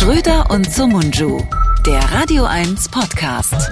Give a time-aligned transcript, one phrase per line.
[0.00, 1.42] Schröder und Sumunju,
[1.84, 3.70] der Radio 1 Podcast.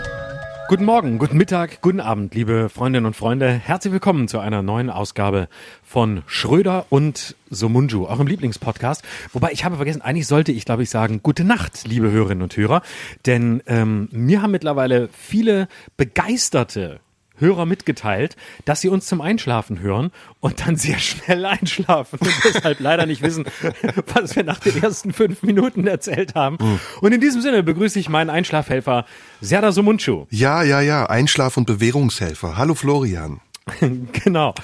[0.68, 3.48] Guten Morgen, guten Mittag, guten Abend, liebe Freundinnen und Freunde.
[3.50, 5.48] Herzlich willkommen zu einer neuen Ausgabe
[5.82, 9.02] von Schröder und Somunju, eurem Lieblingspodcast.
[9.32, 12.54] Wobei ich habe vergessen, eigentlich sollte ich, glaube ich, sagen, gute Nacht, liebe Hörerinnen und
[12.54, 12.82] Hörer.
[13.24, 15.66] Denn ähm, mir haben mittlerweile viele
[15.96, 17.00] begeisterte
[17.40, 20.10] Hörer mitgeteilt, dass sie uns zum Einschlafen hören
[20.40, 23.44] und dann sehr schnell einschlafen und deshalb leider nicht wissen,
[24.14, 26.58] was wir nach den ersten fünf Minuten erzählt haben.
[26.60, 26.80] Mhm.
[27.00, 29.04] Und in diesem Sinne begrüße ich meinen Einschlafhelfer
[29.40, 30.26] Serda Sumunchu.
[30.30, 32.56] Ja, ja, ja, Einschlaf- und Bewährungshelfer.
[32.56, 33.40] Hallo Florian.
[34.24, 34.54] genau.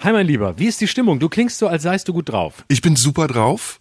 [0.00, 1.18] Hi mein Lieber, wie ist die Stimmung?
[1.18, 2.64] Du klingst so, als seist du gut drauf.
[2.68, 3.80] Ich bin super drauf.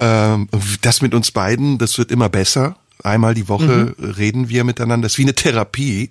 [0.00, 0.48] Ähm,
[0.82, 2.76] das mit uns beiden, das wird immer besser.
[3.02, 4.10] Einmal die Woche mhm.
[4.10, 5.06] reden wir miteinander.
[5.06, 6.10] Das ist wie eine Therapie.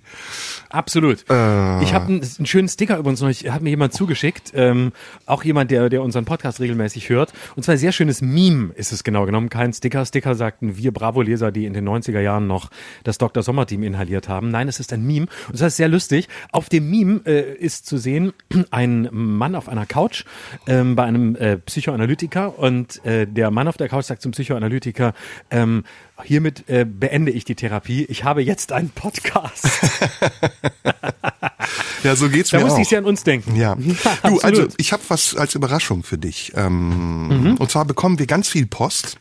[0.68, 1.24] Absolut.
[1.28, 1.82] Äh.
[1.82, 4.92] Ich habe einen, einen, schönen Sticker übrigens noch, hat mir jemand zugeschickt, ähm,
[5.26, 7.32] auch jemand, der, der unseren Podcast regelmäßig hört.
[7.56, 10.04] Und zwar ein sehr schönes Meme ist es genau genommen, kein Sticker.
[10.06, 12.70] Sticker sagten wir Bravo-Leser, die in den 90er Jahren noch
[13.04, 13.42] das Dr.
[13.42, 14.50] Sommer-Team inhaliert haben.
[14.50, 15.26] Nein, es ist ein Meme.
[15.48, 16.28] Und das ist sehr lustig.
[16.52, 18.32] Auf dem Meme äh, ist zu sehen
[18.70, 20.24] ein Mann auf einer Couch
[20.66, 25.14] ähm, bei einem äh, Psychoanalytiker und äh, der Mann auf der Couch sagt zum Psychoanalytiker,
[25.50, 25.84] ähm,
[26.22, 28.04] hiermit äh, beende ich die Therapie.
[28.04, 29.64] Ich habe jetzt einen Podcast.
[32.02, 32.64] ja, so geht's da mir.
[32.64, 33.56] Da musste ich ja an uns denken.
[33.56, 33.76] Ja.
[34.22, 36.52] du, also ich habe was als Überraschung für dich.
[36.56, 37.56] Ähm, mhm.
[37.56, 39.18] Und zwar bekommen wir ganz viel Post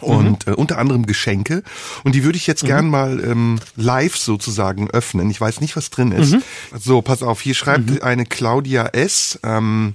[0.00, 0.52] und mhm.
[0.52, 1.62] äh, unter anderem Geschenke
[2.04, 2.68] und die würde ich jetzt mhm.
[2.68, 5.30] gern mal ähm, live sozusagen öffnen.
[5.30, 6.32] Ich weiß nicht, was drin ist.
[6.32, 6.42] Mhm.
[6.78, 8.02] So, pass auf, hier schreibt mhm.
[8.02, 9.38] eine Claudia S.
[9.42, 9.94] Ähm,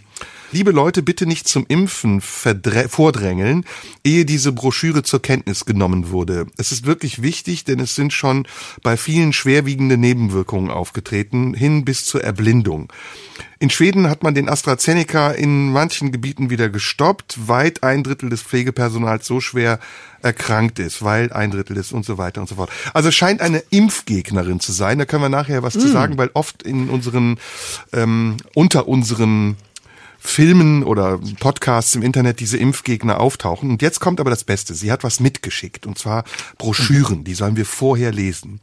[0.56, 3.66] Liebe Leute, bitte nicht zum Impfen vordrängeln,
[4.06, 6.46] ehe diese Broschüre zur Kenntnis genommen wurde.
[6.56, 8.48] Es ist wirklich wichtig, denn es sind schon
[8.82, 12.88] bei vielen schwerwiegende Nebenwirkungen aufgetreten, hin bis zur Erblindung.
[13.60, 18.42] In Schweden hat man den AstraZeneca in manchen Gebieten wieder gestoppt, weit ein Drittel des
[18.42, 19.82] Pflegepersonals so schwer
[20.22, 22.70] erkrankt ist, weil ein Drittel ist und so weiter und so fort.
[22.94, 25.00] Also scheint eine Impfgegnerin zu sein.
[25.00, 25.80] Da können wir nachher was mm.
[25.82, 27.40] zu sagen, weil oft in unseren
[27.92, 29.58] ähm, unter unseren
[30.26, 33.70] Filmen oder Podcasts im Internet diese Impfgegner auftauchen.
[33.70, 34.74] Und jetzt kommt aber das Beste.
[34.74, 36.24] Sie hat was mitgeschickt, und zwar
[36.58, 38.60] Broschüren, die sollen wir vorher lesen.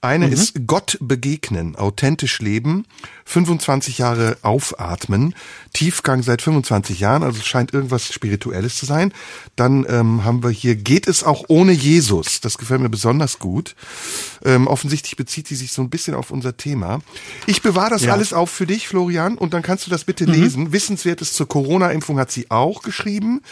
[0.00, 0.32] Eine mhm.
[0.32, 2.86] ist Gott begegnen, authentisch leben,
[3.24, 5.34] 25 Jahre aufatmen,
[5.72, 9.12] Tiefgang seit 25 Jahren, also es scheint irgendwas Spirituelles zu sein.
[9.56, 12.40] Dann ähm, haben wir hier Geht es auch ohne Jesus?
[12.40, 13.74] Das gefällt mir besonders gut.
[14.44, 17.00] Ähm, offensichtlich bezieht sie sich so ein bisschen auf unser Thema.
[17.46, 18.12] Ich bewahre das ja.
[18.12, 20.32] alles auf für dich, Florian, und dann kannst du das bitte mhm.
[20.32, 20.72] lesen.
[20.72, 23.42] Wissenswertes zur Corona-Impfung hat sie auch geschrieben.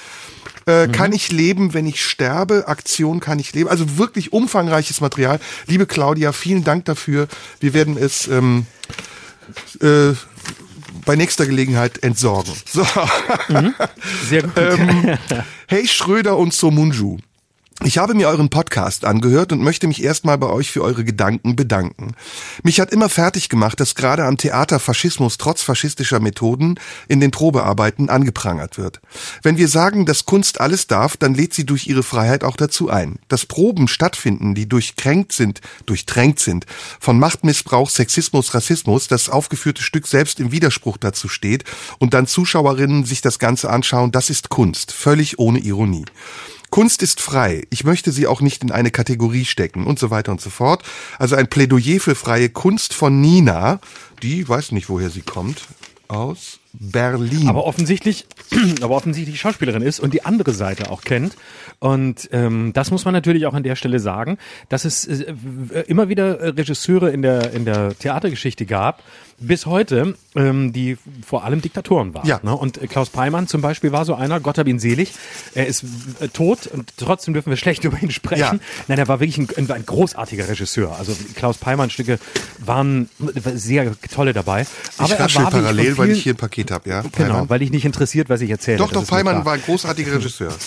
[0.66, 0.92] Äh, mhm.
[0.92, 2.68] Kann ich leben, wenn ich sterbe?
[2.68, 3.68] Aktion kann ich leben.
[3.68, 5.40] Also wirklich umfangreiches Material.
[5.66, 7.28] Liebe Claudia, vielen Dank dafür.
[7.60, 8.66] Wir werden es ähm,
[9.80, 10.14] äh,
[11.04, 12.52] bei nächster Gelegenheit entsorgen.
[12.66, 12.86] So.
[13.48, 13.74] Mhm.
[14.28, 14.52] Sehr gut.
[14.56, 15.18] ähm,
[15.68, 17.18] hey Schröder und Somunju.
[17.86, 21.54] Ich habe mir euren Podcast angehört und möchte mich erstmal bei euch für eure Gedanken
[21.54, 22.14] bedanken.
[22.62, 26.76] Mich hat immer fertig gemacht, dass gerade am Theater Faschismus trotz faschistischer Methoden
[27.08, 29.02] in den Probearbeiten angeprangert wird.
[29.42, 32.88] Wenn wir sagen, dass Kunst alles darf, dann lädt sie durch ihre Freiheit auch dazu
[32.88, 33.18] ein.
[33.28, 36.64] Dass Proben stattfinden, die durchkränkt sind, durchtränkt sind,
[36.98, 41.64] von Machtmissbrauch, Sexismus, Rassismus, das aufgeführte Stück selbst im Widerspruch dazu steht
[41.98, 46.06] und dann Zuschauerinnen sich das Ganze anschauen, das ist Kunst, völlig ohne Ironie.
[46.74, 47.62] Kunst ist frei.
[47.70, 50.82] Ich möchte sie auch nicht in eine Kategorie stecken und so weiter und so fort.
[51.20, 53.78] Also ein Plädoyer für freie Kunst von Nina,
[54.24, 55.68] die weiß nicht, woher sie kommt,
[56.08, 57.48] aus Berlin.
[57.48, 58.26] Aber offensichtlich,
[58.80, 61.36] aber offensichtlich Schauspielerin ist und die andere Seite auch kennt.
[61.78, 64.36] Und ähm, das muss man natürlich auch an der Stelle sagen,
[64.68, 65.32] dass es äh,
[65.86, 69.04] immer wieder Regisseure in der in der Theatergeschichte gab,
[69.38, 70.96] bis heute, ähm, die
[71.26, 72.26] vor allem Diktatoren waren.
[72.26, 72.40] Ja.
[72.42, 72.54] Ne?
[72.54, 75.12] Und äh, Klaus Peimann zum Beispiel war so einer, Gott hab ihn selig.
[75.54, 75.84] Er ist
[76.20, 78.40] äh, tot und trotzdem dürfen wir schlecht über ihn sprechen.
[78.40, 78.58] Ja.
[78.88, 80.96] Nein, er war wirklich ein, ein großartiger Regisseur.
[80.98, 82.18] Also Klaus Peimann Stücke
[82.58, 83.08] waren
[83.54, 84.66] sehr tolle dabei.
[84.98, 87.02] Aber ich war parallel, vielen, weil ich hier ein Paket habe, ja.
[87.16, 88.78] Genau, weil ich nicht interessiert, was ich erzähle.
[88.78, 90.52] Doch, doch, Peimann war ein großartiger Regisseur.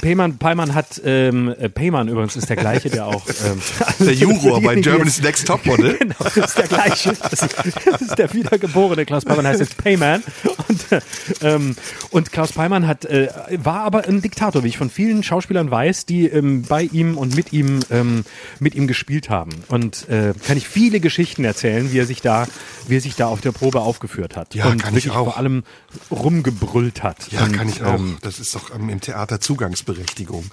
[0.00, 3.60] Payman, Payman hat, ähm, äh, Payman übrigens ist der gleiche, der auch ähm,
[3.98, 5.96] der Juror bei Germany's Next Topmodel.
[5.98, 7.12] genau, das ist der gleiche.
[7.12, 7.56] Das ist,
[7.90, 10.22] das ist der wiedergeborene Klaus Payman, heißt jetzt Payman.
[10.68, 11.00] Und, äh,
[11.42, 11.76] ähm,
[12.10, 16.06] und Klaus Payman hat, äh, war aber ein Diktator, wie ich von vielen Schauspielern weiß,
[16.06, 18.24] die ähm, bei ihm und mit ihm ähm,
[18.58, 19.50] mit ihm gespielt haben.
[19.68, 22.46] Und äh, kann ich viele Geschichten erzählen, wie er sich da,
[22.88, 24.54] wie er sich da auf der Probe aufgeführt hat.
[24.54, 25.24] Ja, und kann ich auch.
[25.24, 25.64] vor allem
[26.10, 27.30] rumgebrüllt hat.
[27.30, 27.94] Ja, und, kann ich auch.
[27.94, 30.44] Ähm, das ist doch im Theater Zugangs Daseinsberechtigung.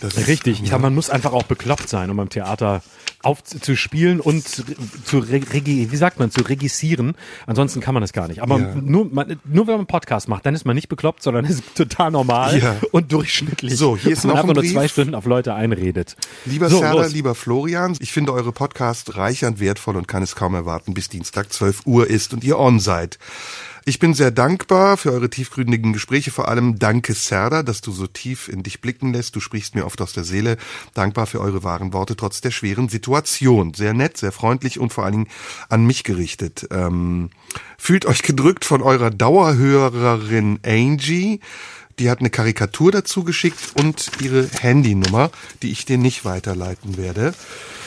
[0.00, 0.60] Das Richtig.
[0.60, 0.72] Ich ja.
[0.72, 2.82] sag, man muss einfach auch bekloppt sein, um beim Theater
[3.22, 7.14] aufzuspielen und zu regi wie sagt man zu regissieren.
[7.46, 8.42] Ansonsten kann man es gar nicht.
[8.42, 8.74] Aber ja.
[8.74, 11.62] nur, man, nur wenn man einen Podcast macht, dann ist man nicht bekloppt, sondern ist
[11.74, 12.76] total normal ja.
[12.92, 13.76] und durchschnittlich.
[13.76, 16.16] So, hier ist noch man einfach nur zwei Stunden auf Leute einredet.
[16.44, 20.54] Lieber so, Serda, lieber Florian, ich finde eure Podcast reichernd wertvoll und kann es kaum
[20.54, 23.18] erwarten, bis Dienstag 12 Uhr ist und ihr on seid.
[23.86, 28.06] Ich bin sehr dankbar für eure tiefgründigen Gespräche, vor allem danke Serda, dass du so
[28.06, 29.36] tief in dich blicken lässt.
[29.36, 30.56] Du sprichst mir oft aus der Seele.
[30.94, 33.74] Dankbar für eure wahren Worte trotz der schweren Situation.
[33.74, 35.28] Sehr nett, sehr freundlich und vor allen Dingen
[35.68, 36.66] an mich gerichtet.
[36.70, 37.28] Ähm,
[37.76, 41.40] fühlt euch gedrückt von eurer Dauerhörerin Angie.
[41.98, 45.30] Die hat eine Karikatur dazu geschickt und ihre Handynummer,
[45.62, 47.34] die ich dir nicht weiterleiten werde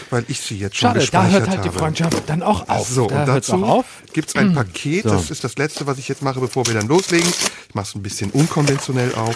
[0.10, 1.70] weil ich sie jetzt schon Schade, gespeichert da hört halt habe.
[1.70, 2.88] die Freundschaft dann auch auf.
[2.88, 3.84] So, da und dazu
[4.14, 5.10] gibt's ein Paket, so.
[5.10, 7.28] das ist das letzte, was ich jetzt mache, bevor wir dann loslegen.
[7.68, 9.36] Ich mache es ein bisschen unkonventionell auf.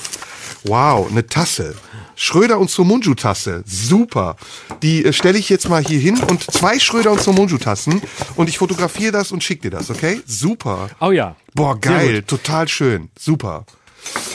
[0.63, 1.75] Wow, eine Tasse.
[2.15, 3.63] Schröder und Somunju Tasse.
[3.65, 4.35] Super.
[4.83, 8.01] Die äh, stelle ich jetzt mal hier hin und zwei Schröder und Somunju Tassen
[8.35, 10.21] und ich fotografiere das und schicke dir das, okay?
[10.25, 10.89] Super.
[10.99, 11.35] Oh ja.
[11.53, 13.09] Boah, geil, total schön.
[13.17, 13.65] Super.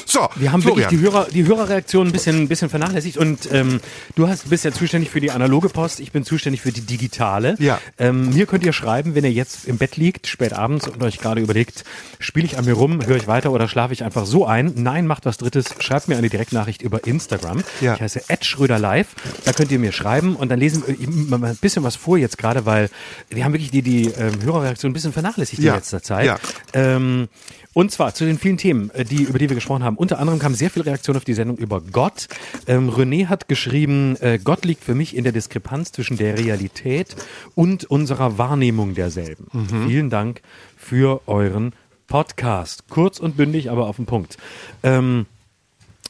[0.05, 0.91] So, wir haben Florian.
[0.91, 3.81] wirklich die, Hörer, die Hörerreaktion ein bisschen, ein bisschen vernachlässigt und ähm,
[4.15, 7.57] du hast, bist ja zuständig für die analoge Post, ich bin zuständig für die digitale.
[7.59, 7.81] Ja.
[7.99, 11.19] Ähm, mir könnt ihr schreiben, wenn ihr jetzt im Bett liegt, spät abends und euch
[11.19, 11.85] gerade überlegt,
[12.19, 14.73] spiele ich an mir rum, höre ich weiter oder schlafe ich einfach so ein?
[14.77, 17.65] Nein, macht was Drittes, schreibt mir eine Direktnachricht über Instagram.
[17.81, 17.95] Ja.
[17.95, 19.09] Ich heiße Ed Schröder Live,
[19.45, 22.65] da könnt ihr mir schreiben und dann lesen wir ein bisschen was vor jetzt gerade,
[22.65, 22.91] weil
[23.29, 25.73] wir haben wirklich die, die ähm, Hörerreaktion ein bisschen vernachlässigt ja.
[25.73, 26.27] in letzter Zeit.
[26.27, 26.39] Ja.
[26.73, 27.29] Ähm,
[27.77, 29.99] und zwar zu den vielen Themen, äh, die, über die wir gesprochen haben.
[29.99, 32.27] Unter anderem kam sehr viel Reaktion auf die Sendung über Gott.
[32.67, 37.15] Ähm, René hat geschrieben, äh, Gott liegt für mich in der Diskrepanz zwischen der Realität
[37.55, 39.49] und unserer Wahrnehmung derselben.
[39.53, 39.89] Mhm.
[39.89, 40.41] Vielen Dank
[40.79, 41.75] für euren
[42.07, 42.89] Podcast.
[42.89, 44.39] Kurz und bündig, aber auf den Punkt.
[44.83, 45.27] Ähm,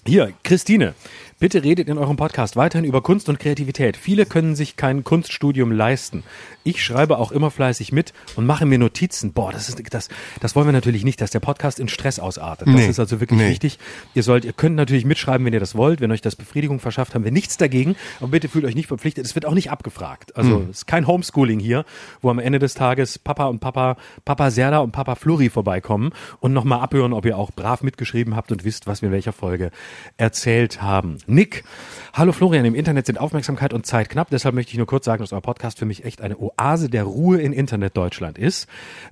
[0.06, 0.94] hier, Christine.
[1.38, 3.98] Bitte redet in eurem Podcast weiterhin über Kunst und Kreativität.
[3.98, 6.22] Viele können sich kein Kunststudium leisten.
[6.64, 9.34] Ich schreibe auch immer fleißig mit und mache mir Notizen.
[9.34, 10.08] Boah, das ist das,
[10.40, 12.68] das wollen wir natürlich nicht, dass der Podcast in Stress ausartet.
[12.68, 13.50] Das nee, ist also wirklich nee.
[13.50, 13.78] wichtig.
[14.14, 16.00] Ihr sollt, ihr könnt natürlich mitschreiben, wenn ihr das wollt.
[16.00, 17.96] Wenn euch das Befriedigung verschafft, haben wir nichts dagegen.
[18.18, 19.26] Aber bitte fühlt euch nicht verpflichtet.
[19.26, 20.34] Es wird auch nicht abgefragt.
[20.36, 20.70] Also mhm.
[20.70, 21.84] es ist kein Homeschooling hier,
[22.22, 26.54] wo am Ende des Tages Papa und Papa, Papa Serda und Papa Flori vorbeikommen und
[26.54, 29.70] nochmal abhören, ob ihr auch brav mitgeschrieben habt und wisst, was wir in welcher Folge
[30.16, 31.18] erzählt haben.
[31.28, 31.64] Nick,
[32.12, 35.22] hallo Florian, im Internet sind Aufmerksamkeit und Zeit knapp, deshalb möchte ich nur kurz sagen,
[35.22, 38.68] dass euer Podcast für mich echt eine Oase der Ruhe in Internet Deutschland ist.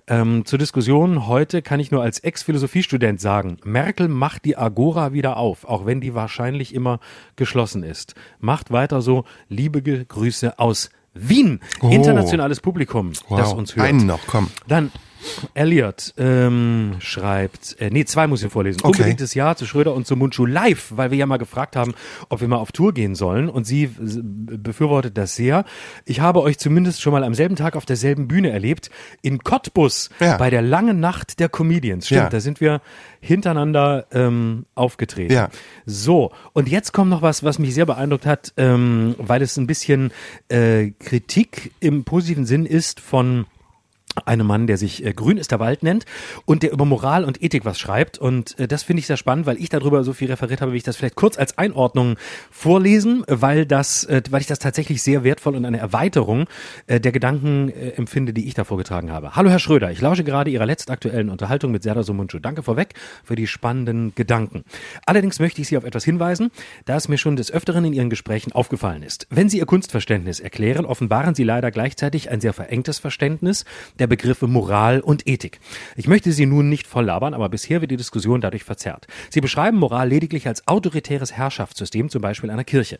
[0.06, 5.36] Ähm, zur Diskussion heute kann ich nur als Ex-Philosophiestudent sagen, Merkel macht die Agora wieder
[5.36, 7.00] auf, auch wenn die wahrscheinlich immer
[7.34, 8.14] geschlossen ist.
[8.38, 11.60] Macht weiter so, liebe Grüße aus Wien.
[11.80, 11.88] Oh.
[11.88, 13.38] Internationales Publikum, wow.
[13.38, 13.88] das uns hört.
[13.88, 14.50] Einen noch, komm.
[14.68, 14.92] Dann
[15.54, 18.80] Elliot ähm, schreibt, äh, nee, zwei muss ich vorlesen.
[18.82, 18.98] Okay.
[18.98, 21.94] Unbedingtes Ja zu Schröder und zu Mundschuh live, weil wir ja mal gefragt haben,
[22.28, 23.48] ob wir mal auf Tour gehen sollen.
[23.48, 25.64] Und sie befürwortet das sehr.
[26.04, 28.90] Ich habe euch zumindest schon mal am selben Tag auf derselben Bühne erlebt,
[29.22, 30.36] in Cottbus, ja.
[30.36, 32.06] bei der langen Nacht der Comedians.
[32.06, 32.28] Stimmt, ja.
[32.28, 32.80] da sind wir
[33.20, 35.32] hintereinander ähm, aufgetreten.
[35.32, 35.48] Ja.
[35.86, 39.66] So, und jetzt kommt noch was, was mich sehr beeindruckt hat, ähm, weil es ein
[39.66, 40.12] bisschen
[40.48, 43.46] äh, Kritik im positiven Sinn ist von
[44.24, 46.04] einem Mann, der sich äh, Grün ist der Wald nennt
[46.44, 48.18] und der über Moral und Ethik was schreibt.
[48.18, 50.76] Und äh, das finde ich sehr spannend, weil ich darüber so viel referiert habe, wie
[50.76, 52.16] ich das vielleicht kurz als Einordnung
[52.50, 56.46] vorlesen, weil das, äh, weil ich das tatsächlich sehr wertvoll und eine Erweiterung
[56.86, 59.34] äh, der Gedanken äh, empfinde, die ich da vorgetragen habe.
[59.36, 62.38] Hallo Herr Schröder, ich lausche gerade Ihrer letztaktuellen Unterhaltung mit Serdar Somuncu.
[62.38, 64.64] Danke vorweg für die spannenden Gedanken.
[65.06, 66.50] Allerdings möchte ich Sie auf etwas hinweisen,
[66.84, 69.26] da es mir schon des Öfteren in Ihren Gesprächen aufgefallen ist.
[69.30, 73.64] Wenn Sie Ihr Kunstverständnis erklären, offenbaren Sie leider gleichzeitig ein sehr verengtes Verständnis
[73.98, 75.60] der Begriffe Moral und Ethik.
[75.96, 79.06] Ich möchte Sie nun nicht voll labern, aber bisher wird die Diskussion dadurch verzerrt.
[79.30, 82.98] Sie beschreiben Moral lediglich als autoritäres Herrschaftssystem, zum Beispiel einer Kirche.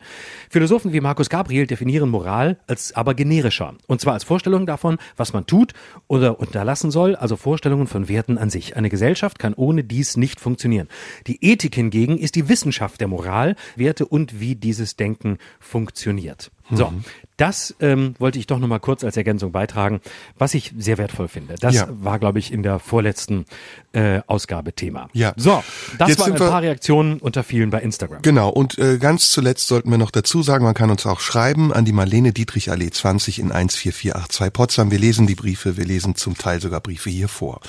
[0.49, 3.75] Philosophen wie Markus Gabriel definieren Moral als aber generischer.
[3.87, 5.73] Und zwar als Vorstellung davon, was man tut
[6.07, 8.75] oder unterlassen soll, also Vorstellungen von Werten an sich.
[8.77, 10.87] Eine Gesellschaft kann ohne dies nicht funktionieren.
[11.27, 16.51] Die Ethik hingegen ist die Wissenschaft der Moral, Werte und wie dieses Denken funktioniert.
[16.71, 17.03] So, mhm.
[17.37, 20.01] das ähm, wollte ich doch noch mal kurz als Ergänzung beitragen,
[20.37, 21.55] was ich sehr wertvoll finde.
[21.59, 21.87] Das ja.
[21.91, 23.45] war, glaube ich, in der vorletzten
[23.93, 25.07] äh, Ausgabe Thema.
[25.13, 25.33] Ja.
[25.37, 25.63] So,
[25.99, 28.23] das Jetzt waren ein paar Reaktionen unter vielen bei Instagram.
[28.23, 31.71] Genau, und äh, ganz zuletzt sollten wir noch dazu sagen, man kann uns auch schreiben
[31.71, 34.89] an die Marlene Dietrich Allee 20 in 14482 Potsdam.
[34.89, 37.59] Wir lesen die Briefe, wir lesen zum Teil sogar Briefe hier vor.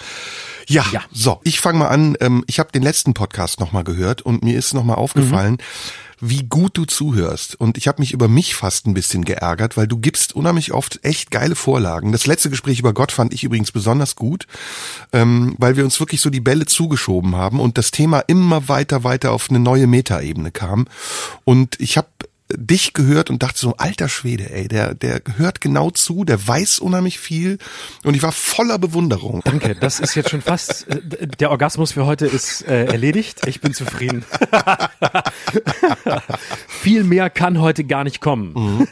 [0.69, 1.03] Ja, ja.
[1.13, 2.17] so, ich fange mal an.
[2.21, 6.45] Ähm, ich habe den letzten Podcast nochmal gehört und mir ist nochmal aufgefallen, mhm wie
[6.45, 7.55] gut du zuhörst.
[7.61, 11.01] Und ich habe mich über mich fast ein bisschen geärgert, weil du gibst unheimlich oft
[11.03, 12.13] echt geile Vorlagen.
[12.13, 14.47] Das letzte Gespräch über Gott fand ich übrigens besonders gut,
[15.13, 19.05] ähm, weil wir uns wirklich so die Bälle zugeschoben haben und das Thema immer weiter,
[19.05, 20.87] weiter auf eine neue Metaebene kam.
[21.45, 22.09] Und ich habe
[22.51, 26.79] dich gehört und dachte so, alter Schwede, ey, der, der hört genau zu, der weiß
[26.79, 27.59] unheimlich viel
[28.05, 29.41] und ich war voller Bewunderung.
[29.45, 33.61] Danke, das ist jetzt schon fast, äh, der Orgasmus für heute ist äh, erledigt, ich
[33.61, 34.25] bin zufrieden.
[36.69, 38.53] viel mehr kann heute gar nicht kommen.
[38.55, 38.89] Mhm.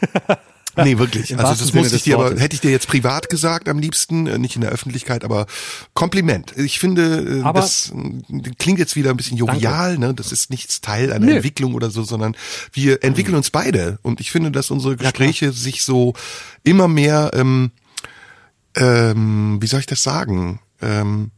[0.77, 1.39] Nee, wirklich.
[1.39, 4.39] also das musste ich dir aber, hätte ich dir jetzt privat gesagt am liebsten, äh,
[4.39, 5.47] nicht in der Öffentlichkeit, aber
[5.95, 6.57] Kompliment.
[6.57, 10.15] Ich finde, äh, aber das äh, klingt jetzt wieder ein bisschen jovial, ne?
[10.15, 11.37] Das ist nichts Teil einer nee.
[11.37, 12.37] Entwicklung oder so, sondern
[12.73, 13.99] wir entwickeln uns beide.
[14.03, 16.15] Und ich finde, dass unsere Gespräche ja, sich so
[16.63, 17.71] immer mehr, ähm,
[18.77, 20.61] ähm, wie soll ich das sagen?
[20.83, 21.31] Ähm,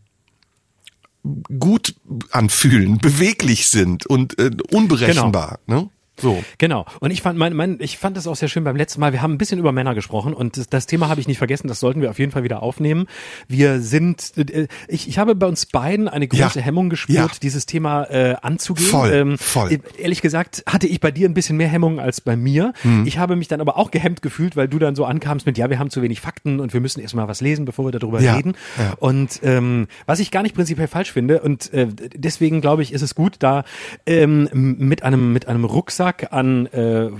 [1.58, 1.94] gut
[2.30, 5.58] anfühlen, beweglich sind und äh, unberechenbar.
[5.66, 5.80] Genau.
[5.82, 5.90] Ne?
[6.20, 6.42] So.
[6.58, 6.86] Genau.
[7.00, 9.12] Und ich fand, mein, mein, ich fand das auch sehr schön beim letzten Mal.
[9.12, 11.68] Wir haben ein bisschen über Männer gesprochen und das, das Thema habe ich nicht vergessen.
[11.68, 13.06] Das sollten wir auf jeden Fall wieder aufnehmen.
[13.48, 16.64] Wir sind, äh, ich, ich habe bei uns beiden eine große ja.
[16.64, 17.38] Hemmung gespürt, ja.
[17.42, 18.88] dieses Thema äh, anzugehen.
[18.88, 19.72] Voll, ähm, voll.
[19.72, 22.72] Äh, ehrlich gesagt hatte ich bei dir ein bisschen mehr Hemmung als bei mir.
[22.82, 23.06] Mhm.
[23.06, 25.68] Ich habe mich dann aber auch gehemmt gefühlt, weil du dann so ankamst mit, ja,
[25.68, 28.36] wir haben zu wenig Fakten und wir müssen erstmal was lesen, bevor wir darüber ja.
[28.36, 28.54] reden.
[28.78, 28.94] Ja.
[28.98, 33.02] Und ähm, was ich gar nicht prinzipiell falsch finde und äh, deswegen glaube ich, ist
[33.02, 33.64] es gut, da
[34.06, 37.10] ähm, mit einem mit einem Rucksack Rucksack an äh,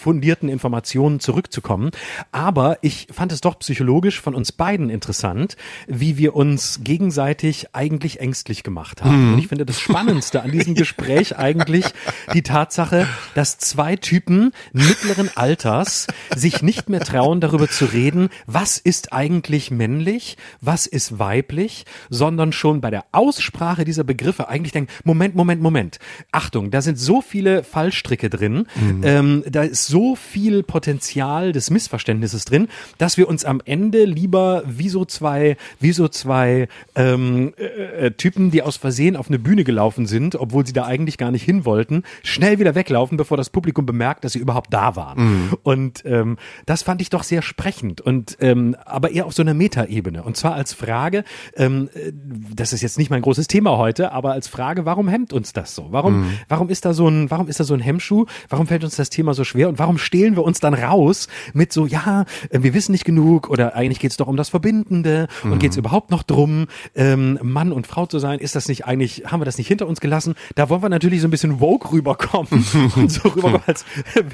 [0.00, 1.90] fundierten Informationen zurückzukommen.
[2.32, 8.20] Aber ich fand es doch psychologisch von uns beiden interessant, wie wir uns gegenseitig eigentlich
[8.20, 9.26] ängstlich gemacht haben.
[9.26, 9.32] Mhm.
[9.34, 11.84] Und ich finde das Spannendste an diesem Gespräch eigentlich
[12.32, 18.78] die Tatsache, dass zwei Typen mittleren Alters sich nicht mehr trauen, darüber zu reden, was
[18.78, 24.90] ist eigentlich männlich, was ist weiblich, sondern schon bei der Aussprache dieser Begriffe eigentlich denken,
[25.04, 25.98] Moment, Moment, Moment.
[26.32, 29.00] Achtung, da sind so viele Fallstricke drin, mhm.
[29.04, 32.68] ähm, da ist so viel Potenzial des Missverständnisses drin,
[32.98, 38.10] dass wir uns am Ende lieber wie so zwei, wie so zwei ähm, äh, äh,
[38.12, 41.42] Typen, die aus Versehen auf eine Bühne gelaufen sind, obwohl sie da eigentlich gar nicht
[41.42, 45.18] hin wollten, schnell wieder weglaufen, bevor das Publikum bemerkt, dass sie überhaupt da waren.
[45.18, 45.56] Mhm.
[45.62, 49.54] Und ähm, das fand ich doch sehr sprechend und ähm, aber eher auf so einer
[49.54, 50.22] Metaebene.
[50.22, 51.24] Und zwar als Frage,
[51.56, 52.12] ähm, äh,
[52.54, 55.74] das ist jetzt nicht mein großes Thema heute, aber als Frage, warum hemmt uns das
[55.74, 55.88] so?
[55.90, 56.32] Warum, mhm.
[56.48, 58.26] warum ist da so ein, warum ist da so ein Hemmschuh?
[58.48, 59.68] Warum fällt uns das Thema so schwer?
[59.68, 63.48] Und warum stehlen wir uns dann raus mit so, ja, äh, wir wissen nicht genug
[63.48, 65.52] oder eigentlich geht es doch um das Verbindende mhm.
[65.52, 68.38] und geht es überhaupt noch drum, ähm, Mann und Frau zu sein?
[68.38, 70.34] Ist das nicht eigentlich, haben wir das nicht hinter uns gelassen?
[70.54, 73.86] Da wollen wir natürlich so ein bisschen woke rüberkommen und so rüberkommen, als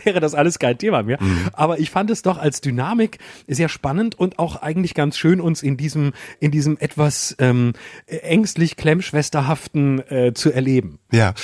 [0.05, 1.23] wäre das alles kein Thema mehr.
[1.23, 1.47] Mhm.
[1.53, 5.63] Aber ich fand es doch als Dynamik sehr spannend und auch eigentlich ganz schön, uns
[5.63, 7.75] in diesem, in diesem etwas ähm,
[8.07, 10.99] ängstlich klemmschwesterhaften äh, zu erleben.
[11.13, 11.35] Ja,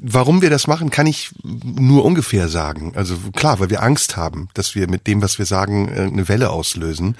[0.00, 2.92] warum wir das machen, kann ich nur ungefähr sagen.
[2.94, 6.28] Also klar, weil wir Angst haben, dass wir mit dem, was wir sagen, äh, eine
[6.28, 7.16] Welle auslösen.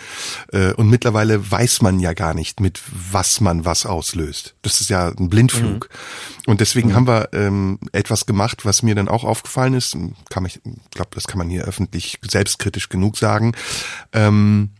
[0.53, 4.55] Äh, und mittlerweile weiß man ja gar nicht, mit was man was auslöst.
[4.63, 5.89] Das ist ja ein Blindflug.
[5.91, 6.51] Mhm.
[6.51, 6.95] Und deswegen mhm.
[6.95, 9.97] haben wir ähm, etwas gemacht, was mir dann auch aufgefallen ist.
[10.29, 10.61] Kann ich
[10.91, 13.53] glaube, das kann man hier öffentlich selbstkritisch genug sagen.
[14.13, 14.71] Ähm,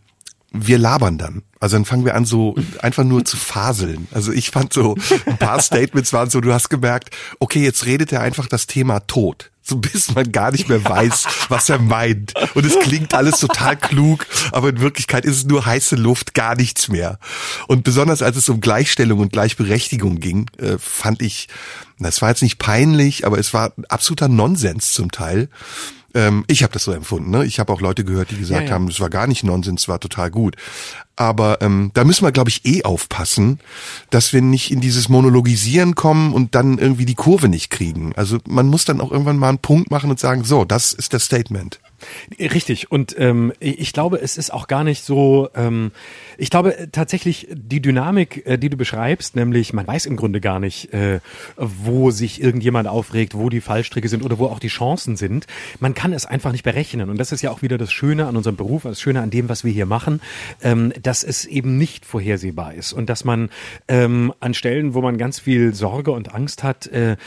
[0.51, 1.43] wir labern dann.
[1.61, 4.07] Also dann fangen wir an, so einfach nur zu faseln.
[4.11, 8.11] Also ich fand so, ein paar Statements waren so, du hast gemerkt, okay, jetzt redet
[8.11, 9.51] er einfach das Thema Tod.
[9.61, 12.33] So bis man gar nicht mehr weiß, was er meint.
[12.55, 16.55] Und es klingt alles total klug, aber in Wirklichkeit ist es nur heiße Luft, gar
[16.55, 17.19] nichts mehr.
[17.67, 21.47] Und besonders als es um Gleichstellung und Gleichberechtigung ging, äh, fand ich,
[21.99, 25.47] das war jetzt nicht peinlich, aber es war absoluter Nonsens zum Teil.
[26.13, 27.31] Ähm, ich habe das so empfunden.
[27.31, 27.45] Ne?
[27.45, 28.73] Ich habe auch Leute gehört, die gesagt ja, ja.
[28.73, 30.55] haben, es war gar nicht Nonsens, es war total gut.
[31.15, 33.59] Aber ähm, da müssen wir, glaube ich, eh aufpassen,
[34.09, 38.13] dass wir nicht in dieses Monologisieren kommen und dann irgendwie die Kurve nicht kriegen.
[38.15, 41.13] Also man muss dann auch irgendwann mal einen Punkt machen und sagen, so, das ist
[41.13, 41.79] das Statement.
[42.39, 42.91] Richtig.
[42.91, 45.49] Und ähm, ich glaube, es ist auch gar nicht so.
[45.53, 45.91] Ähm,
[46.41, 50.41] ich glaube äh, tatsächlich die Dynamik, äh, die du beschreibst, nämlich man weiß im Grunde
[50.41, 51.19] gar nicht, äh,
[51.57, 55.47] wo sich irgendjemand aufregt, wo die Fallstricke sind oder wo auch die Chancen sind.
[55.79, 57.09] Man kann es einfach nicht berechnen.
[57.09, 59.49] Und das ist ja auch wieder das Schöne an unserem Beruf, das Schöne an dem,
[59.49, 60.21] was wir hier machen,
[60.63, 63.49] ähm, dass es eben nicht vorhersehbar ist und dass man
[63.87, 67.17] ähm, an Stellen, wo man ganz viel Sorge und Angst hat, äh,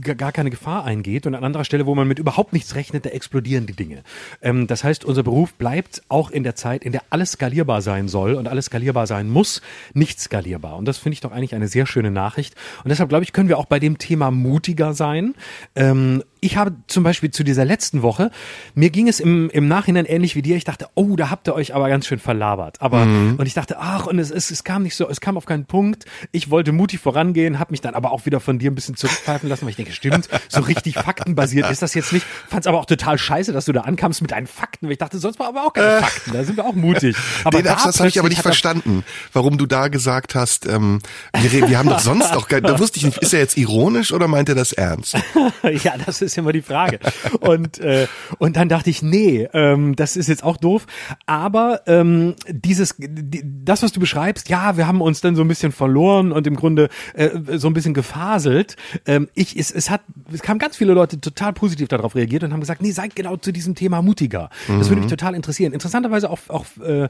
[0.00, 3.10] gar keine Gefahr eingeht und an anderer Stelle, wo man mit überhaupt nichts rechnet, da
[3.10, 3.82] explodieren die Dinge.
[3.82, 4.02] Dinge.
[4.42, 8.08] Ähm, das heißt, unser Beruf bleibt auch in der Zeit, in der alles skalierbar sein
[8.08, 9.62] soll und alles skalierbar sein muss,
[9.94, 10.76] nicht skalierbar.
[10.76, 12.54] Und das finde ich doch eigentlich eine sehr schöne Nachricht.
[12.84, 15.34] Und deshalb glaube ich, können wir auch bei dem Thema mutiger sein.
[15.74, 18.32] Ähm, ich habe zum Beispiel zu dieser letzten Woche,
[18.74, 20.56] mir ging es im, im Nachhinein ähnlich wie dir.
[20.56, 22.82] Ich dachte, oh, da habt ihr euch aber ganz schön verlabert.
[22.82, 23.36] Aber mhm.
[23.36, 25.66] und ich dachte, ach, und es, es, es kam nicht so, es kam auf keinen
[25.66, 26.04] Punkt.
[26.32, 29.48] Ich wollte mutig vorangehen, habe mich dann aber auch wieder von dir ein bisschen zurückpfeifen
[29.48, 32.26] lassen, weil ich denke, stimmt, so richtig faktenbasiert ist das jetzt nicht.
[32.48, 34.90] Fand's aber auch total scheiße, dass du da ankamst mit deinen Fakten.
[34.90, 36.00] Ich dachte, sonst war aber auch keine äh.
[36.00, 36.32] Fakten.
[36.32, 37.16] Da sind wir auch mutig.
[37.44, 40.98] Aber nee, das, das habe ich aber nicht verstanden, warum du da gesagt hast, ähm,
[41.40, 44.26] wir, wir haben doch sonst doch, da wusste ich nicht, ist er jetzt ironisch oder
[44.26, 45.16] meint er das ernst?
[45.84, 46.98] ja, das ist immer die Frage.
[47.40, 48.06] Und, äh,
[48.38, 50.86] und dann dachte ich, nee, ähm, das ist jetzt auch doof.
[51.26, 55.48] Aber ähm, dieses, die, das, was du beschreibst, ja, wir haben uns dann so ein
[55.48, 58.76] bisschen verloren und im Grunde äh, so ein bisschen gefaselt.
[59.06, 62.52] Ähm, ich, es, es hat, es kamen ganz viele Leute total positiv darauf reagiert und
[62.52, 64.50] haben gesagt, nee, seid genau zu diesem Thema mutiger.
[64.68, 64.78] Mhm.
[64.78, 65.16] Das würde mich mhm.
[65.16, 65.72] total interessieren.
[65.72, 67.08] Interessanterweise auch, auch äh,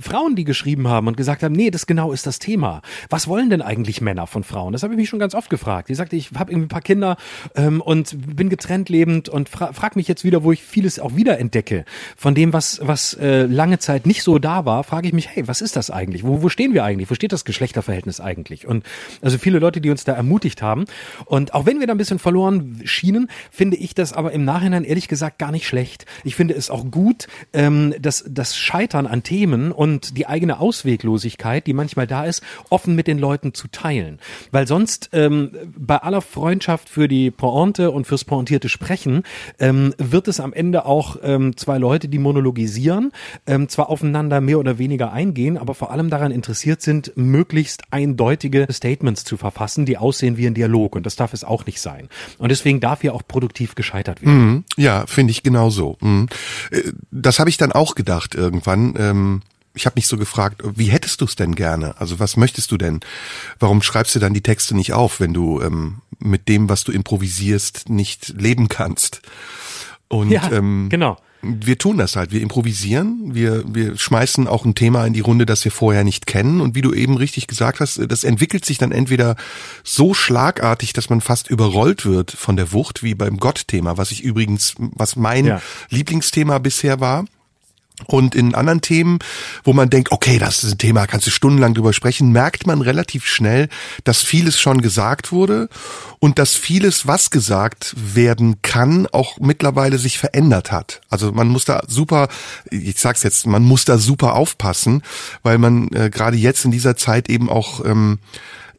[0.00, 2.82] Frauen, die geschrieben haben und gesagt haben, nee, das genau ist das Thema.
[3.10, 4.72] Was wollen denn eigentlich Männer von Frauen?
[4.72, 5.88] Das habe ich mich schon ganz oft gefragt.
[5.88, 7.16] Die sagte, ich habe irgendwie ein paar Kinder
[7.54, 11.16] ähm, und bin getrennt lebend und fra frag mich jetzt wieder, wo ich vieles auch
[11.16, 11.84] wieder entdecke.
[12.16, 15.46] Von dem, was, was äh, lange Zeit nicht so da war, frage ich mich, hey,
[15.48, 16.24] was ist das eigentlich?
[16.24, 17.10] Wo, wo stehen wir eigentlich?
[17.10, 18.66] Wo steht das Geschlechterverhältnis eigentlich?
[18.66, 18.84] Und
[19.22, 20.84] also viele Leute, die uns da ermutigt haben.
[21.24, 24.84] Und auch wenn wir da ein bisschen verloren schienen, finde ich das aber im Nachhinein
[24.84, 26.06] ehrlich gesagt gar nicht schlecht.
[26.24, 31.66] Ich finde es auch gut, ähm, dass das Scheitern an Themen und die eigene Ausweglosigkeit,
[31.66, 34.18] die manchmal da ist, offen mit den Leuten zu teilen.
[34.50, 39.24] Weil sonst ähm, bei aller Freundschaft für die Pointe und fürs pointierte Sprechen
[39.58, 43.12] ähm, wird es am Ende auch ähm, zwei Leute, die monologisieren,
[43.46, 48.66] ähm, zwar aufeinander mehr oder weniger eingehen, aber vor allem daran interessiert sind, möglichst eindeutige
[48.72, 50.96] Statements zu verfassen, die aussehen wie ein Dialog.
[50.96, 52.08] Und das darf es auch nicht sein.
[52.38, 54.46] Und deswegen darf hier auch produktiv gescheitert werden.
[54.46, 54.64] Mhm.
[54.78, 55.98] Ja, finde ich genauso.
[56.00, 56.28] Mhm.
[56.70, 58.94] Äh, das habe ich dann auch gedacht irgendwann.
[58.98, 59.42] Ähm
[59.76, 62.00] ich habe mich so gefragt, wie hättest du es denn gerne?
[62.00, 63.00] Also was möchtest du denn?
[63.58, 66.92] Warum schreibst du dann die Texte nicht auf, wenn du ähm, mit dem, was du
[66.92, 69.20] improvisierst, nicht leben kannst?
[70.08, 71.18] Und ja, ähm, genau.
[71.42, 72.32] Wir tun das halt.
[72.32, 73.34] Wir improvisieren.
[73.34, 76.60] Wir, wir schmeißen auch ein Thema in die Runde, das wir vorher nicht kennen.
[76.60, 79.36] Und wie du eben richtig gesagt hast, das entwickelt sich dann entweder
[79.84, 84.24] so schlagartig, dass man fast überrollt wird von der Wucht, wie beim Gott-Thema, was ich
[84.24, 85.62] übrigens, was mein ja.
[85.90, 87.26] Lieblingsthema bisher war.
[88.04, 89.18] Und in anderen Themen,
[89.64, 92.82] wo man denkt, okay, das ist ein Thema, kannst du stundenlang drüber sprechen, merkt man
[92.82, 93.68] relativ schnell,
[94.04, 95.70] dass vieles schon gesagt wurde
[96.18, 101.00] und dass vieles, was gesagt werden kann, auch mittlerweile sich verändert hat.
[101.08, 102.28] Also man muss da super,
[102.70, 105.02] ich sag's jetzt, man muss da super aufpassen,
[105.42, 108.18] weil man äh, gerade jetzt in dieser Zeit eben auch ähm,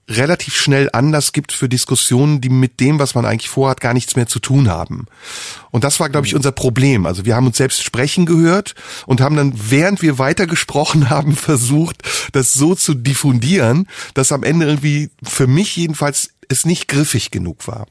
[0.09, 4.15] relativ schnell Anlass gibt für Diskussionen, die mit dem, was man eigentlich vorhat, gar nichts
[4.15, 5.05] mehr zu tun haben.
[5.71, 7.05] Und das war, glaube ich, unser Problem.
[7.05, 11.35] Also wir haben uns selbst sprechen gehört und haben dann, während wir weiter gesprochen haben,
[11.35, 17.31] versucht, das so zu diffundieren, dass am Ende irgendwie für mich jedenfalls es nicht griffig
[17.31, 17.87] genug war.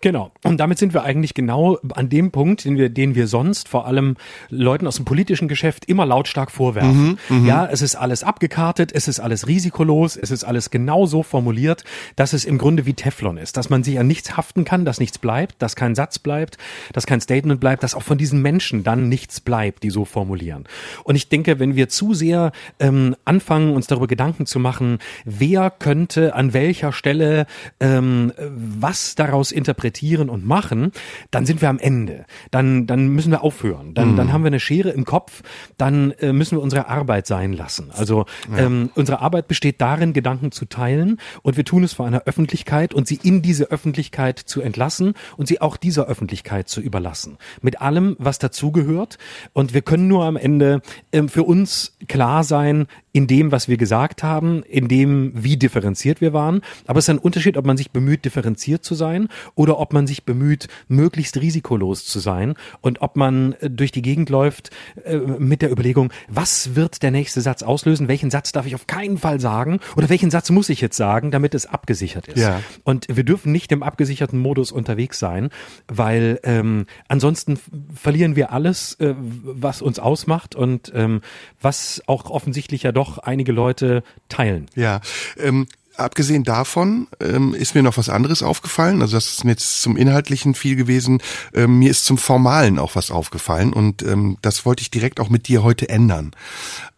[0.00, 0.32] Genau.
[0.44, 3.86] Und damit sind wir eigentlich genau an dem Punkt, den wir, den wir sonst vor
[3.86, 4.16] allem
[4.48, 7.18] Leuten aus dem politischen Geschäft immer lautstark vorwerfen.
[7.28, 11.06] Mhm, mhm, ja, es ist alles abgekartet, es ist alles risikolos, es ist alles genau
[11.06, 11.84] so formuliert,
[12.16, 15.00] dass es im Grunde wie Teflon ist, dass man sich an nichts haften kann, dass
[15.00, 16.58] nichts bleibt, dass kein Satz bleibt,
[16.92, 20.64] dass kein Statement bleibt, dass auch von diesen Menschen dann nichts bleibt, die so formulieren.
[21.04, 25.70] Und ich denke, wenn wir zu sehr ähm, anfangen, uns darüber Gedanken zu machen, wer
[25.70, 27.46] könnte an welcher Stelle
[27.78, 30.92] ähm, was daraus interpretieren und machen,
[31.30, 32.24] dann sind wir am Ende.
[32.50, 33.94] Dann, dann müssen wir aufhören.
[33.94, 34.16] Dann, mhm.
[34.16, 35.42] dann haben wir eine Schere im Kopf.
[35.76, 37.90] Dann äh, müssen wir unsere Arbeit sein lassen.
[37.92, 38.64] Also ja.
[38.64, 42.94] ähm, unsere Arbeit besteht darin, Gedanken zu teilen und wir tun es vor einer Öffentlichkeit
[42.94, 47.38] und sie in diese Öffentlichkeit zu entlassen und sie auch dieser Öffentlichkeit zu überlassen.
[47.62, 49.18] Mit allem, was dazugehört.
[49.52, 53.76] Und wir können nur am Ende ähm, für uns klar sein, in dem, was wir
[53.76, 56.60] gesagt haben, in dem, wie differenziert wir waren.
[56.86, 60.06] Aber es ist ein Unterschied, ob man sich bemüht, differenziert zu sein oder ob man
[60.06, 64.70] sich bemüht, möglichst risikolos zu sein und ob man äh, durch die Gegend läuft
[65.04, 68.08] äh, mit der Überlegung, was wird der nächste Satz auslösen?
[68.08, 69.80] Welchen Satz darf ich auf keinen Fall sagen?
[69.96, 72.38] Oder welchen Satz muss ich jetzt sagen, damit es abgesichert ist?
[72.38, 72.60] Ja.
[72.84, 75.50] Und wir dürfen nicht im abgesicherten Modus unterwegs sein,
[75.88, 77.58] weil ähm, ansonsten
[77.94, 81.20] verlieren wir alles, äh, was uns ausmacht und ähm,
[81.60, 84.66] was auch offensichtlich ja doch doch einige Leute teilen.
[84.74, 85.00] Ja,
[85.38, 85.66] ähm,
[86.00, 89.02] abgesehen davon ähm, ist mir noch was anderes aufgefallen.
[89.02, 91.22] Also das ist mir jetzt zum Inhaltlichen viel gewesen.
[91.54, 95.28] Ähm, mir ist zum Formalen auch was aufgefallen und ähm, das wollte ich direkt auch
[95.28, 96.32] mit dir heute ändern.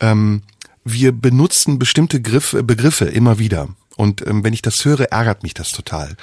[0.00, 0.42] Ähm,
[0.84, 5.54] wir benutzen bestimmte Griff, Begriffe immer wieder und ähm, wenn ich das höre, ärgert mich
[5.54, 6.16] das total.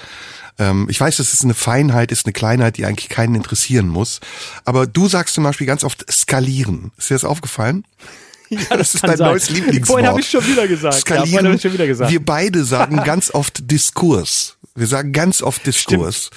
[0.58, 4.20] Ähm, ich weiß, das ist eine Feinheit, ist eine Kleinheit, die eigentlich keinen interessieren muss.
[4.66, 6.92] Aber du sagst zum Beispiel ganz oft skalieren.
[6.98, 7.86] Ist dir das aufgefallen?
[8.70, 9.32] Ja, das, ist dein sein.
[9.32, 9.88] neues Lieblingswort.
[9.88, 10.96] Vorhin habe ich schon wieder gesagt.
[10.96, 11.30] Skalieren.
[11.30, 12.12] Ja, vorhin ich schon wieder gesagt.
[12.12, 14.58] Wir beide sagen ganz oft Diskurs.
[14.76, 16.30] Wir sagen ganz oft Diskurs.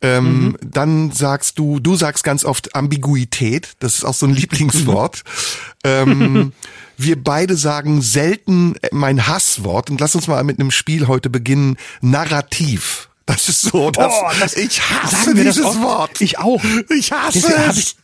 [0.00, 0.56] Ähm, mhm.
[0.62, 3.74] Dann sagst du, du sagst ganz oft Ambiguität.
[3.78, 5.22] Das ist auch so ein Lieblingswort.
[5.84, 6.52] ähm,
[6.96, 9.90] wir beide sagen selten mein Hasswort.
[9.90, 11.76] Und lass uns mal mit einem Spiel heute beginnen.
[12.00, 13.08] Narrativ.
[13.26, 16.20] Das ist so, das, oh, das ich hasse dieses Wort.
[16.20, 16.62] Ich auch.
[16.90, 17.96] Ich hasse hab es.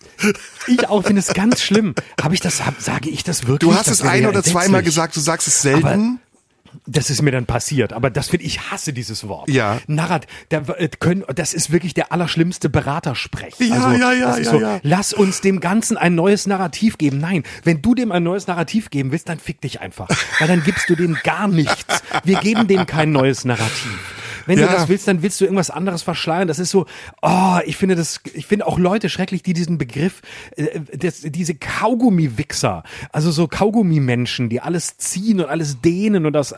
[0.67, 1.95] Ich, auch finde es ganz schlimm.
[2.21, 3.71] Habe ich das, sage ich das wirklich?
[3.71, 6.21] Du hast es ein oder zweimal gesagt, du sagst es selten.
[6.87, 9.49] Das ist mir dann passiert, aber das finde ich hasse dieses Wort.
[9.49, 9.81] Ja.
[9.87, 13.55] Narrat, da, äh, können, das ist wirklich der allerschlimmste Beratersprech.
[13.59, 14.81] Ja, also, ja, ja, ja, so, ja.
[14.83, 17.19] Lass uns dem Ganzen ein neues Narrativ geben.
[17.19, 20.63] Nein, wenn du dem ein neues Narrativ geben willst, dann fick dich einfach, weil dann
[20.63, 22.03] gibst du dem gar nichts.
[22.25, 23.99] Wir geben dem kein neues Narrativ.
[24.49, 24.67] Wenn Ja.
[24.67, 26.49] du das willst, dann willst du irgendwas anderes verschleiern.
[26.49, 26.87] Das ist so,
[27.23, 30.23] oh, ich finde das, ich finde auch Leute schrecklich, die diesen Begriff,
[30.57, 32.83] äh, das, diese Kaugummi-Wichser,
[33.13, 36.55] also so Kaugummi-Menschen, die alles ziehen und alles dehnen und aus,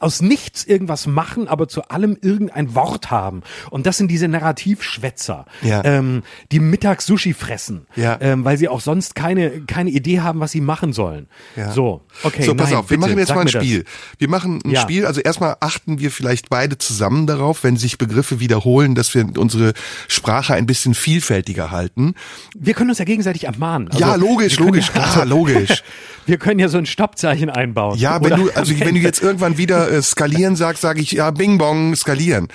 [0.00, 3.42] aus nichts irgendwas machen, aber zu allem irgendein Wort haben.
[3.70, 5.84] Und das sind diese Narrativschwätzer, Ja.
[5.84, 8.16] ähm, die mittags Sushi fressen, Ja.
[8.20, 11.28] ähm, weil sie auch sonst keine, keine Idee haben, was sie machen sollen.
[11.56, 11.72] Ja.
[11.72, 12.42] So, okay.
[12.42, 13.62] So, pass nein, auf, wir bitte, machen jetzt mal ein mir das.
[13.64, 13.84] Spiel.
[14.18, 14.76] Wir machen ein.
[14.76, 19.26] Spiel, also erstmal achten wir vielleicht beide zusammen darauf, wenn sich Begriffe wiederholen, dass wir
[19.38, 19.72] unsere
[20.08, 22.14] Sprache ein bisschen vielfältiger halten.
[22.56, 23.88] Wir können uns ja gegenseitig ermahnen.
[23.88, 25.82] Also, ja, logisch, logisch, ja- klar, logisch.
[26.26, 27.98] Wir können ja so ein Stoppzeichen einbauen.
[27.98, 31.30] Ja, wenn du, also wenn du jetzt irgendwann wieder äh, skalieren sagst, sage ich ja
[31.30, 32.48] Bing Bong skalieren.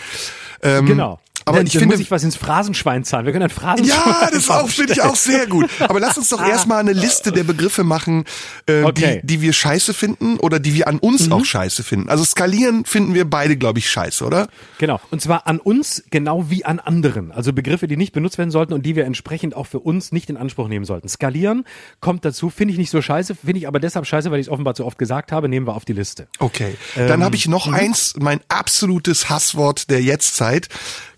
[0.63, 1.19] Ähm, Genau.
[1.49, 3.25] Aber dann, ich finde, muss ich was ins Phrasenschwein zahlen.
[3.25, 3.97] Wir können ein Phrasenschwein.
[3.97, 5.69] ja, das auch finde ich auch sehr gut.
[5.79, 8.25] Aber lass uns doch erstmal eine Liste der Begriffe machen,
[8.67, 9.17] äh, Okay.
[9.17, 9.27] Mhm.
[9.27, 12.09] die, die wir scheiße finden oder die wir an uns auch scheiße finden.
[12.09, 14.47] Also skalieren finden wir beide, glaube ich, scheiße, oder?
[14.77, 14.99] Genau.
[15.11, 17.31] Und zwar an uns genau wie an anderen.
[17.31, 20.29] Also Begriffe, die nicht benutzt werden sollten und die wir entsprechend auch für uns nicht
[20.29, 21.07] in Anspruch nehmen sollten.
[21.09, 21.65] Skalieren
[21.99, 24.51] kommt dazu, finde ich nicht so scheiße, finde ich aber deshalb scheiße, weil ich es
[24.51, 26.27] offenbar zu oft gesagt habe, nehmen wir auf die Liste.
[26.39, 26.75] Okay.
[26.95, 27.73] Ähm, Dann habe ich noch mhm.
[27.73, 30.67] eins, mein absolutes Hasswort der Jetztzeit.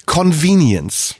[0.06, 1.16] Convenience.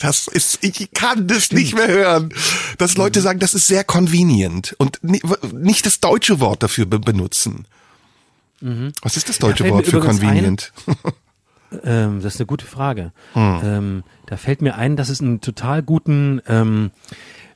[0.00, 2.32] Das ist, ich kann das nicht mehr hören.
[2.78, 3.24] Dass Leute Mhm.
[3.24, 5.20] sagen, das ist sehr convenient und ni-
[5.52, 7.66] nicht das deutsche Wort dafür be benutzen.
[9.02, 9.68] Was ist das deutsche Mhm.
[9.68, 10.72] fällt Wort für convenient?
[11.84, 13.12] Ähm, das ist eine gute Frage.
[13.32, 13.60] Hm.
[13.64, 16.90] Ähm, da fällt mir ein, dass es einen total guten, ähm,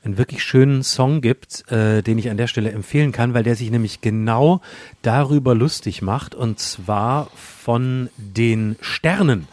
[0.07, 3.57] einen wirklich schönen Song gibt, äh, den ich an der Stelle empfehlen kann, weil der
[3.57, 4.61] sich nämlich genau
[5.03, 9.49] darüber lustig macht und zwar von den Sternen.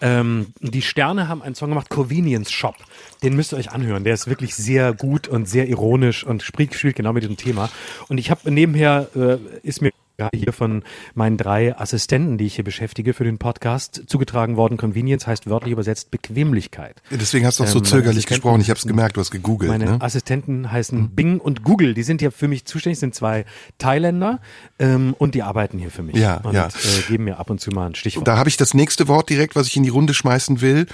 [0.00, 2.76] Ähm, die Sterne haben einen Song gemacht, Convenience Shop.
[3.22, 4.04] Den müsst ihr euch anhören.
[4.04, 7.68] Der ist wirklich sehr gut und sehr ironisch und spielt, genau mit diesem Thema.
[8.08, 10.82] Und ich habe nebenher, äh, ist mir gerade hier von
[11.14, 14.76] meinen drei Assistenten, die ich hier beschäftige für den Podcast, zugetragen worden.
[14.76, 17.00] Convenience heißt wörtlich übersetzt Bequemlichkeit.
[17.10, 18.60] Deswegen hast du auch so Ähm, zögerlich gesprochen.
[18.60, 19.70] Ich habe es gemerkt, du hast gegoogelt.
[19.70, 20.00] Meine Ne?
[20.00, 21.94] Assistenten heißen Bing und Google.
[21.94, 23.44] Die sind ja für mich zuständig, sind zwei
[23.78, 24.40] Thailänder
[24.80, 26.66] ähm, und die arbeiten hier für mich Ja, und ja.
[26.66, 28.26] Äh, geben mir ab und zu mal ein Stichwort.
[28.26, 30.86] Da habe ich das nächste Wort direkt, was ich in die Runde schmeißen will.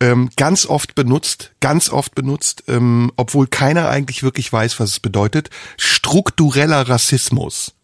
[0.00, 5.00] Ähm, ganz oft benutzt, ganz oft benutzt, ähm, obwohl keiner eigentlich wirklich weiß, was es
[5.00, 5.50] bedeutet.
[5.76, 7.74] Struktureller Rassismus.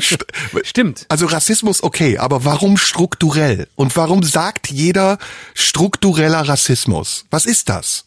[0.00, 0.24] St
[0.62, 1.06] Stimmt.
[1.08, 3.68] also Rassismus okay, aber warum strukturell?
[3.74, 5.18] Und warum sagt jeder
[5.54, 7.24] struktureller Rassismus?
[7.30, 8.04] Was ist das?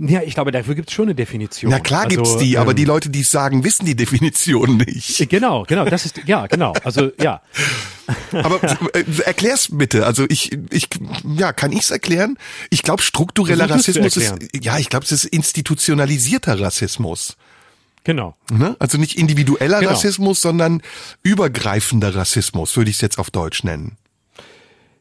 [0.00, 1.72] Ja, ich glaube, dafür gibt es schon eine Definition.
[1.72, 4.76] Na klar Also, gibt's die, aber ähm, die Leute, die es sagen, wissen die Definition
[4.76, 5.28] nicht.
[5.28, 6.72] Genau, genau, das ist, ja, genau.
[6.84, 7.42] Also, ja.
[8.32, 8.62] Aber
[8.94, 10.06] äh, erklär's bitte.
[10.06, 10.88] Also ich, ich,
[11.36, 12.38] ja, kann ich's erklären?
[12.70, 17.36] Ich glaube, struktureller Rassismus ist, ja, ich glaube, es ist institutionalisierter Rassismus.
[18.04, 18.36] Genau.
[18.50, 18.76] Ne?
[18.78, 19.92] Also nicht individueller Genau.
[19.92, 20.82] Rassismus, sondern
[21.22, 23.96] übergreifender Rassismus, würde ich es jetzt auf Deutsch nennen.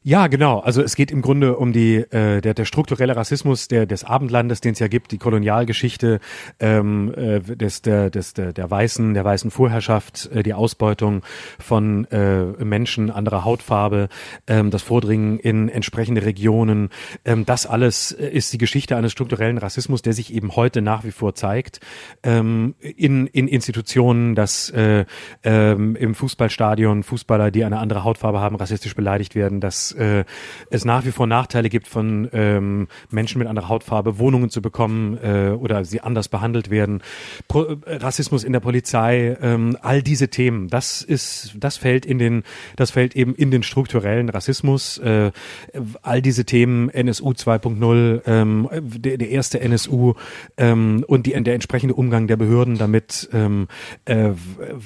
[0.03, 0.60] Ja, genau.
[0.60, 4.62] Also es geht im Grunde um die äh, der, der strukturelle Rassismus der, des Abendlandes,
[4.62, 6.19] den es ja gibt, die Kolonialgeschichte
[6.60, 11.23] ähm, äh, des, der, des, der, der weißen der weißen Vorherrschaft, äh, die Ausbeutung
[11.60, 14.07] von äh, Menschen anderer Hautfarbe,
[14.47, 16.89] ähm, das Vordringen in entsprechende Regionen.
[17.25, 21.03] Ähm, das alles äh, ist die Geschichte eines strukturellen Rassismus, der sich eben heute nach
[21.03, 21.81] wie vor zeigt
[22.23, 25.05] ähm, in in Institutionen, dass äh,
[25.43, 30.25] ähm, im Fußballstadion Fußballer, die eine andere Hautfarbe haben, rassistisch beleidigt werden, dass äh,
[30.69, 35.17] es nach wie vor Nachteile gibt von ähm, Menschen mit anderer Hautfarbe, Wohnungen zu bekommen
[35.21, 37.01] äh, oder sie anders behandelt werden,
[37.47, 42.19] Pro äh, Rassismus in der Polizei, ähm, all diese Themen, das ist, das fällt in
[42.19, 42.43] den,
[42.75, 44.97] das fällt eben in den strukturellen Rassismus.
[44.99, 45.31] Äh,
[46.01, 50.13] all diese Themen NSU 2.0, ähm, der, der erste NSU
[50.57, 53.67] ähm, und die, der entsprechende Umgang der Behörden damit, ähm,
[54.05, 54.29] äh,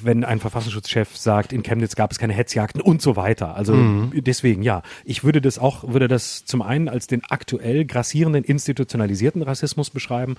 [0.02, 3.56] wenn ein Verfassungsschutzchef sagt, in Chemnitz gab es keine Hetzjagden und so weiter.
[3.56, 3.74] Also
[4.12, 9.42] deswegen, ja, Ich würde das auch, würde das zum einen als den aktuell grassierenden institutionalisierten
[9.42, 10.36] Rassismus beschreiben,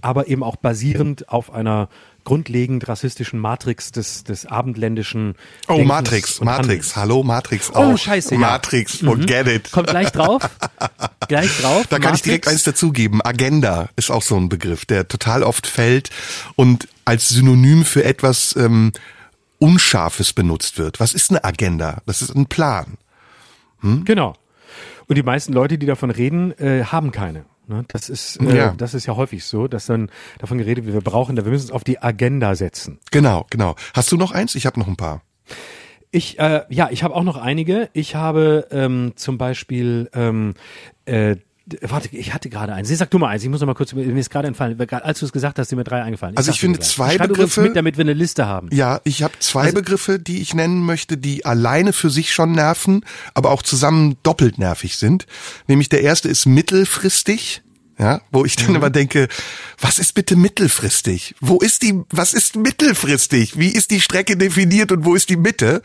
[0.00, 1.88] aber eben auch basierend auf einer
[2.26, 5.36] grundlegend rassistischen Matrix des, des abendländischen.
[5.68, 6.96] Oh, Denkens Matrix, Matrix, Handelns.
[6.96, 7.92] hallo, Matrix auch.
[7.92, 8.40] Oh, scheiße, ja.
[8.40, 9.52] Matrix, forget mhm.
[9.52, 9.72] it.
[9.72, 10.42] Kommt gleich drauf.
[11.28, 11.86] gleich drauf.
[11.88, 12.18] Da kann Matrix.
[12.18, 13.22] ich direkt eins dazugeben.
[13.22, 16.10] Agenda ist auch so ein Begriff, der total oft fällt
[16.56, 18.92] und als Synonym für etwas ähm,
[19.58, 21.00] Unscharfes benutzt wird.
[21.00, 22.02] Was ist eine Agenda?
[22.06, 22.98] Das ist ein Plan.
[23.86, 24.04] Hm?
[24.04, 24.34] Genau.
[25.08, 27.44] Und die meisten Leute, die davon reden, äh, haben keine.
[27.68, 27.84] Ne?
[27.88, 28.74] Das ist, äh, ja.
[28.76, 31.70] das ist ja häufig so, dass dann davon geredet wird, wir brauchen, wir müssen es
[31.70, 32.98] auf die Agenda setzen.
[33.10, 33.76] Genau, genau.
[33.94, 34.54] Hast du noch eins?
[34.54, 35.22] Ich habe noch ein paar.
[36.10, 37.90] Ich, äh, ja, ich habe auch noch einige.
[37.92, 40.54] Ich habe ähm, zum Beispiel ähm,
[41.04, 41.36] äh,
[41.82, 42.88] Warte, ich hatte gerade eins.
[42.88, 43.42] Sag du mal eins.
[43.42, 44.78] Ich muss noch mal kurz, mir ist gerade entfallen.
[44.88, 46.34] Als du es gesagt hast, sind mir drei eingefallen.
[46.34, 47.62] Ich also ich finde zwei Begriffe.
[47.62, 48.68] mit, damit wir eine Liste haben.
[48.72, 52.52] Ja, ich habe zwei also, Begriffe, die ich nennen möchte, die alleine für sich schon
[52.52, 55.26] nerven, aber auch zusammen doppelt nervig sind.
[55.66, 57.62] Nämlich der erste ist mittelfristig.
[57.98, 58.76] Ja, wo ich dann mhm.
[58.76, 59.28] immer denke,
[59.80, 61.34] was ist bitte mittelfristig?
[61.40, 63.58] Wo ist die, was ist mittelfristig?
[63.58, 65.82] Wie ist die Strecke definiert und wo ist die Mitte?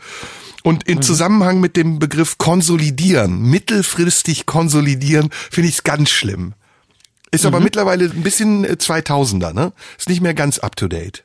[0.62, 1.02] Und in mhm.
[1.02, 6.52] Zusammenhang mit dem Begriff konsolidieren, mittelfristig konsolidieren, finde ich es ganz schlimm.
[7.30, 7.48] Ist mhm.
[7.48, 9.72] aber mittlerweile ein bisschen 2000er, äh, ne?
[9.98, 11.24] Ist nicht mehr ganz up to date.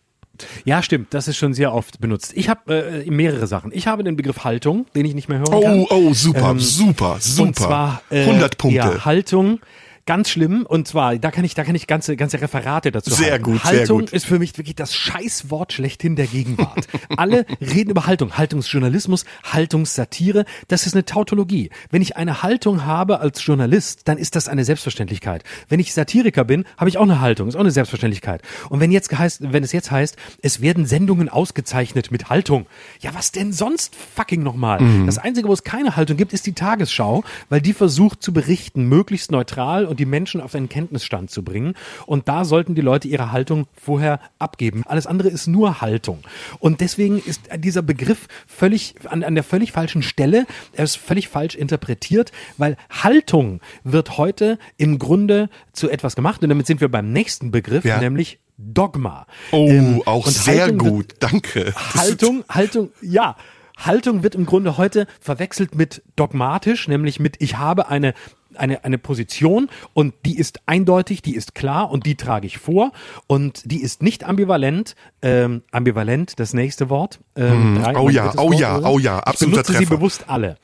[0.64, 1.14] Ja, stimmt.
[1.14, 2.32] Das ist schon sehr oft benutzt.
[2.36, 3.72] Ich habe äh, mehrere Sachen.
[3.74, 5.80] Ich habe den Begriff Haltung, den ich nicht mehr hören kann.
[5.80, 7.48] Oh, oh, super, ähm, super, super.
[7.48, 8.78] Und zwar äh, 100 Punkte.
[8.78, 9.60] Ja, Haltung
[10.08, 10.66] Ganz schlimm.
[10.66, 13.44] Und zwar, da kann ich, da kann ich ganze, ganze Referate dazu Sehr halten.
[13.44, 14.14] gut, Haltung sehr gut.
[14.14, 16.88] ist für mich wirklich das Scheißwort schlechthin der Gegenwart.
[17.18, 18.38] Alle reden über Haltung.
[18.38, 20.46] Haltungsjournalismus, Haltungssatire.
[20.70, 21.72] Das ist eine Tautologie.
[21.92, 25.44] Wenn ich eine Haltung habe als Journalist, dann ist das eine Selbstverständlichkeit.
[25.68, 27.50] Wenn ich Satiriker bin, habe ich auch eine Haltung.
[27.50, 28.42] Ist auch eine Selbstverständlichkeit.
[28.70, 32.66] Und wenn jetzt heißt, wenn es jetzt heißt, es werden Sendungen ausgezeichnet mit Haltung.
[33.02, 34.80] Ja, was denn sonst fucking nochmal?
[34.80, 35.06] Mhm.
[35.06, 38.86] Das Einzige, wo es keine Haltung gibt, ist die Tagesschau, weil die versucht zu berichten,
[38.86, 41.74] möglichst neutral und und die Menschen auf einen Kenntnisstand zu bringen.
[42.06, 44.84] Und da sollten die Leute ihre Haltung vorher abgeben.
[44.86, 46.20] Alles andere ist nur Haltung.
[46.60, 50.46] Und deswegen ist dieser Begriff völlig an, an der völlig falschen Stelle.
[50.74, 56.44] Er ist völlig falsch interpretiert, weil Haltung wird heute im Grunde zu etwas gemacht.
[56.44, 58.00] Und damit sind wir beim nächsten Begriff, ja.
[58.00, 59.26] nämlich Dogma.
[59.52, 61.16] Oh, ähm, auch sehr Haltung gut.
[61.20, 61.74] Danke.
[61.96, 63.36] Haltung, Haltung, ja.
[63.78, 68.14] Haltung wird im Grunde heute verwechselt mit dogmatisch, nämlich mit ich habe eine
[68.60, 72.92] eine, eine Position und die ist eindeutig, die ist klar und die trage ich vor
[73.28, 74.96] und die ist nicht ambivalent.
[75.22, 77.20] Ähm, ambivalent, das nächste Wort.
[77.36, 79.80] Ähm, mm, drei, oh ja, oh Wort, ja, oh ja, absoluter ich benutze Treffer.
[79.80, 80.58] sie bewusst alle.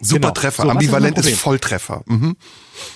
[0.00, 0.32] Super genau.
[0.32, 0.62] Treffer.
[0.62, 2.02] So, Ambivalent ist, ist Volltreffer.
[2.06, 2.36] Mhm.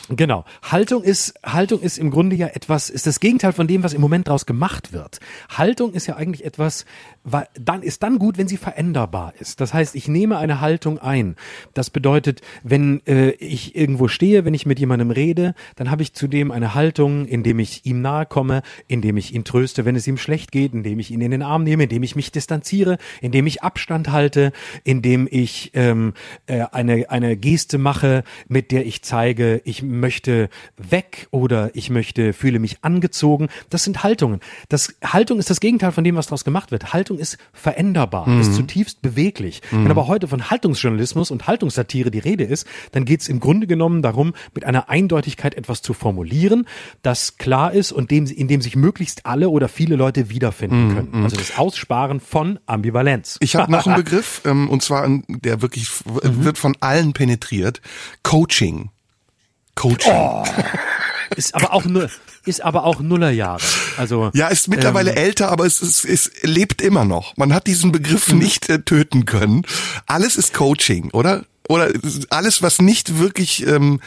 [0.08, 0.44] Genau.
[0.62, 4.00] Haltung ist, Haltung ist im Grunde ja etwas, ist das Gegenteil von dem, was im
[4.00, 5.20] Moment daraus gemacht wird.
[5.48, 6.84] Haltung ist ja eigentlich etwas,
[7.24, 9.60] weil dann ist dann gut, wenn sie veränderbar ist.
[9.60, 11.36] Das heißt, ich nehme eine Haltung ein.
[11.74, 16.12] Das bedeutet, wenn äh, ich irgendwo stehe, wenn ich mit jemandem rede, dann habe ich
[16.12, 20.18] zudem eine Haltung, indem ich ihm nahe komme, indem ich ihn tröste, wenn es ihm
[20.18, 23.62] schlecht geht, indem ich ihn in den Arm nehme, indem ich mich distanziere, indem ich
[23.62, 24.52] Abstand halte,
[24.84, 26.14] indem ich ähm,
[26.46, 32.34] äh, eine eine Geste mache, mit der ich zeige, ich möchte weg oder ich möchte
[32.34, 33.48] fühle mich angezogen.
[33.70, 34.40] Das sind Haltungen.
[34.68, 36.92] Das Haltung ist das Gegenteil von dem, was daraus gemacht wird.
[36.92, 38.42] Haltung ist veränderbar, mhm.
[38.42, 39.62] ist zutiefst beweglich.
[39.70, 39.84] Mhm.
[39.84, 43.66] Wenn aber heute von Haltungsjournalismus und Haltungssatire die Rede ist, dann geht es im Grunde
[43.66, 46.66] genommen darum, mit einer Eindeutigkeit etwas zu formulieren,
[47.02, 50.94] das klar ist und dem, in dem sich möglichst alle oder viele Leute wiederfinden mhm.
[50.94, 51.08] können.
[51.12, 51.24] Mhm.
[51.24, 53.38] Also das Aussparen von Ambivalenz.
[53.40, 56.44] Ich habe noch einen Begriff, ähm, und zwar, der wirklich mhm.
[56.44, 57.80] wird von allen penetriert.
[58.22, 58.90] Coaching.
[59.74, 60.12] Coaching.
[60.12, 60.44] Oh.
[61.36, 62.10] Ist aber auch nur,
[62.44, 63.62] ist aber auch Nullerjahre.
[63.96, 67.36] Also ja, ist mittlerweile ähm, älter, aber es, es, es lebt immer noch.
[67.36, 68.38] Man hat diesen Begriff mhm.
[68.38, 69.62] nicht äh, töten können.
[70.06, 71.44] Alles ist Coaching, oder?
[71.68, 71.90] Oder
[72.28, 74.00] alles, was nicht wirklich ähm,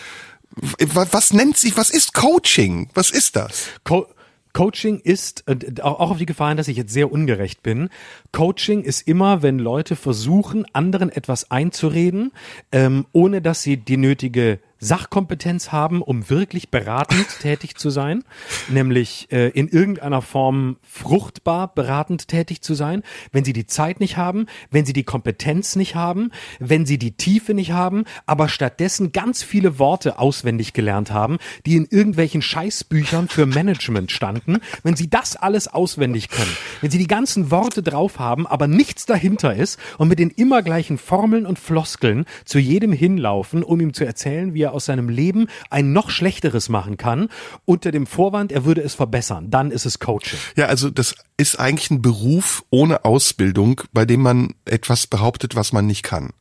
[0.56, 2.90] was, was nennt sich, was ist Coaching?
[2.94, 3.68] Was ist das?
[3.84, 4.08] Co
[4.54, 5.44] Coaching ist,
[5.82, 7.90] auch auf die Gefahren, dass ich jetzt sehr ungerecht bin,
[8.32, 12.32] Coaching ist immer, wenn Leute versuchen, anderen etwas einzureden,
[12.72, 18.24] ähm, ohne dass sie die nötige Sachkompetenz haben, um wirklich beratend tätig zu sein,
[18.68, 24.18] nämlich äh, in irgendeiner Form fruchtbar beratend tätig zu sein, wenn sie die Zeit nicht
[24.18, 29.12] haben, wenn sie die Kompetenz nicht haben, wenn sie die Tiefe nicht haben, aber stattdessen
[29.12, 35.10] ganz viele Worte auswendig gelernt haben, die in irgendwelchen Scheißbüchern für Management standen, wenn sie
[35.10, 39.80] das alles auswendig können, wenn sie die ganzen Worte drauf haben, aber nichts dahinter ist
[39.98, 44.54] und mit den immer gleichen Formeln und Floskeln zu jedem hinlaufen, um ihm zu erzählen,
[44.54, 47.30] wie er aus seinem Leben ein noch schlechteres machen kann,
[47.66, 49.50] unter dem Vorwand, er würde es verbessern.
[49.50, 50.40] Dann ist es Coaching.
[50.56, 55.74] Ja, also das ist eigentlich ein Beruf ohne Ausbildung, bei dem man etwas behauptet, was
[55.74, 56.32] man nicht kann.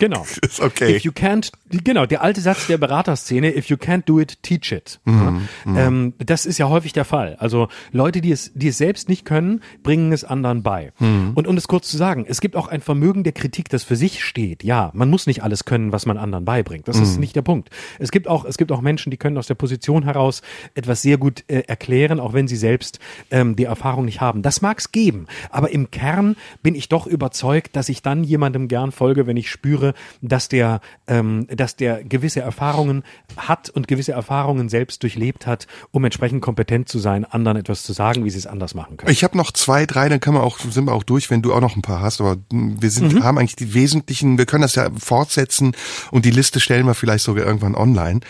[0.00, 0.26] Genau.
[0.42, 0.96] Ist okay.
[0.96, 4.72] If you can't, genau, der alte Satz der Beraterszene, if you can't do it, teach
[4.72, 4.98] it.
[5.04, 7.36] Mhm, ja, ähm, das ist ja häufig der Fall.
[7.38, 10.92] Also Leute, die es, die es selbst nicht können, bringen es anderen bei.
[10.98, 11.32] Mhm.
[11.34, 13.94] Und um es kurz zu sagen, es gibt auch ein Vermögen der Kritik, das für
[13.94, 14.64] sich steht.
[14.64, 16.88] Ja, man muss nicht alles können, was man anderen beibringt.
[16.88, 17.02] Das mhm.
[17.02, 17.68] ist nicht der Punkt.
[17.98, 20.40] Es gibt auch, es gibt auch Menschen, die können aus der Position heraus
[20.74, 24.40] etwas sehr gut äh, erklären, auch wenn sie selbst ähm, die Erfahrung nicht haben.
[24.40, 25.26] Das mag es geben.
[25.50, 29.50] Aber im Kern bin ich doch überzeugt, dass ich dann jemandem gern folge, wenn ich
[29.50, 29.89] spüre,
[30.20, 33.02] dass der, ähm, dass der gewisse Erfahrungen
[33.36, 37.92] hat und gewisse Erfahrungen selbst durchlebt hat, um entsprechend kompetent zu sein, anderen etwas zu
[37.92, 39.12] sagen, wie sie es anders machen können.
[39.12, 41.52] Ich habe noch zwei, drei, dann können wir auch, sind wir auch durch, wenn du
[41.52, 42.20] auch noch ein paar hast.
[42.20, 43.24] Aber wir sind, mhm.
[43.24, 45.72] haben eigentlich die wesentlichen, wir können das ja fortsetzen
[46.10, 48.20] und die Liste stellen wir vielleicht sogar irgendwann online,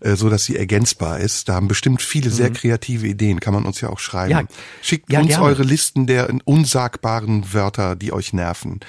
[0.00, 1.48] äh, so dass sie ergänzbar ist.
[1.48, 2.54] Da haben bestimmt viele sehr mhm.
[2.54, 4.30] kreative Ideen, kann man uns ja auch schreiben.
[4.30, 4.42] Ja,
[4.82, 5.44] Schickt ja, uns gerne.
[5.44, 8.80] eure Listen der unsagbaren Wörter, die euch nerven.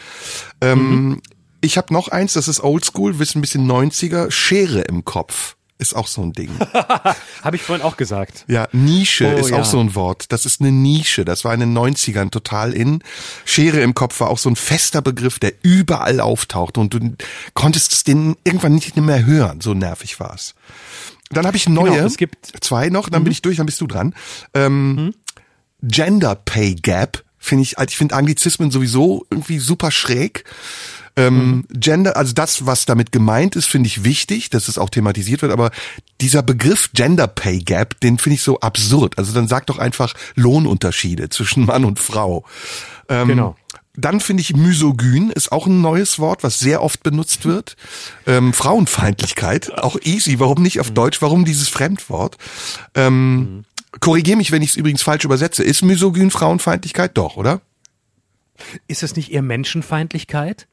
[0.61, 1.21] Ähm, mhm.
[1.61, 5.55] Ich habe noch eins, das ist Oldschool, wissen ein bisschen 90er, Schere im Kopf.
[5.77, 6.51] Ist auch so ein Ding.
[7.41, 8.45] habe ich vorhin auch gesagt.
[8.47, 9.59] Ja, Nische oh, ist ja.
[9.59, 10.25] auch so ein Wort.
[10.31, 11.25] Das ist eine Nische.
[11.25, 13.03] Das war in den 90ern total in.
[13.45, 17.15] Schere im Kopf war auch so ein fester Begriff, der überall auftaucht und du
[17.55, 19.59] konntest es den irgendwann nicht mehr hören.
[19.59, 20.53] So nervig war es.
[21.31, 21.93] Dann habe ich neue.
[21.93, 23.25] Genau, es gibt zwei noch, dann mhm.
[23.25, 24.13] bin ich durch, dann bist du dran.
[24.53, 25.13] Ähm, mhm.
[25.81, 30.43] Gender Pay Gap finde ich, ich finde Anglizismen sowieso irgendwie super schräg.
[31.15, 31.65] Ähm, mhm.
[31.71, 35.51] Gender, also das, was damit gemeint ist, finde ich wichtig, dass es auch thematisiert wird,
[35.51, 35.71] aber
[36.21, 39.17] dieser Begriff Gender Pay Gap, den finde ich so absurd.
[39.17, 42.45] Also dann sag doch einfach Lohnunterschiede zwischen Mann und Frau.
[43.09, 43.55] Ähm, genau.
[43.93, 47.75] Dann finde ich Misogyn ist auch ein neues Wort, was sehr oft benutzt wird.
[48.25, 50.39] Ähm, Frauenfeindlichkeit, auch easy.
[50.39, 50.95] Warum nicht auf mhm.
[50.95, 51.21] Deutsch?
[51.21, 52.37] Warum dieses Fremdwort?
[52.95, 53.65] Ähm, mhm.
[53.99, 55.63] Korrigiere mich, wenn ich es übrigens falsch übersetze.
[55.63, 57.17] Ist Misogyn Frauenfeindlichkeit?
[57.17, 57.59] Doch, oder?
[58.87, 60.67] Ist es nicht eher Menschenfeindlichkeit?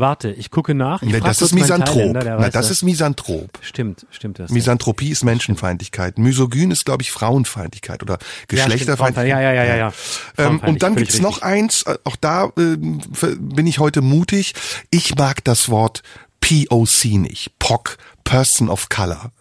[0.00, 1.02] Warte, ich gucke nach.
[1.02, 2.12] Ich nee, das ist Misanthrop.
[2.14, 3.50] Na, das ist Misanthrop.
[3.60, 4.50] Stimmt, stimmt das.
[4.50, 6.18] Misanthropie ist Menschenfeindlichkeit.
[6.18, 9.28] Misogyn ist, glaube ich, Frauenfeindlichkeit oder Geschlechterfeindlichkeit.
[9.28, 9.92] Ja, ja, ja, ja, ja.
[10.38, 14.54] Ähm, und dann gibt's noch eins, äh, auch da äh, bin ich heute mutig.
[14.90, 16.02] Ich mag das Wort
[16.40, 17.58] POC nicht.
[17.58, 19.32] POC, Person of Color.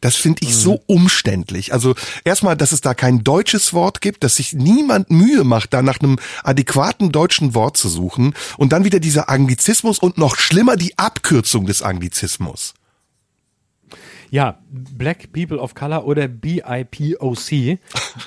[0.00, 0.54] Das finde ich mhm.
[0.54, 1.72] so umständlich.
[1.72, 5.82] Also erstmal, dass es da kein deutsches Wort gibt, dass sich niemand Mühe macht, da
[5.82, 10.76] nach einem adäquaten deutschen Wort zu suchen und dann wieder dieser Anglizismus und noch schlimmer
[10.76, 12.74] die Abkürzung des Anglizismus.
[14.30, 17.78] Ja, Black People of Color oder BIPOC,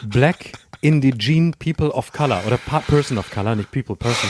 [0.03, 4.29] Black Indigene People of Color oder Person of Color, nicht People, Person.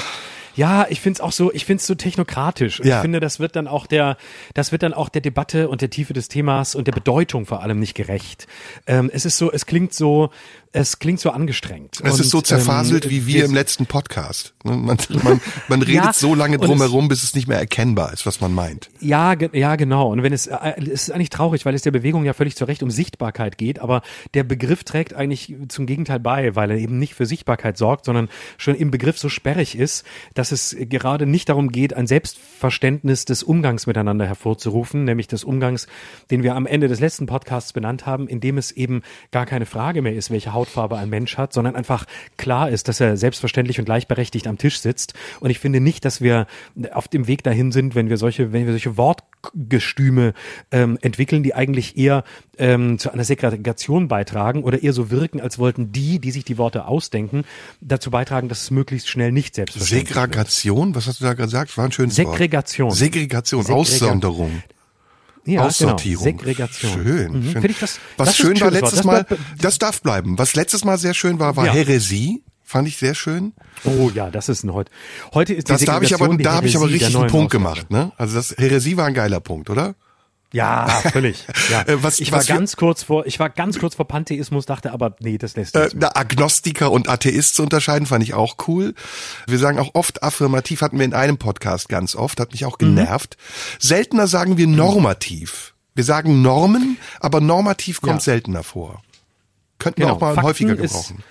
[0.56, 2.80] Ja, ich find's auch so, ich find's so technokratisch.
[2.80, 2.98] Und ja.
[2.98, 4.18] Ich finde, das wird dann auch der,
[4.54, 7.62] das wird dann auch der Debatte und der Tiefe des Themas und der Bedeutung vor
[7.62, 8.48] allem nicht gerecht.
[8.88, 10.32] Ähm, es ist so, es klingt so,
[10.72, 12.00] es klingt so angestrengt.
[12.04, 14.54] Es und, ist so zerfaselt ähm, wie wir im letzten Podcast.
[14.64, 18.28] Ne, man, man, man redet ja, so lange drumherum, bis es nicht mehr erkennbar ist,
[18.28, 18.90] was man meint.
[19.00, 20.12] Ja, ja, genau.
[20.12, 22.66] Und wenn es, äh, es ist eigentlich traurig, weil es der Bewegung ja völlig zu
[22.66, 24.04] Recht um Sichtbarkeit geht, aber
[24.36, 28.30] der Begriff trägt eigentlich zum Gegenteil bei, weil er eben nicht für Sichtbarkeit sorgt, sondern
[28.58, 30.06] schon im Begriff so sperrig ist,
[30.36, 35.88] dass es gerade nicht darum geht, ein Selbstverständnis des Umgangs miteinander hervorzurufen, nämlich des Umgangs,
[36.30, 39.02] den wir am Ende des letzten Podcasts benannt haben, in dem es eben
[39.32, 42.06] gar keine Frage mehr ist, welche Hautfarbe ein Mensch hat, sondern einfach
[42.38, 45.14] klar ist, dass er selbstverständlich und gleichberechtigt am Tisch sitzt.
[45.40, 46.48] Und ich finde nicht, dass wir
[46.92, 50.34] auf dem Weg dahin sind, wenn wir solche, wenn wir solche Wortgestüme
[50.72, 52.24] ähm, entwickeln, die eigentlich eher
[52.58, 56.58] ähm, zu einer Segregation beitragen oder eher so wirken, als wollten die, die sich die
[56.58, 57.46] Worte ausdenken,
[57.80, 60.94] dazu beitragen, dass es möglichst schnell nicht selbstverständlich Segregation?
[60.96, 61.78] Was hast du da gesagt?
[61.78, 62.90] War ein schönes Segregation.
[62.90, 62.98] Wort.
[62.98, 63.62] Segregation.
[63.62, 64.64] Segregation, Aussonderung.
[65.46, 66.26] Ja, Aussortierung.
[66.26, 66.38] Genau.
[66.38, 66.92] Segregation.
[66.92, 67.32] Schön.
[67.32, 67.52] Mhm.
[67.52, 67.76] schön.
[67.80, 69.26] Das, Was das schön war letztes Mal,
[69.60, 70.38] das darf bleiben.
[70.38, 71.74] Was letztes Mal sehr schön war, war ja.
[71.74, 72.44] Häresie.
[72.64, 73.54] Fand ich sehr schön.
[73.84, 74.92] Oh ja, das ist ein heute.
[75.34, 77.52] Heute ist die das da habe ich aber, da habe ich aber richtig einen Punkt
[77.52, 78.12] gemacht, ne?
[78.16, 79.96] Also das Häresie war ein geiler Punkt, oder?
[80.52, 81.46] Ja, völlig.
[81.70, 81.82] Ja.
[81.84, 85.16] Äh, was, ich war ganz kurz vor, ich war ganz kurz vor Pantheismus, dachte aber,
[85.20, 85.94] nee, das lässt sich.
[85.94, 88.96] Äh, Agnostiker und Atheist zu unterscheiden, fand ich auch cool.
[89.46, 92.80] Wir sagen auch oft affirmativ, hatten wir in einem Podcast ganz oft, hat mich auch
[92.80, 92.96] mhm.
[92.96, 93.38] genervt.
[93.38, 93.76] Mhm.
[93.80, 95.76] Seltener sagen wir normativ.
[95.94, 98.22] Wir sagen Normen, aber normativ kommt ja.
[98.22, 99.02] seltener vor.
[99.78, 100.14] Könnten genau.
[100.14, 101.18] wir auch mal Fakten häufiger gebrauchen.
[101.18, 101.26] Ist,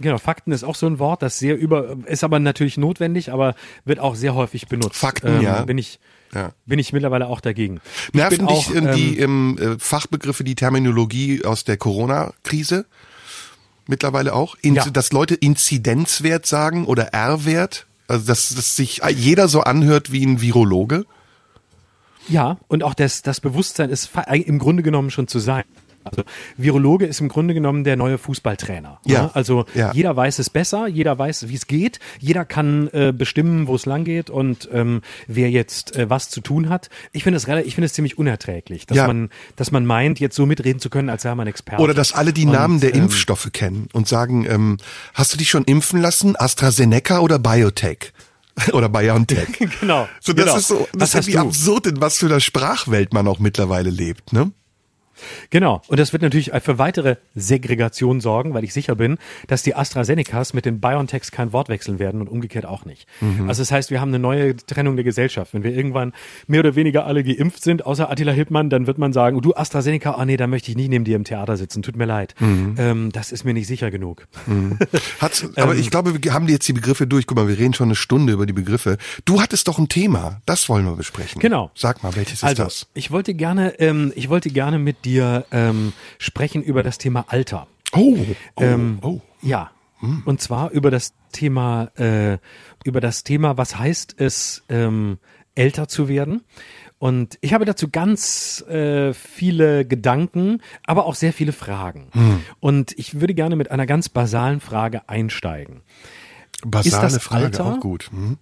[0.00, 3.56] Genau, Fakten ist auch so ein Wort, das sehr über, ist aber natürlich notwendig, aber
[3.84, 4.96] wird auch sehr häufig benutzt.
[4.96, 5.62] Fakten, ähm, ja.
[5.62, 5.98] Bin ich,
[6.34, 6.52] ja.
[6.66, 7.80] bin ich mittlerweile auch dagegen.
[8.08, 12.86] Ich Nerven dich auch, ähm, die ähm, äh, Fachbegriffe, die Terminologie aus der Corona-Krise?
[13.86, 14.56] Mittlerweile auch?
[14.60, 14.84] In, ja.
[14.90, 17.86] Dass Leute Inzidenzwert sagen oder R-Wert?
[18.06, 21.04] Also, dass, dass sich jeder so anhört wie ein Virologe?
[22.28, 25.64] Ja, und auch das, das Bewusstsein ist im Grunde genommen schon zu sein.
[26.10, 26.22] Also
[26.56, 29.00] Virologe ist im Grunde genommen der neue Fußballtrainer.
[29.06, 29.22] Ja.
[29.24, 29.30] Ne?
[29.34, 29.92] Also Ja.
[29.92, 33.86] jeder weiß es besser, jeder weiß, wie es geht, jeder kann äh, bestimmen, wo es
[33.86, 36.90] lang geht und ähm, wer jetzt äh, was zu tun hat.
[37.12, 39.06] Ich finde es relativ, ich finde es ziemlich unerträglich, dass Ja.
[39.06, 41.82] man, dass man meint, jetzt so mitreden zu können, als sei man Experte.
[41.82, 44.76] Oder dass alle die Und, Namen der ähm, Impfstoffe kennen und sagen, ähm,
[45.14, 46.34] hast du dich schon impfen lassen?
[46.36, 48.12] AstraZeneca oder Biotech?
[48.72, 49.46] oder BioNTech.
[49.80, 50.56] Genau, So, das genau.
[50.56, 53.38] ist so, Was das ist hast wie absurd, in was für einer Sprachwelt man auch
[53.38, 54.50] mittlerweile lebt, ne?
[55.50, 55.82] Genau.
[55.88, 60.54] Und das wird natürlich für weitere Segregation sorgen, weil ich sicher bin, dass die AstraZenecas
[60.54, 63.06] mit den BioNTechs kein Wort wechseln werden und umgekehrt auch nicht.
[63.20, 63.48] Mhm.
[63.48, 65.54] Also das heißt, wir haben eine neue Trennung der Gesellschaft.
[65.54, 66.12] Wenn wir irgendwann
[66.46, 69.54] mehr oder weniger alle geimpft sind, außer Attila Hildmann, dann wird man sagen, oh, du
[69.54, 72.34] AstraZeneca, ah nee, da möchte ich nicht neben dir im Theater sitzen, tut mir leid.
[72.40, 72.74] Mhm.
[72.78, 74.26] Ähm, das ist mir nicht sicher genug.
[75.20, 75.80] Hat's, aber Ähm.
[75.80, 77.26] ich glaube, wir haben jetzt die Begriffe durch.
[77.26, 78.98] Guck mal, wir reden schon eine Stunde über die Begriffe.
[79.24, 81.40] Du hattest doch ein Thema, das wollen wir besprechen.
[81.40, 81.70] Genau.
[81.74, 82.86] Sag mal, welches ist Also, das?
[82.94, 87.66] ich wollte gerne, ähm, ich wollte gerne mit dir ähm, sprechen über das Thema Alter.
[87.92, 88.16] Oh,
[88.56, 89.20] oh, Ähm, oh.
[89.42, 89.70] Ja.
[90.26, 92.38] Und zwar über das Thema, äh,
[92.84, 95.18] über das Thema, was heißt es, ähm,
[95.56, 96.42] älter zu werden.
[97.00, 102.10] Und ich habe dazu ganz äh, viele Gedanken, aber auch sehr viele Fragen.
[102.60, 105.80] Und ich würde gerne mit einer ganz basalen Frage einsteigen.
[106.64, 108.08] Basale ist das Frage, Alter- auch gut.
[108.12, 108.36] Hm?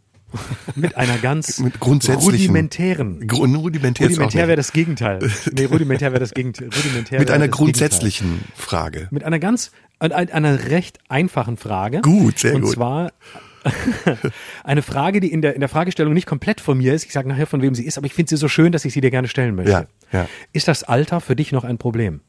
[0.74, 3.26] Mit einer ganz Mit grundsätzlichen- rudimentären.
[3.26, 5.18] Gru- Rudimentär, Rudimentär wäre das Gegenteil.
[5.52, 6.68] Nee, rudimentär wäre das Gegenteil.
[6.76, 8.90] Rudimentär Mit einer grundsätzlichen Frage.
[8.98, 9.08] Gegenteil.
[9.14, 12.00] Mit einer ganz, ein- ein- einer recht einfachen Frage.
[12.02, 12.72] Gut, sehr Und gut.
[12.74, 13.12] zwar
[14.64, 17.04] eine Frage, die in der, in der Fragestellung nicht komplett von mir ist.
[17.04, 18.92] Ich sage nachher, von wem sie ist, aber ich finde sie so schön, dass ich
[18.92, 19.72] sie dir gerne stellen möchte.
[19.72, 20.28] Ja, ja.
[20.52, 22.20] Ist das Alter für dich noch ein Problem?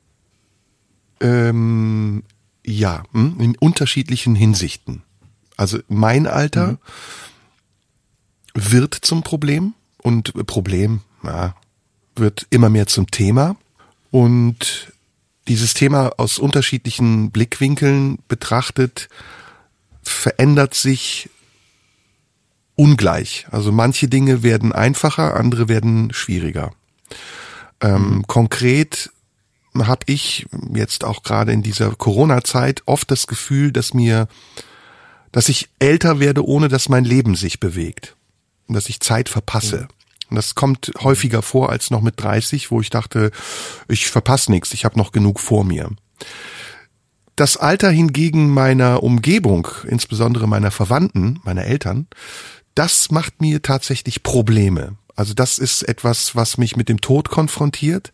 [1.19, 2.23] Ähm,
[2.65, 5.03] ja, hm, in unterschiedlichen Hinsichten.
[5.55, 6.77] Also mein Alter Mhm.
[8.57, 11.55] Wird zum Problem und Problem, ja,
[12.15, 13.55] wird immer mehr zum Thema
[14.09, 14.91] und
[15.47, 19.09] dieses Thema aus unterschiedlichen Blickwinkeln betrachtet
[20.01, 21.29] verändert sich
[22.75, 23.47] ungleich.
[23.51, 26.71] Also manche Dinge werden einfacher, andere werden schwieriger.
[27.81, 29.11] Ähm, Konkret
[29.75, 34.27] habe ich jetzt auch gerade in dieser Corona-Zeit oft das Gefühl, dass mir,
[35.31, 38.16] dass ich älter werde, ohne dass mein Leben sich bewegt.
[38.67, 39.87] Und dass ich Zeit verpasse.
[40.29, 43.31] Und das kommt häufiger vor als noch mit 30, wo ich dachte,
[43.87, 45.89] ich verpasse nichts, ich habe noch genug vor mir.
[47.37, 52.07] Das Alter hingegen meiner Umgebung, insbesondere meiner Verwandten, meiner Eltern,
[52.75, 54.97] das macht mir tatsächlich Probleme.
[55.15, 58.11] Also das ist etwas, was mich mit dem Tod konfrontiert,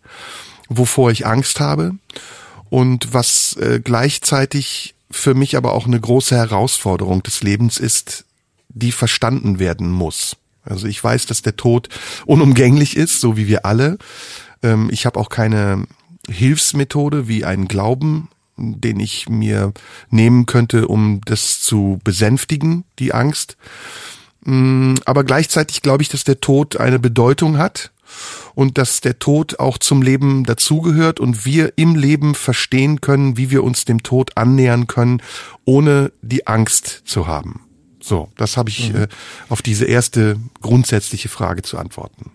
[0.70, 1.95] wovor ich Angst habe
[2.70, 8.26] und was äh, gleichzeitig für mich aber auch eine große Herausforderung des Lebens ist,
[8.70, 10.38] die verstanden werden muss.
[10.64, 11.89] Also ich weiß, dass der Tod
[12.26, 13.97] unumgänglich ist, so wie wir alle.
[14.61, 15.86] Ähm, ich habe auch keine
[16.30, 19.74] Hilfsmethode wie einen Glauben, den ich mir
[20.09, 23.57] nehmen könnte, um das zu besänftigen, die Angst.
[24.45, 27.91] Mm, Aber gleichzeitig glaube ich, dass der Tod eine Bedeutung hat
[28.53, 33.49] und dass der Tod auch zum Leben dazugehört und wir im Leben verstehen können, wie
[33.49, 35.22] wir uns dem Tod annähern können,
[35.66, 37.62] ohne die Angst zu haben.
[38.04, 39.08] So, das habe ich äh,
[39.47, 42.32] auf diese erste grundsätzliche Frage zu antworten.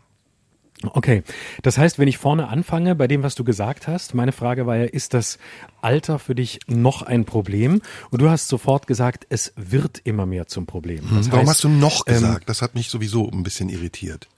[0.93, 1.25] Okay,
[1.62, 4.77] das heißt, wenn ich vorne anfange bei dem, was du gesagt hast, meine Frage war
[4.77, 5.39] ja, ist das
[5.83, 7.83] Alter für dich noch ein Problem?
[8.11, 11.01] Und du hast sofort gesagt, es wird immer mehr zum Problem.
[11.12, 12.49] Das Hm, Warum heißt, hast du noch ähm, gesagt?
[12.49, 14.29] das hat mich sowieso ein bisschen irritiert.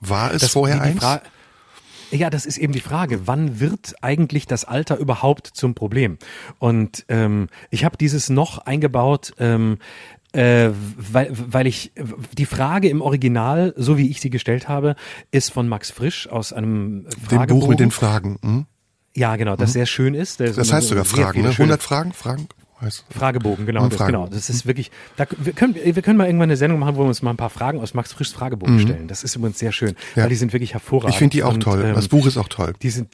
[0.00, 1.00] War es das- vorher eins?
[1.00, 1.20] Fra-
[2.12, 3.26] Ja, das ist eben die Frage.
[3.26, 6.16] Wann wird eigentlich das Alter überhaupt zum Problem?
[6.60, 9.78] Und ähm, ich habe dieses noch eingebaut, ähm,
[10.32, 11.92] äh, weil, weil ich
[12.36, 14.96] die Frage im Original, so wie ich sie gestellt habe,
[15.30, 17.60] ist von Max Frisch aus einem Dem Fragebogen.
[17.60, 18.38] Buch mit den Fragen.
[18.42, 18.66] Hm?
[19.14, 20.40] Ja, genau, das sehr schön ist.
[20.40, 21.52] Das so- heißt sogar Fragen, ne?
[21.52, 22.12] schöne 100 Fragen?
[22.12, 22.48] Fragen?
[23.10, 24.12] Fragebogen, genau, das, Fragen.
[24.12, 24.26] genau.
[24.26, 27.06] Das ist wirklich, da, wir, können, wir können mal irgendwann eine Sendung machen, wo wir
[27.06, 29.06] uns mal ein paar Fragen aus Max Frischs Fragebogen stellen.
[29.06, 29.94] Das ist übrigens sehr schön, Mhm.
[30.16, 30.22] Ja.
[30.24, 31.12] weil die sind wirklich hervorragend.
[31.14, 31.84] Ich finde die auch Und, toll.
[31.84, 32.72] ähm, das Buch ist auch toll.
[32.82, 33.08] Die sind,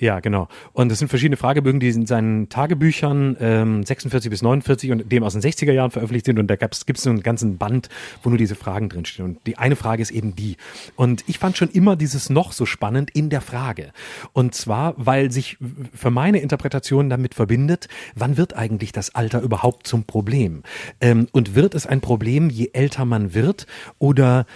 [0.00, 0.48] ja, genau.
[0.72, 5.22] Und das sind verschiedene Fragebögen, die in seinen Tagebüchern ähm, 46 bis 49 und dem
[5.22, 6.38] aus den 60er Jahren veröffentlicht sind.
[6.38, 7.90] Und da gibt es so einen ganzen Band,
[8.22, 9.28] wo nur diese Fragen drinstehen.
[9.28, 10.56] Und die eine Frage ist eben die.
[10.96, 13.92] Und ich fand schon immer dieses noch so spannend in der Frage.
[14.32, 15.58] Und zwar, weil sich
[15.94, 20.62] für meine Interpretation damit verbindet, wann wird eigentlich das Alter überhaupt zum Problem?
[21.02, 23.66] Ähm, und wird es ein Problem, je älter man wird?
[23.98, 24.46] Oder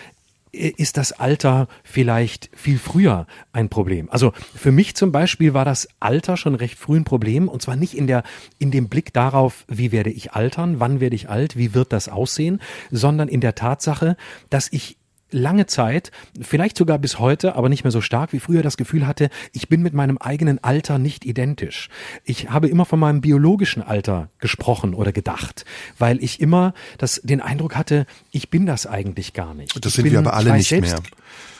[0.54, 4.08] ist das Alter vielleicht viel früher ein Problem.
[4.10, 7.76] Also für mich zum Beispiel war das Alter schon recht früh ein Problem und zwar
[7.76, 8.22] nicht in der,
[8.58, 12.08] in dem Blick darauf, wie werde ich altern, wann werde ich alt, wie wird das
[12.08, 14.16] aussehen, sondern in der Tatsache,
[14.50, 14.96] dass ich
[15.34, 16.10] lange Zeit,
[16.40, 19.68] vielleicht sogar bis heute, aber nicht mehr so stark wie früher, das Gefühl hatte, ich
[19.68, 21.88] bin mit meinem eigenen Alter nicht identisch.
[22.24, 25.64] Ich habe immer von meinem biologischen Alter gesprochen oder gedacht,
[25.98, 29.84] weil ich immer das, den Eindruck hatte, ich bin das eigentlich gar nicht.
[29.84, 31.02] Das ich sind wir aber alle nicht selbst, mehr.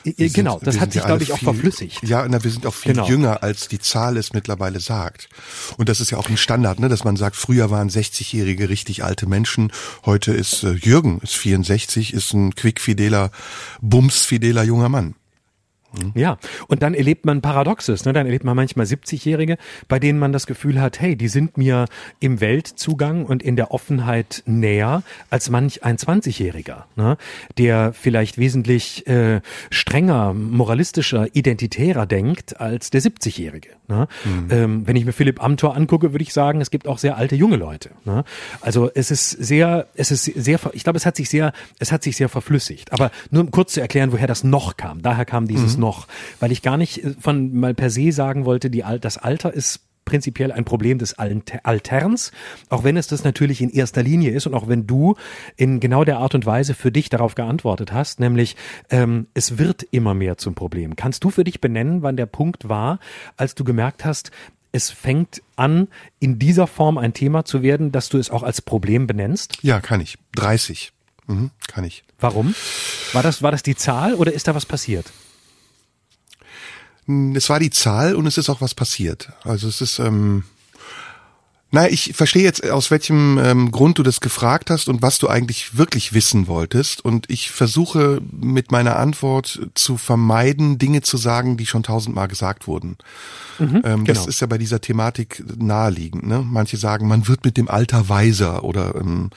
[0.05, 2.03] Wir genau, das hat sich, glaube ich, auch viel, verflüssigt.
[2.03, 3.07] Ja, na, wir sind auch viel Genau.
[3.07, 5.29] jünger, als die Zahl es mittlerweile sagt.
[5.77, 9.03] Und das ist ja auch ein Standard, ne, dass man sagt, früher waren 60-Jährige richtig
[9.03, 9.71] alte Menschen.
[10.05, 13.31] Heute ist äh, Jürgen, ist 64, ist ein quickfideler,
[13.81, 15.15] bumsfideler junger Mann.
[16.15, 16.37] Ja,
[16.67, 18.05] und dann erlebt man Paradoxes.
[18.05, 18.13] Ne?
[18.13, 21.85] Dann erlebt man manchmal 70-Jährige, bei denen man das Gefühl hat, hey, die sind mir
[22.19, 27.17] im Weltzugang und in der Offenheit näher als manch ein 20-Jähriger, ne?
[27.57, 33.69] der vielleicht wesentlich äh, strenger, moralistischer, identitärer denkt als der 70-Jährige.
[33.87, 34.07] Ne?
[34.49, 37.35] Ähm, wenn ich mir Philipp Amthor angucke, würde ich sagen, es gibt auch sehr alte
[37.35, 37.91] junge Leute.
[38.03, 38.23] Ne?
[38.61, 42.03] Also es ist sehr, es ist sehr, ich glaube, es hat sich sehr, es hat
[42.03, 42.91] sich sehr verflüssigt.
[42.93, 45.01] Aber nur um kurz zu erklären, woher das noch kam.
[45.01, 46.07] Daher kam dieses noch,
[46.39, 49.81] weil ich gar nicht äh, von mal per se sagen wollte, die, das Alter ist
[50.05, 52.31] prinzipiell ein Problem des Alter- Alterns,
[52.69, 55.15] auch wenn es das natürlich in erster Linie ist und auch wenn du
[55.57, 58.55] in genau der Art und Weise für dich darauf geantwortet hast, nämlich
[58.91, 60.95] ähm, es wird immer mehr zum Problem.
[60.95, 62.99] Kannst du für dich benennen, wann der Punkt war,
[63.35, 64.29] als du gemerkt hast,
[64.71, 65.87] es fängt an,
[66.19, 69.57] in dieser Form ein Thema zu werden, dass du es auch als Problem benennst?
[69.63, 70.17] Ja, kann ich.
[70.35, 70.91] 30.
[71.27, 72.03] Mhm, kann ich.
[72.19, 72.53] Warum?
[73.13, 75.11] War das, war das die Zahl oder ist da was passiert?
[77.07, 79.31] Es war die Zahl und es ist auch was passiert.
[79.43, 80.43] Also es ist, ähm,
[81.71, 85.27] na, ich verstehe jetzt, aus welchem ähm, Grund du das gefragt hast und was du
[85.27, 87.03] eigentlich wirklich wissen wolltest.
[87.03, 92.67] Und ich versuche mit meiner Antwort zu vermeiden, Dinge zu sagen, die schon tausendmal gesagt
[92.67, 92.97] wurden.
[93.59, 94.27] ähm, Das genau.
[94.27, 96.25] ist ja bei dieser Thematik naheliegend.
[96.25, 96.45] Ne?
[96.47, 99.31] Manche sagen, man wird mit dem Alter weiser oder ähm,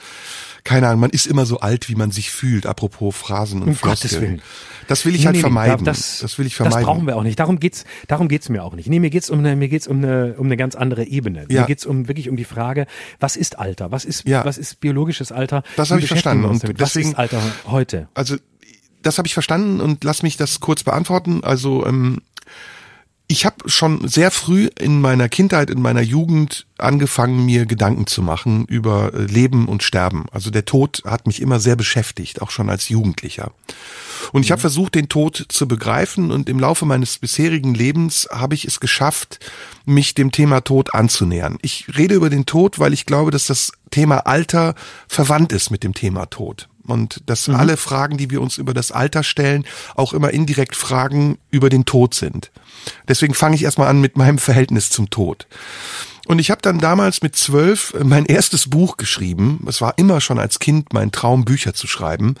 [0.63, 2.65] keine Ahnung, man ist immer so alt, wie man sich fühlt.
[2.65, 4.21] Apropos Phrasen und Um Gottes Floskeln.
[4.21, 4.41] Willen.
[4.89, 5.85] Das will ich Nee, halt nee, vermeiden.
[5.85, 6.77] Das, das will ich vermeiden.
[6.79, 7.39] Das brauchen wir auch nicht.
[7.39, 8.89] Darum geht's, darum geht's mir auch nicht.
[8.89, 11.45] Nee, mir geht's um eine, mir geht's um eine, um eine ganz andere Ebene.
[11.49, 11.61] Ja.
[11.61, 12.87] Mir geht's um wirklich um die Frage,
[13.19, 13.91] was ist Alter?
[13.91, 14.43] Was ist, Ja.
[14.43, 15.63] was ist biologisches Alter?
[15.77, 16.43] Das Wie hab ich verstanden.
[16.45, 16.79] Und damit?
[16.81, 18.09] Was deswegen- ist Alter heute?
[18.15, 18.35] also
[19.01, 21.41] das habe ich verstanden und lass mich das kurz beantworten.
[21.43, 22.17] Also ähm,
[23.31, 28.23] ich habe schon sehr früh in meiner Kindheit, in meiner Jugend angefangen, mir Gedanken zu
[28.23, 30.25] machen über äh, Leben und Sterben.
[30.31, 33.51] Also der Tod hat mich immer sehr beschäftigt, auch schon als Jugendlicher.
[34.31, 38.55] Und ich habe versucht, den Tod zu begreifen und im Laufe meines bisherigen Lebens habe
[38.55, 39.39] ich es geschafft,
[39.85, 41.59] mich dem Thema Tod anzunähern.
[41.61, 44.73] Ich rede über den Tod, weil ich glaube, dass das Thema Alter
[45.07, 46.67] verwandt ist mit dem Thema Tod.
[46.91, 49.65] Und dass alle Fragen, die wir uns über das Alter stellen,
[49.95, 52.51] auch immer indirekt Fragen über den Tod sind.
[53.07, 55.47] Deswegen fange ich erstmal an mit meinem Verhältnis zum Tod.
[56.29, 59.65] Und ich habe dann damals mit zwölf äh, mein erstes Buch geschrieben.
[59.67, 62.35] Es war immer schon als Kind mein Traum, Bücher zu schreiben.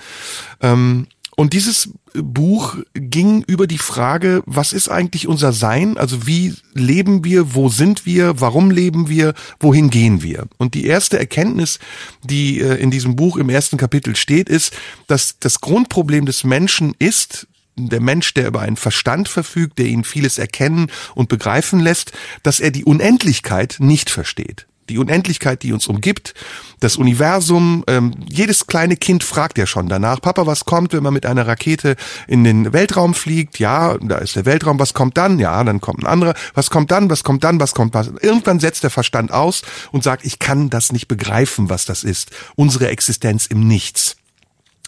[0.61, 1.07] Ähm,
[1.39, 5.97] und dieses Buch ging über die Frage, was ist eigentlich unser Sein?
[5.97, 7.55] Also wie leben wir?
[7.55, 8.41] Wo sind wir?
[8.41, 9.33] Warum leben wir?
[9.57, 10.47] Wohin gehen wir?
[10.57, 11.79] Und die erste Erkenntnis,
[12.25, 14.73] die äh, in diesem Buch im ersten Kapitel steht, ist,
[15.07, 20.03] dass das Grundproblem des Menschen ist, der Mensch, der über einen Verstand verfügt, der ihn
[20.03, 22.11] vieles erkennen und begreifen lässt,
[22.43, 24.67] dass er die Unendlichkeit nicht versteht.
[24.89, 26.33] Die Unendlichkeit, die uns umgibt,
[26.79, 31.13] das Universum, ähm, jedes kleine Kind fragt ja schon danach, Papa, was kommt, wenn man
[31.13, 31.95] mit einer Rakete
[32.27, 33.59] in den Weltraum fliegt?
[33.59, 35.39] Ja, da ist der Weltraum, was kommt dann?
[35.39, 38.07] Ja, dann kommt ein anderer, was kommt dann, was kommt dann, was kommt was?
[38.21, 39.61] Irgendwann setzt der Verstand aus
[39.91, 42.31] und sagt, ich kann das nicht begreifen, was das ist.
[42.55, 44.15] Unsere Existenz im Nichts.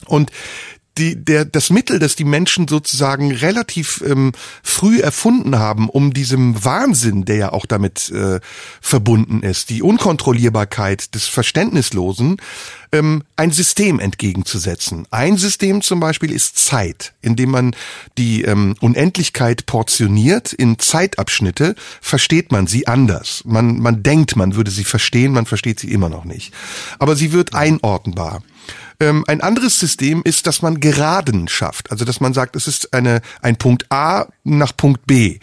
[0.06, 0.32] Und
[0.98, 6.64] die, der, das Mittel, das die Menschen sozusagen relativ ähm, früh erfunden haben, um diesem
[6.64, 8.40] Wahnsinn, der ja auch damit äh,
[8.82, 12.38] verbunden ist, die Unkontrollierbarkeit des Verständnislosen,
[12.92, 15.08] ähm, ein System entgegenzusetzen.
[15.12, 17.76] Ein System zum Beispiel ist Zeit, indem man
[18.18, 23.44] die ähm, Unendlichkeit portioniert in Zeitabschnitte, versteht man sie anders.
[23.46, 26.54] Man, man denkt, man würde sie verstehen, man versteht sie immer noch nicht.
[27.00, 28.44] Aber sie wird einordnbar.
[29.00, 31.90] Ähm, ein anderes System ist, dass man Geraden schafft.
[31.92, 35.40] Also, dass man sagt, es ist eine, ein Punkt A nach Punkt B.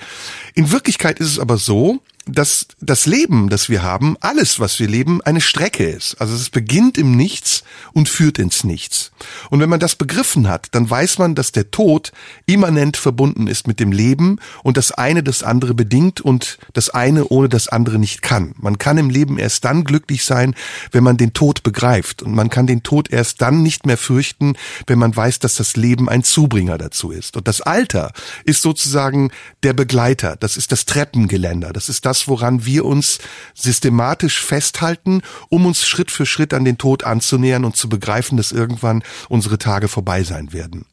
[0.55, 4.87] In Wirklichkeit ist es aber so, dass das Leben, das wir haben, alles, was wir
[4.87, 6.21] leben, eine Strecke ist.
[6.21, 9.11] Also es beginnt im Nichts und führt ins Nichts.
[9.51, 12.13] Und wenn man das begriffen hat, dann weiß man, dass der Tod
[12.47, 17.29] immanent verbunden ist mit dem Leben und das eine das andere bedingt und das eine
[17.29, 18.55] ohne das andere nicht kann.
[18.59, 20.55] Man kann im Leben erst dann glücklich sein,
[20.93, 22.23] wenn man den Tod begreift.
[22.23, 24.55] Und man kann den Tod erst dann nicht mehr fürchten,
[24.87, 27.37] wenn man weiß, dass das Leben ein Zubringer dazu ist.
[27.37, 28.13] Und das Alter
[28.45, 29.31] ist sozusagen
[29.63, 30.37] der Begleiter.
[30.37, 31.73] Das ist das Treppengeländer.
[31.73, 33.19] Das ist das, etwas, woran wir uns
[33.55, 38.53] systematisch festhalten, um uns Schritt für Schritt an den Tod anzunähern und zu begreifen, dass
[38.53, 40.85] irgendwann unsere Tage vorbei sein werden.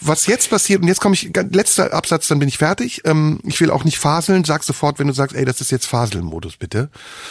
[0.00, 3.02] Was jetzt passiert, und jetzt komme ich, letzter Absatz, dann bin ich fertig.
[3.04, 5.86] Ähm, ich will auch nicht faseln, sag sofort, wenn du sagst, ey, das ist jetzt
[5.86, 6.88] Faselmodus, bitte.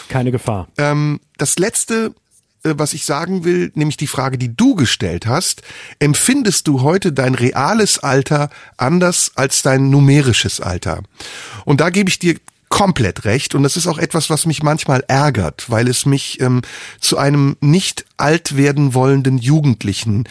[0.10, 0.68] Keine Gefahr.
[0.78, 2.14] Ähm, das letzte
[2.64, 5.62] äh, was ich sagen will, nämlich die Frage, die du gestellt hast,
[6.00, 11.04] empfindest du heute dein reales Alter anders als dein numerisches Alter?
[11.66, 12.36] Und da gebe ich dir
[12.74, 13.54] komplett recht.
[13.54, 16.64] Und das ist auch etwas, was mich manchmal ärgert, weil es mich ähm,
[17.00, 20.24] zu einem nicht alt werden wollenden Jugendlichen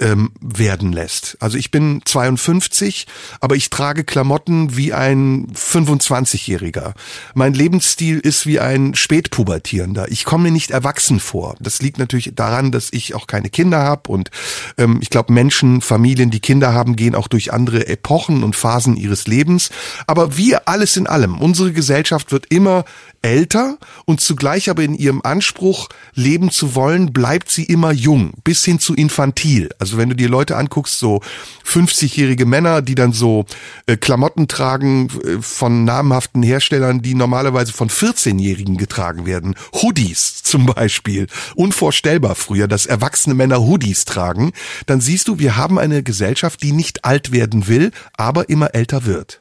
[0.00, 1.36] ähm, werden lässt.
[1.40, 3.06] Also ich bin 52,
[3.40, 6.94] aber ich trage Klamotten wie ein 25-Jähriger.
[7.34, 10.10] Mein Lebensstil ist wie ein Spätpubertierender.
[10.10, 11.56] Ich komme mir nicht erwachsen vor.
[11.60, 14.30] Das liegt natürlich daran, dass ich auch keine Kinder habe und
[14.76, 18.96] ähm, ich glaube, Menschen, Familien, die Kinder haben, gehen auch durch andere Epochen und Phasen
[18.96, 19.70] ihres Lebens.
[20.06, 22.84] Aber wir alles in allem, unsere Gesellschaft wird immer
[23.22, 28.64] älter und zugleich aber in ihrem Anspruch leben zu wollen, bleibt sie immer jung, bis
[28.64, 29.70] hin zu infantil.
[29.78, 31.20] Also wenn du dir Leute anguckst, so
[31.64, 33.46] 50-jährige Männer, die dann so
[33.86, 39.54] äh, Klamotten tragen äh, von namhaften Herstellern, die normalerweise von 14-Jährigen getragen werden.
[39.72, 41.26] Hoodies zum Beispiel.
[41.54, 44.52] Unvorstellbar früher, dass erwachsene Männer Hoodies tragen.
[44.86, 49.06] Dann siehst du, wir haben eine Gesellschaft, die nicht alt werden will, aber immer älter
[49.06, 49.40] wird.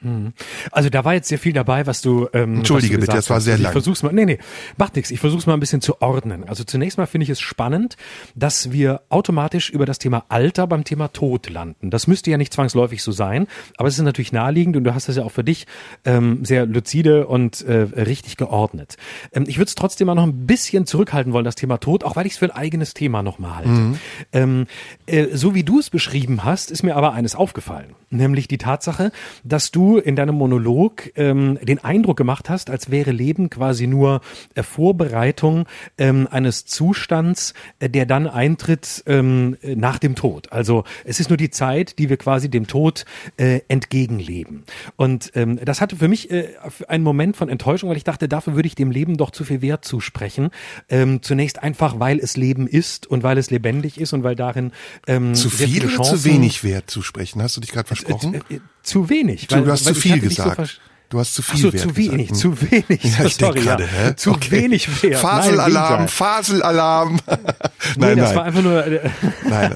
[0.00, 0.32] Mhm.
[0.70, 3.40] Also da war jetzt sehr viel dabei, was du ähm, Entschuldige du bitte, das war
[3.40, 3.66] sehr lang.
[3.66, 4.38] Ich versuch's mal, nee, nee,
[4.76, 5.10] macht nichts.
[5.10, 6.44] Ich versuch's mal ein bisschen zu ordnen.
[6.48, 7.96] Also zunächst mal finde ich es spannend,
[8.34, 11.90] dass wir automatisch über das Thema Alter beim Thema Tod landen.
[11.90, 15.08] Das müsste ja nicht zwangsläufig so sein, aber es ist natürlich naheliegend und du hast
[15.08, 15.66] das ja auch für dich
[16.04, 18.96] ähm, sehr lucide und äh, richtig geordnet.
[19.32, 22.14] Ähm, ich würde es trotzdem mal noch ein bisschen zurückhalten wollen, das Thema Tod, auch
[22.14, 23.68] weil ich es für ein eigenes Thema nochmal halte.
[23.70, 23.98] Mhm.
[24.32, 24.66] Ähm,
[25.06, 29.10] äh, so wie du es beschrieben hast, ist mir aber eines aufgefallen, nämlich die Tatsache,
[29.42, 34.20] dass du in deinem Monolog ähm, den Eindruck gemacht hast, als wäre Leben quasi nur
[34.54, 35.66] äh, Vorbereitung
[35.96, 40.52] ähm, eines Zustands, äh, der dann eintritt ähm, nach dem Tod.
[40.52, 43.04] Also es ist nur die Zeit, die wir quasi dem Tod
[43.36, 44.64] äh, entgegenleben.
[44.96, 46.48] Und ähm, das hatte für mich äh,
[46.86, 49.62] einen Moment von Enttäuschung, weil ich dachte, dafür würde ich dem Leben doch zu viel
[49.62, 50.50] Wert zusprechen.
[50.88, 54.72] Ähm, zunächst einfach, weil es Leben ist und weil es lebendig ist und weil darin
[55.06, 57.42] ähm, zu viel oder zu wenig Wert zusprechen.
[57.42, 58.40] Hast du dich gerade versprochen?
[58.88, 59.46] Zu wenig.
[59.50, 60.56] Weil, du hast zu viel gesagt.
[60.56, 60.78] So
[61.10, 62.36] Du hast zu viel Ach so, zu wenig, gesagt.
[62.36, 63.02] zu wenig.
[63.18, 64.08] Ja, Sorry, grade, ja.
[64.08, 64.16] Hä?
[64.16, 64.50] Zu okay.
[64.50, 65.20] wenig Wert.
[65.20, 67.18] Faselalarm, Faselalarm.
[67.26, 68.36] nein, nee, das nein.
[68.36, 69.10] war einfach nur äh,
[69.48, 69.74] nein.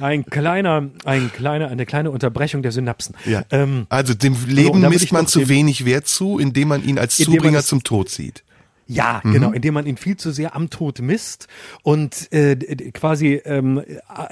[0.00, 3.14] ein kleiner, ein kleiner, eine kleine Unterbrechung der Synapsen.
[3.26, 3.42] Ja.
[3.50, 7.16] Ähm, also dem Leben so, misst man zu wenig Wert zu, indem man ihn als
[7.16, 8.42] Zubringer zum Tod sieht.
[8.88, 9.32] Ja, mhm.
[9.32, 11.48] genau, indem man ihn viel zu sehr am Tod misst
[11.82, 12.54] und äh,
[12.92, 13.82] quasi ähm,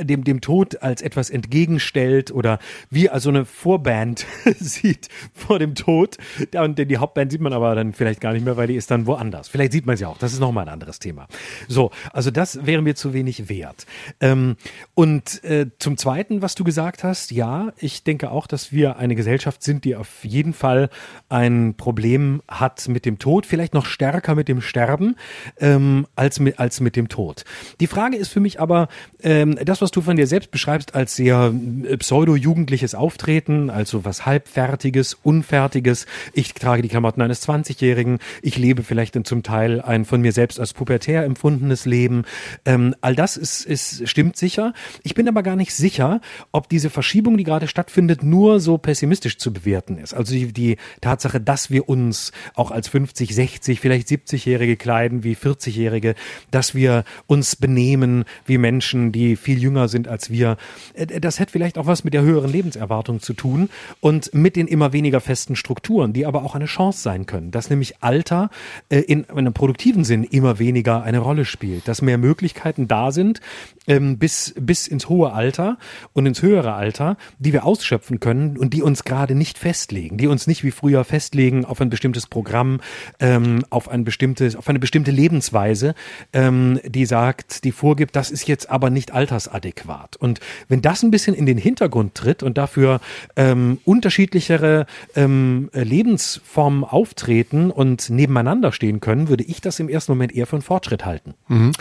[0.01, 4.27] dem, dem Tod als etwas entgegenstellt oder wie also eine Vorband
[4.59, 6.19] sieht vor dem Tod.
[6.55, 9.07] Und die Hauptband sieht man aber dann vielleicht gar nicht mehr, weil die ist dann
[9.07, 9.49] woanders.
[9.49, 11.27] Vielleicht sieht man sie auch, das ist nochmal ein anderes Thema.
[11.67, 13.87] So, also das wäre mir zu wenig wert.
[14.21, 14.57] Ähm,
[14.95, 19.17] und äh, zum Zweiten, was du gesagt hast, ja, ich denke auch, dass wir eine
[19.17, 20.91] Gesellschaft sind, die auf jeden Fall
[21.29, 25.17] ein Problem hat mit dem Tod, vielleicht noch stärker mit mit dem Sterben
[25.59, 27.45] ähm, als, mit, als mit dem Tod.
[27.81, 28.89] Die Frage ist für mich aber,
[29.23, 31.55] ähm, das, was du von dir selbst beschreibst als sehr
[31.89, 38.83] äh, pseudo-jugendliches Auftreten, also was halbfertiges, unfertiges, ich trage die Klamotten eines 20-Jährigen, ich lebe
[38.83, 42.25] vielleicht zum Teil ein von mir selbst als pubertär empfundenes Leben.
[42.67, 44.75] Ähm, all das ist, ist, stimmt sicher.
[45.05, 46.21] Ich bin aber gar nicht sicher,
[46.53, 50.13] ob diese Verschiebung, die gerade stattfindet, nur so pessimistisch zu bewerten ist.
[50.13, 55.25] Also die, die Tatsache, dass wir uns auch als 50, 60, vielleicht 70 50-Jährige kleiden
[55.25, 56.15] wie 40-Jährige,
[56.51, 60.57] dass wir uns benehmen wie Menschen, die viel jünger sind als wir.
[60.95, 63.69] Äh, das hat vielleicht auch was mit der höheren Lebenserwartung zu tun
[64.01, 67.71] und mit den immer weniger festen Strukturen, die aber auch eine Chance sein können, dass
[67.71, 68.51] nämlich Alter
[68.89, 73.41] äh, in einem produktiven Sinn immer weniger eine Rolle spielt, dass mehr Möglichkeiten da sind
[73.87, 75.79] ähm, bis, bis ins hohe Alter
[76.13, 80.27] und ins höhere Alter, die wir ausschöpfen können und die uns gerade nicht festlegen, die
[80.27, 82.81] uns nicht wie früher festlegen auf ein bestimmtes Programm,
[83.21, 85.95] ähm, auf ein bestimmtes bestimmte, auf eine bestimmte Lebensweise,
[86.33, 90.17] ähm, die sagt, die vorgibt, das ist jetzt aber nicht altersadäquat.
[90.17, 93.01] Und wenn das ein bisschen in den Hintergrund tritt und dafür
[93.37, 100.35] ähm, unterschiedlichere ähm, Lebensformen auftreten und nebeneinander stehen können, würde ich das im ersten Moment
[100.35, 101.35] eher für einen Fortschritt halten.
[101.49, 101.73] Mhm.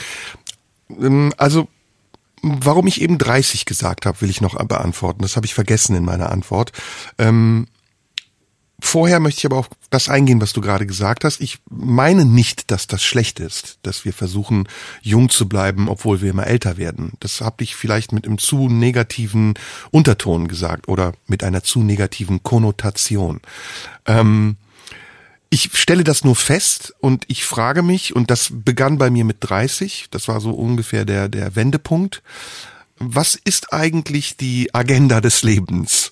[1.00, 1.68] Ähm, also
[2.46, 5.22] Warum ich eben 30 gesagt habe, will ich noch beantworten.
[5.22, 6.74] Das habe ich vergessen in meiner Antwort.
[7.18, 7.68] Ähm,
[8.86, 11.40] Vorher möchte ich aber auf das eingehen, was du gerade gesagt hast.
[11.40, 14.68] Ich meine nicht, dass das schlecht ist, dass wir versuchen,
[15.02, 17.14] jung zu bleiben, obwohl wir immer älter werden.
[17.22, 19.54] Das habe ich vielleicht mit einem zu negativen
[19.90, 23.40] Unterton gesagt oder mit einer zu negativen Konnotation.
[24.06, 24.58] Ähm,
[25.50, 29.38] ich stelle das nur fest und ich frage mich, und das begann bei mir mit
[29.40, 32.22] 30, das war so ungefähr der, der Wendepunkt,
[33.00, 36.12] was ist eigentlich die Agenda des Lebens?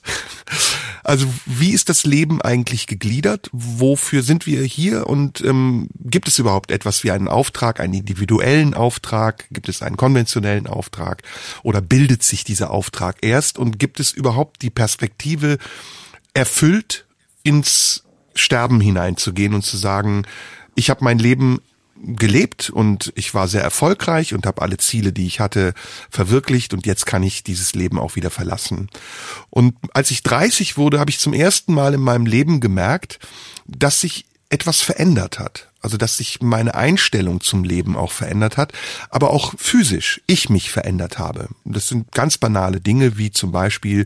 [1.04, 3.49] Also wie ist das Leben eigentlich gegliedert?
[3.52, 5.08] Wofür sind wir hier?
[5.08, 9.45] Und ähm, gibt es überhaupt etwas wie einen Auftrag, einen individuellen Auftrag?
[9.52, 11.24] Gibt es einen konventionellen Auftrag?
[11.64, 13.58] Oder bildet sich dieser Auftrag erst?
[13.58, 15.58] Und gibt es überhaupt die Perspektive,
[16.34, 17.06] erfüllt
[17.43, 18.04] ins
[18.36, 20.24] Sterben hineinzugehen und zu sagen,
[20.76, 21.60] ich habe mein Leben
[22.04, 25.74] gelebt und ich war sehr erfolgreich und habe alle Ziele, die ich hatte,
[26.10, 28.89] verwirklicht und jetzt kann ich dieses Leben auch wieder verlassen.
[29.49, 33.20] Und als ich 30 wurde, habe ich zum ersten Mal in meinem Leben gemerkt,
[33.66, 35.71] dass sich etwas verändert hat.
[35.82, 38.72] Also dass sich meine Einstellung zum Leben auch verändert hat,
[39.10, 41.50] aber auch physisch ich mich verändert habe.
[41.66, 44.06] Das sind ganz banale Dinge wie zum Beispiel,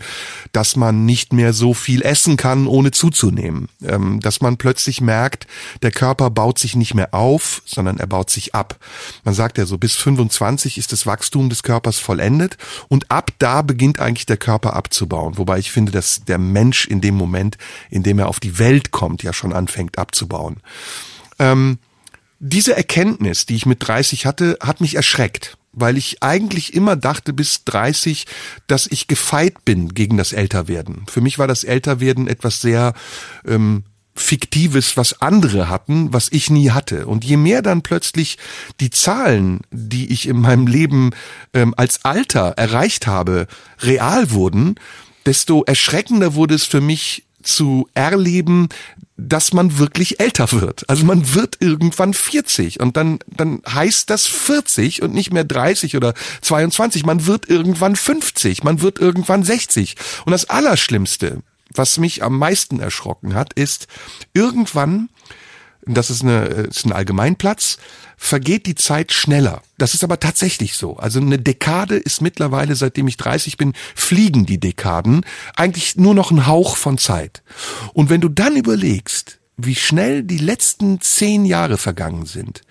[0.51, 3.69] dass man nicht mehr so viel essen kann, ohne zuzunehmen.
[3.83, 5.47] Ähm, dass man plötzlich merkt,
[5.81, 8.77] der Körper baut sich nicht mehr auf, sondern er baut sich ab.
[9.23, 12.57] Man sagt ja so, bis 25 ist das Wachstum des Körpers vollendet
[12.87, 15.37] und ab da beginnt eigentlich der Körper abzubauen.
[15.37, 17.57] Wobei ich finde, dass der Mensch in dem Moment,
[17.89, 20.57] in dem er auf die Welt kommt, ja schon anfängt abzubauen.
[21.39, 21.79] Ähm,
[22.39, 27.33] diese Erkenntnis, die ich mit 30 hatte, hat mich erschreckt, weil ich eigentlich immer dachte
[27.33, 28.27] bis 30,
[28.67, 31.05] dass ich gefeit bin gegen das Älterwerden.
[31.09, 32.93] Für mich war das Älterwerden etwas sehr
[33.47, 33.83] ähm,
[34.15, 37.05] Fiktives, was andere hatten, was ich nie hatte.
[37.05, 38.37] Und je mehr dann plötzlich
[38.79, 41.11] die Zahlen, die ich in meinem Leben
[41.53, 43.47] ähm, als Alter erreicht habe,
[43.81, 44.75] real wurden,
[45.25, 48.69] desto erschreckender wurde es für mich zu erleben,
[49.17, 50.89] dass man wirklich älter wird.
[50.89, 55.95] Also man wird irgendwann 40 und dann, dann heißt das 40 und nicht mehr 30
[55.95, 57.05] oder 22.
[57.05, 59.95] Man wird irgendwann 50, man wird irgendwann 60.
[60.25, 61.41] Und das Allerschlimmste,
[61.73, 63.87] was mich am meisten erschrocken hat, ist
[64.33, 65.09] irgendwann,
[65.85, 67.77] das ist, eine, ist ein Allgemeinplatz,
[68.17, 69.61] vergeht die Zeit schneller.
[69.77, 70.97] Das ist aber tatsächlich so.
[70.97, 75.25] Also eine Dekade ist mittlerweile, seitdem ich 30 bin, fliegen die Dekaden
[75.55, 77.43] eigentlich nur noch ein Hauch von Zeit.
[77.93, 82.61] Und wenn du dann überlegst, wie schnell die letzten zehn Jahre vergangen sind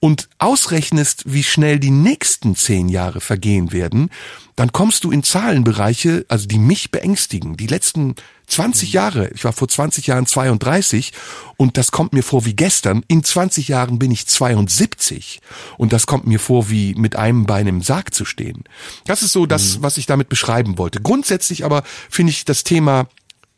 [0.00, 4.10] und ausrechnest, wie schnell die nächsten zehn Jahre vergehen werden,
[4.54, 7.56] dann kommst du in Zahlenbereiche, also die mich beängstigen.
[7.56, 8.14] Die letzten
[8.48, 11.12] 20 Jahre, ich war vor 20 Jahren 32
[11.56, 13.04] und das kommt mir vor wie gestern.
[13.06, 15.40] In 20 Jahren bin ich 72
[15.76, 18.64] und das kommt mir vor wie mit einem Bein im Sarg zu stehen.
[19.04, 19.82] Das ist so das, mhm.
[19.82, 21.00] was ich damit beschreiben wollte.
[21.00, 23.08] Grundsätzlich aber finde ich das Thema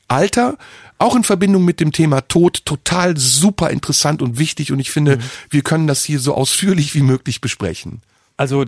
[0.08, 0.58] Alter
[0.98, 5.16] auch in Verbindung mit dem Thema Tod total super interessant und wichtig und ich finde,
[5.16, 5.22] mhm.
[5.48, 8.02] wir können das hier so ausführlich wie möglich besprechen.
[8.36, 8.66] Also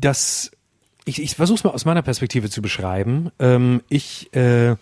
[0.00, 0.50] das,
[1.04, 3.30] ich, ich versuche es mal aus meiner Perspektive zu beschreiben.
[3.38, 4.76] Ähm, ich äh,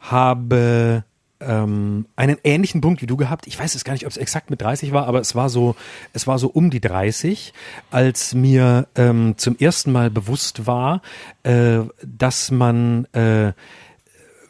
[0.00, 1.04] habe
[1.40, 3.46] ähm, einen ähnlichen Punkt wie du gehabt.
[3.46, 5.74] Ich weiß es gar nicht, ob es exakt mit 30 war, aber es war so,
[6.12, 7.52] es war so um die 30,
[7.90, 11.02] als mir ähm, zum ersten Mal bewusst war,
[11.42, 13.52] äh, dass man äh,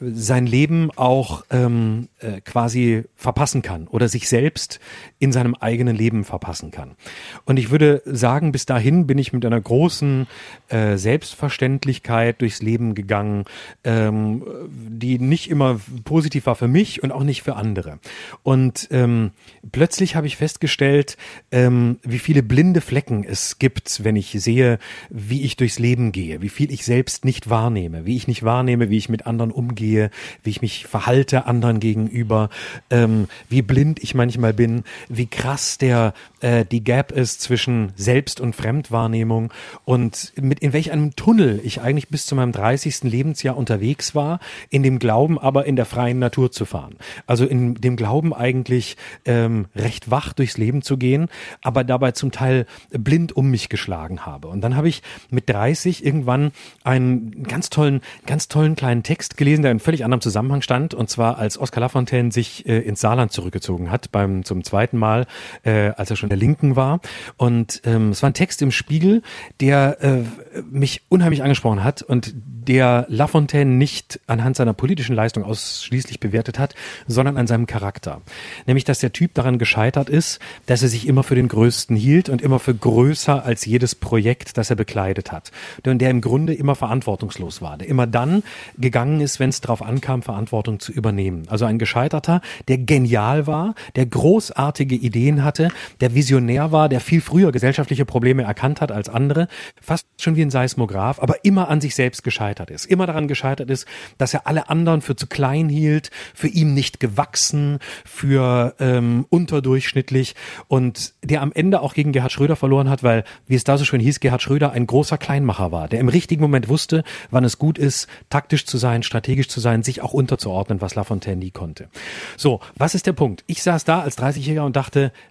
[0.01, 4.80] sein Leben auch ähm, äh, quasi verpassen kann oder sich selbst
[5.21, 6.97] in seinem eigenen Leben verpassen kann.
[7.45, 10.27] Und ich würde sagen, bis dahin bin ich mit einer großen
[10.68, 13.45] äh, Selbstverständlichkeit durchs Leben gegangen,
[13.85, 18.01] ähm, die nicht immer positiv war für mich und auch nicht für andere.
[18.43, 19.31] Und ähm,
[19.71, 21.16] plötzlich habe ich festgestellt,
[21.53, 26.43] ähm, wie viele blinde Flecken es gibt, wenn ich sehe, wie ich durchs Leben gehe,
[26.43, 30.11] wie viel ich selbst nicht wahrnehme, wie ich nicht wahrnehme, wie ich mit anderen umgehe
[30.43, 32.51] wie ich mich verhalte anderen gegenüber,
[32.91, 38.40] ähm, wie blind ich manchmal bin, wie krass der äh, die Gap ist zwischen Selbst-
[38.40, 39.52] und Fremdwahrnehmung
[39.84, 43.02] und mit in welch einem Tunnel ich eigentlich bis zu meinem 30.
[43.02, 44.38] Lebensjahr unterwegs war,
[44.70, 46.96] in dem Glauben aber in der freien Natur zu fahren.
[47.26, 51.28] Also in dem Glauben eigentlich ähm, recht wach durchs Leben zu gehen,
[51.61, 54.48] aber dabei zum Teil blind um mich geschlagen habe.
[54.48, 56.52] Und dann habe ich mit 30 irgendwann
[56.84, 61.11] einen ganz tollen, ganz tollen kleinen Text gelesen, der in völlig anderem Zusammenhang stand, und
[61.11, 65.26] zwar als Oskar Lafontaine sich äh, ins Saarland zurückgezogen hat, beim zum zweiten Mal,
[65.64, 67.01] äh, als er schon der Linken war.
[67.36, 69.22] Und ähm, es war ein Text im Spiegel,
[69.61, 70.22] der äh,
[70.70, 76.74] mich unheimlich angesprochen hat und der Lafontaine nicht anhand seiner politischen Leistung ausschließlich bewertet hat,
[77.07, 78.20] sondern an seinem Charakter.
[78.66, 82.28] Nämlich, dass der Typ daran gescheitert ist, dass er sich immer für den Größten hielt
[82.28, 85.51] und immer für größer als jedes Projekt, das er bekleidet hat.
[85.86, 88.42] Und der im Grunde immer verantwortungslos war, der immer dann
[88.78, 91.44] gegangen ist, wenn es drauf ankam, Verantwortung zu übernehmen.
[91.48, 95.68] Also ein Gescheiterter, der genial war, der großartige Ideen hatte,
[96.01, 99.49] der visionär war, der viel früher gesellschaftliche Probleme erkannt hat als andere,
[99.80, 102.86] fast schon wie ein Seismograph, aber immer an sich selbst gescheitert ist.
[102.86, 103.86] Immer daran gescheitert ist,
[104.18, 110.34] dass er alle anderen für zu klein hielt, für ihm nicht gewachsen, für ähm, unterdurchschnittlich
[110.68, 113.84] und der am Ende auch gegen Gerhard Schröder verloren hat, weil, wie es da so
[113.84, 117.59] schön hieß, Gerhard Schröder ein großer Kleinmacher war, der im richtigen Moment wusste, wann es
[117.59, 121.88] gut ist, taktisch zu sein, strategisch zu sein, sich auch unterzuordnen, was Lafontaine nie konnte.
[122.36, 123.45] So, was ist der Punkt?
[123.47, 124.80] Ich saß da als 30-Jähriger und dachte,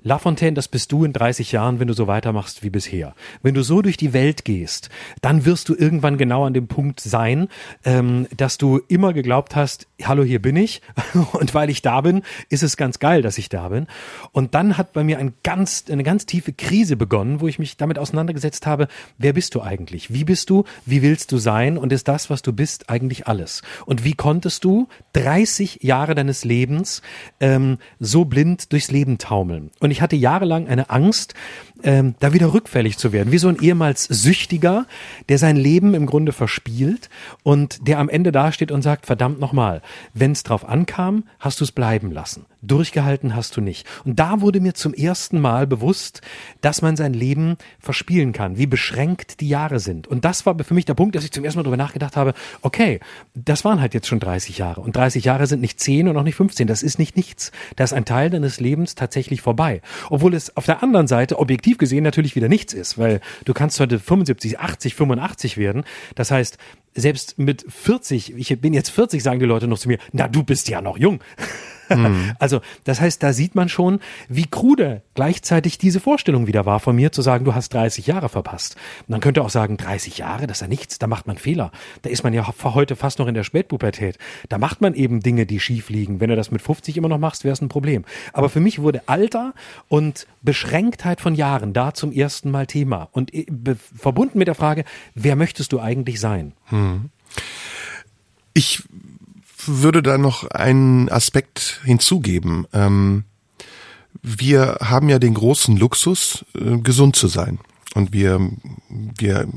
[0.02, 3.16] Lafontaine, das bist du in 30 Jahren, wenn du so weitermachst wie bisher.
[3.42, 4.90] Wenn du so durch die Welt gehst,
[5.22, 7.48] dann wirst du irgendwann genau an dem Punkt sein,
[7.86, 10.82] ähm, dass du immer geglaubt hast, hallo, hier bin ich.
[11.34, 13.88] Und weil ich da bin, ist es ganz geil, dass ich da bin.
[14.32, 17.78] Und dann hat bei mir ein ganz, eine ganz tiefe Krise begonnen, wo ich mich
[17.78, 18.88] damit auseinandergesetzt habe,
[19.18, 20.14] wer bist du eigentlich?
[20.14, 20.64] Wie bist du?
[20.86, 21.78] Wie willst du sein?
[21.78, 23.62] Und ist das, was du bist, eigentlich alles?
[23.86, 27.02] Und wie konntest du 30 Jahre deines Lebens
[27.40, 29.72] ähm, so blind durchs Leben taumeln?
[29.80, 31.34] Und ich hatte jahrelang eine Angst,
[31.84, 34.86] ähm, da wieder rückfällig zu werden, wie so ein ehemals Süchtiger,
[35.30, 37.10] der sein Leben im Grunde verspielt
[37.44, 39.82] und der am Ende dasteht und sagt, verdammt nochmal,
[40.14, 42.46] wenn es drauf ankam, hast du es bleiben lassen.
[42.62, 43.88] Durchgehalten hast du nicht.
[44.04, 46.22] Und da wurde mir zum ersten Mal bewusst,
[46.60, 50.08] dass man sein Leben verspielen kann, wie beschränkt die Jahre sind.
[50.08, 52.34] Und das war für mich der Punkt, dass ich zum ersten Mal darüber nachgedacht habe,
[52.62, 53.00] okay,
[53.34, 54.82] das waren halt jetzt schon 30 Jahre.
[54.82, 56.68] Und 30 Jahre sind nicht 10 und auch nicht 15.
[56.68, 57.54] Das ist nicht nichts.
[57.78, 59.82] Da ist ein Teil deines Lebens tatsächlich vorbei.
[60.10, 63.80] Obwohl es auf der anderen Seite objektiv gesehen natürlich wieder nichts ist, weil du kannst
[63.80, 65.84] heute 75, 80, 85 werden.
[66.16, 66.58] Das heißt,
[66.96, 70.44] selbst mit 40, ich bin jetzt 40, sagen die Leute noch zu mir, na, du
[70.44, 71.20] bist ja noch jung.
[71.90, 72.34] Mhm.
[72.40, 76.96] Also, das heißt, da sieht man schon, wie krude gleichzeitig diese Vorstellung wieder war von
[76.96, 78.76] mir, zu sagen, du hast 30 Jahre verpasst.
[79.08, 81.72] Man könnte auch sagen, 30 Jahre, das ist ja nichts, da macht man Fehler.
[82.02, 84.18] Da ist man ja heute fast noch in der Spätpubertät.
[84.48, 86.20] Da macht man eben Dinge, die schief liegen.
[86.20, 88.06] Wenn du das mit 50 immer noch machst, wäre es ein Problem.
[88.34, 89.54] Aber für mich wurde Alter
[89.88, 93.10] und Beschränktheit von Jahren da zum ersten Mal Thema.
[93.12, 93.46] Und äh,
[93.96, 94.86] verbunden mit der Frage,
[95.16, 96.54] wer möchtest du eigentlich sein?
[96.66, 97.10] Hm.
[98.54, 98.84] Ich
[99.78, 102.68] würde da noch einen Aspekt hinzugeben.
[102.74, 103.24] Ähm,
[104.22, 107.60] wir haben ja den großen Luxus, äh, gesund zu sein.
[107.96, 108.40] Und wir,
[108.90, 109.48] wir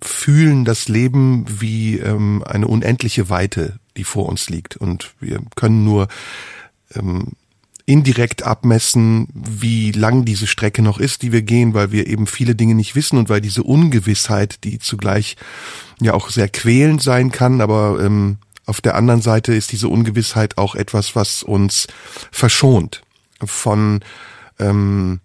[0.00, 4.76] fühlen das Leben wie ähm, eine unendliche Weite, die vor uns liegt.
[4.76, 6.08] Und wir können nur
[6.94, 7.32] ähm,
[7.84, 12.54] indirekt abmessen, wie lang diese Strecke noch ist, die wir gehen, weil wir eben viele
[12.54, 15.36] Dinge nicht wissen und weil diese Ungewissheit, die zugleich
[16.00, 20.58] ja auch sehr quälend sein kann, aber ähm, auf der anderen Seite ist diese Ungewissheit
[20.58, 21.86] auch etwas, was uns
[22.30, 23.02] verschont
[23.44, 24.00] von
[24.58, 25.20] ähm,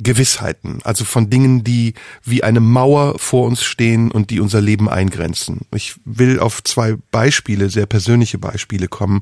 [0.00, 4.88] Gewissheiten, also von Dingen, die wie eine Mauer vor uns stehen und die unser Leben
[4.88, 5.62] eingrenzen.
[5.74, 9.20] Ich will auf zwei Beispiele, sehr persönliche Beispiele kommen,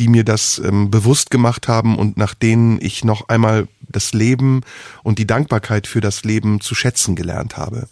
[0.00, 4.62] die mir das ähm, bewusst gemacht haben und nach denen ich noch einmal das Leben
[5.04, 7.86] und die Dankbarkeit für das Leben zu schätzen gelernt habe.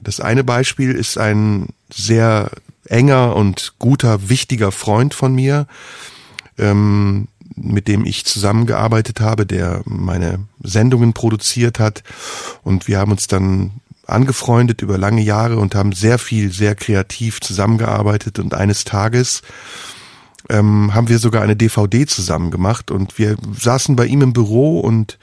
[0.00, 2.52] Das eine Beispiel ist ein sehr
[2.92, 5.66] enger und guter, wichtiger Freund von mir,
[6.58, 12.02] ähm, mit dem ich zusammengearbeitet habe, der meine Sendungen produziert hat.
[12.62, 13.72] Und wir haben uns dann
[14.06, 18.38] angefreundet über lange Jahre und haben sehr viel, sehr kreativ zusammengearbeitet.
[18.38, 19.42] Und eines Tages
[20.50, 24.80] ähm, haben wir sogar eine DVD zusammen gemacht und wir saßen bei ihm im Büro
[24.80, 25.18] und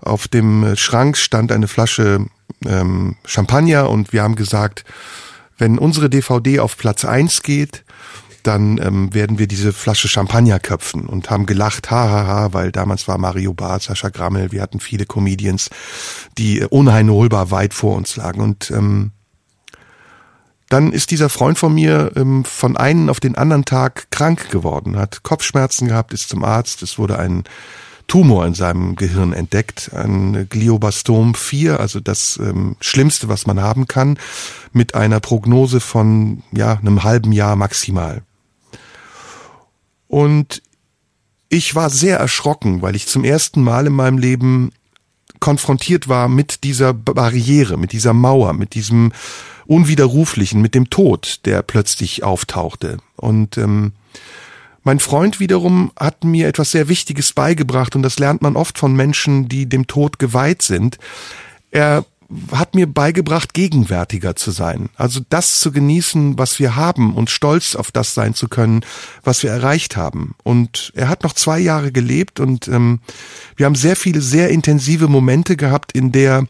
[0.00, 2.26] auf dem Schrank stand eine Flasche
[2.66, 4.84] ähm, Champagner und wir haben gesagt,
[5.60, 7.84] wenn unsere DVD auf Platz eins geht,
[8.42, 12.72] dann ähm, werden wir diese Flasche Champagner köpfen und haben gelacht, hahaha, ha, ha, weil
[12.72, 15.68] damals war Mario Barth, Sascha Grammel, wir hatten viele Comedians,
[16.38, 18.40] die uneinholbar weit vor uns lagen.
[18.40, 19.12] Und ähm,
[20.70, 24.96] dann ist dieser Freund von mir ähm, von einen auf den anderen Tag krank geworden,
[24.96, 27.44] hat Kopfschmerzen gehabt, ist zum Arzt, es wurde ein
[28.10, 33.86] Tumor in seinem Gehirn entdeckt, ein Gliobastom 4, also das ähm, Schlimmste, was man haben
[33.86, 34.18] kann,
[34.72, 38.22] mit einer Prognose von ja einem halben Jahr maximal.
[40.08, 40.60] Und
[41.48, 44.72] ich war sehr erschrocken, weil ich zum ersten Mal in meinem Leben
[45.38, 49.12] konfrontiert war mit dieser Barriere, mit dieser Mauer, mit diesem
[49.66, 52.96] Unwiderruflichen, mit dem Tod, der plötzlich auftauchte.
[53.14, 53.92] Und ähm,
[54.82, 58.94] mein Freund wiederum hat mir etwas sehr Wichtiges beigebracht und das lernt man oft von
[58.94, 60.98] Menschen, die dem Tod geweiht sind.
[61.70, 62.04] Er
[62.52, 64.88] hat mir beigebracht, gegenwärtiger zu sein.
[64.96, 68.84] Also das zu genießen, was wir haben und stolz auf das sein zu können,
[69.24, 70.34] was wir erreicht haben.
[70.44, 73.00] Und er hat noch zwei Jahre gelebt und ähm,
[73.56, 76.46] wir haben sehr viele, sehr intensive Momente gehabt, in der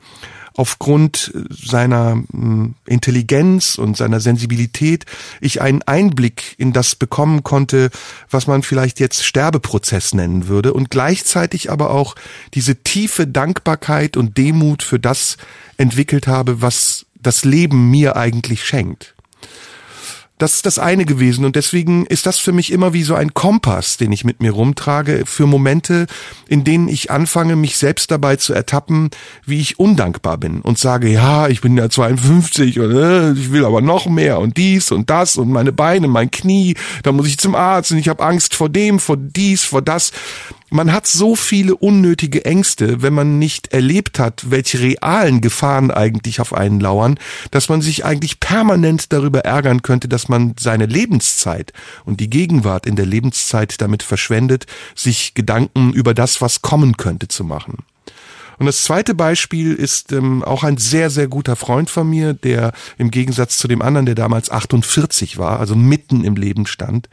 [0.60, 5.06] aufgrund seiner hm, Intelligenz und seiner Sensibilität
[5.40, 7.88] ich einen Einblick in das bekommen konnte,
[8.28, 12.14] was man vielleicht jetzt Sterbeprozess nennen würde und gleichzeitig aber auch
[12.52, 15.38] diese tiefe Dankbarkeit und Demut für das
[15.78, 19.14] entwickelt habe, was das Leben mir eigentlich schenkt.
[20.40, 23.34] Das ist das eine gewesen und deswegen ist das für mich immer wie so ein
[23.34, 26.06] Kompass, den ich mit mir rumtrage für Momente,
[26.48, 29.10] in denen ich anfange, mich selbst dabei zu ertappen,
[29.44, 33.66] wie ich undankbar bin und sage, ja, ich bin ja 52 und äh, ich will
[33.66, 37.36] aber noch mehr und dies und das und meine Beine, mein Knie, da muss ich
[37.36, 40.10] zum Arzt und ich habe Angst vor dem, vor dies, vor das.
[40.72, 46.40] Man hat so viele unnötige Ängste, wenn man nicht erlebt hat, welche realen Gefahren eigentlich
[46.40, 47.18] auf einen lauern,
[47.50, 51.72] dass man sich eigentlich permanent darüber ärgern könnte, dass man seine Lebenszeit
[52.04, 57.26] und die Gegenwart in der Lebenszeit damit verschwendet, sich Gedanken über das, was kommen könnte,
[57.26, 57.78] zu machen.
[58.60, 62.72] Und das zweite Beispiel ist ähm, auch ein sehr, sehr guter Freund von mir, der
[62.98, 67.08] im Gegensatz zu dem anderen, der damals 48 war, also mitten im Leben stand,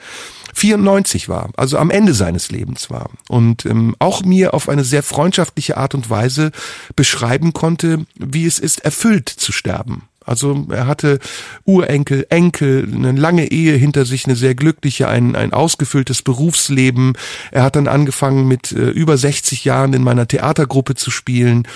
[0.58, 5.04] 94 war, also am Ende seines Lebens war und ähm, auch mir auf eine sehr
[5.04, 6.52] freundschaftliche Art und Weise
[6.96, 10.04] beschreiben konnte, wie es ist, erfüllt zu sterben.
[10.26, 11.20] Also er hatte
[11.64, 17.14] Urenkel, Enkel, eine lange Ehe hinter sich, eine sehr glückliche, ein, ein ausgefülltes Berufsleben.
[17.52, 21.68] Er hat dann angefangen mit äh, über 60 Jahren in meiner Theatergruppe zu spielen.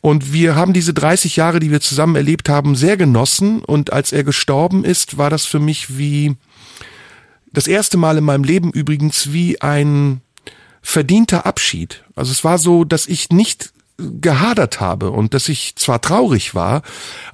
[0.00, 3.60] Und wir haben diese 30 Jahre, die wir zusammen erlebt haben, sehr genossen.
[3.60, 6.34] Und als er gestorben ist, war das für mich wie
[7.52, 10.20] das erste Mal in meinem Leben übrigens wie ein
[10.82, 12.04] verdienter Abschied.
[12.14, 16.82] Also es war so, dass ich nicht gehadert habe und dass ich zwar traurig war,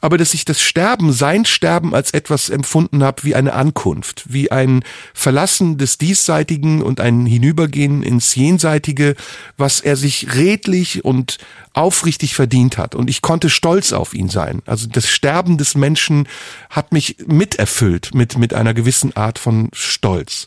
[0.00, 4.50] aber dass ich das Sterben, sein Sterben als etwas empfunden habe wie eine Ankunft, wie
[4.50, 9.14] ein Verlassen des Diesseitigen und ein Hinübergehen ins Jenseitige,
[9.58, 11.36] was er sich redlich und
[11.74, 12.94] aufrichtig verdient hat.
[12.94, 14.62] Und ich konnte stolz auf ihn sein.
[14.64, 16.26] Also das Sterben des Menschen
[16.70, 20.46] hat mich miterfüllt mit, mit einer gewissen Art von Stolz.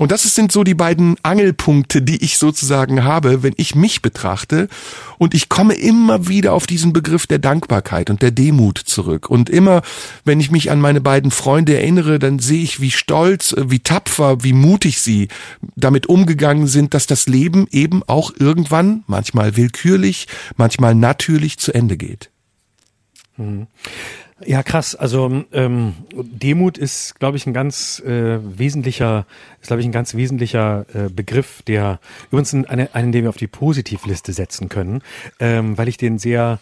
[0.00, 4.70] Und das sind so die beiden Angelpunkte, die ich sozusagen habe, wenn ich mich betrachte.
[5.18, 9.28] Und ich komme immer wieder auf diesen Begriff der Dankbarkeit und der Demut zurück.
[9.28, 9.82] Und immer,
[10.24, 13.80] wenn ich mich an meine beiden Freunde erinnere, dann sehe ich, wie stolz, äh, wie
[13.80, 15.28] tapfer, wie mutig sie
[15.76, 21.98] damit umgegangen sind, dass das Leben eben auch irgendwann, manchmal willkürlich, manchmal natürlich zu Ende
[21.98, 22.30] geht.
[23.36, 23.66] Mhm.
[24.44, 24.94] Ja, krass.
[24.94, 29.26] Also ähm, Demut ist, glaube ich, ein ganz äh, wesentlicher,
[29.60, 33.36] ist, glaube ich, ein ganz wesentlicher äh, Begriff, der übrigens eine, einen, den wir auf
[33.36, 35.02] die Positivliste setzen können,
[35.38, 36.58] ähm, weil ich den sehr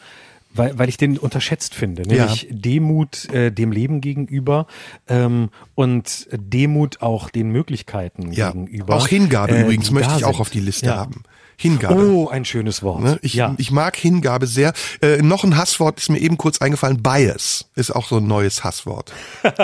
[0.54, 2.48] weil, weil ich den unterschätzt finde, nämlich ja.
[2.50, 4.66] Demut äh, dem Leben gegenüber
[5.06, 8.50] ähm, und Demut auch den Möglichkeiten ja.
[8.50, 8.96] gegenüber.
[8.96, 10.96] Auch Hingabe äh, übrigens möchte ich auch auf die Liste ja.
[10.96, 11.22] haben.
[11.60, 12.08] Hingabe.
[12.08, 13.02] Oh, ein schönes Wort.
[13.02, 13.18] Ne?
[13.20, 13.54] Ich, ja.
[13.58, 14.72] ich mag Hingabe sehr.
[15.02, 17.02] Äh, noch ein Hasswort ist mir eben kurz eingefallen.
[17.02, 19.12] Bias ist auch so ein neues Hasswort.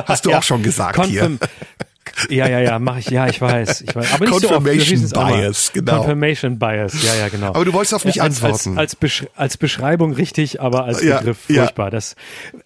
[0.06, 0.38] Hast du ja.
[0.38, 1.48] auch schon gesagt Confirm hier.
[2.28, 3.82] Ja, ja, ja, mache ich, ja, ich weiß.
[3.82, 4.12] Ich weiß.
[4.12, 5.98] Aber nicht Confirmation so oft, Bias, genau.
[5.98, 7.48] Confirmation Bias, ja, ja, genau.
[7.48, 8.70] Aber du wolltest auf mich als, antworten.
[8.70, 11.90] Als, als, Besch als, Beschreibung richtig, aber als Begriff furchtbar.
[11.90, 12.14] Das,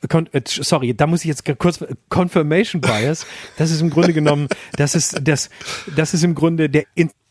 [0.09, 3.27] äh, sorry, da muss ich jetzt kurz, Confirmation Bias,
[3.57, 5.51] das ist im Grunde genommen, das ist, das,
[5.95, 6.85] das ist im Grunde der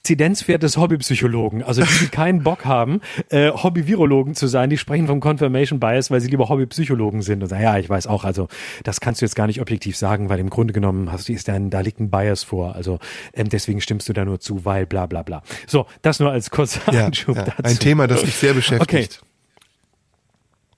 [0.08, 1.64] Inzidenzwert des Hobbypsychologen.
[1.64, 6.10] Also die, die keinen Bock haben, äh, Hobby-Virologen zu sein, die sprechen vom Confirmation Bias,
[6.10, 8.48] weil sie lieber Hobbypsychologen sind und sagen, ja, ich weiß auch, also
[8.86, 11.50] das kannst du jetzt gar nicht objektiv sagen, weil im Grunde genommen hast du, ist
[11.50, 12.74] dann, da liegt ein Bias vor.
[12.76, 13.00] Also
[13.34, 15.44] ähm, deswegen stimmst du da nur zu, weil bla bla bla.
[15.66, 17.64] So, das nur als kurzer ja, Einschub ja, dazu.
[17.64, 19.22] Ein Thema, das mich sehr beschäftigt.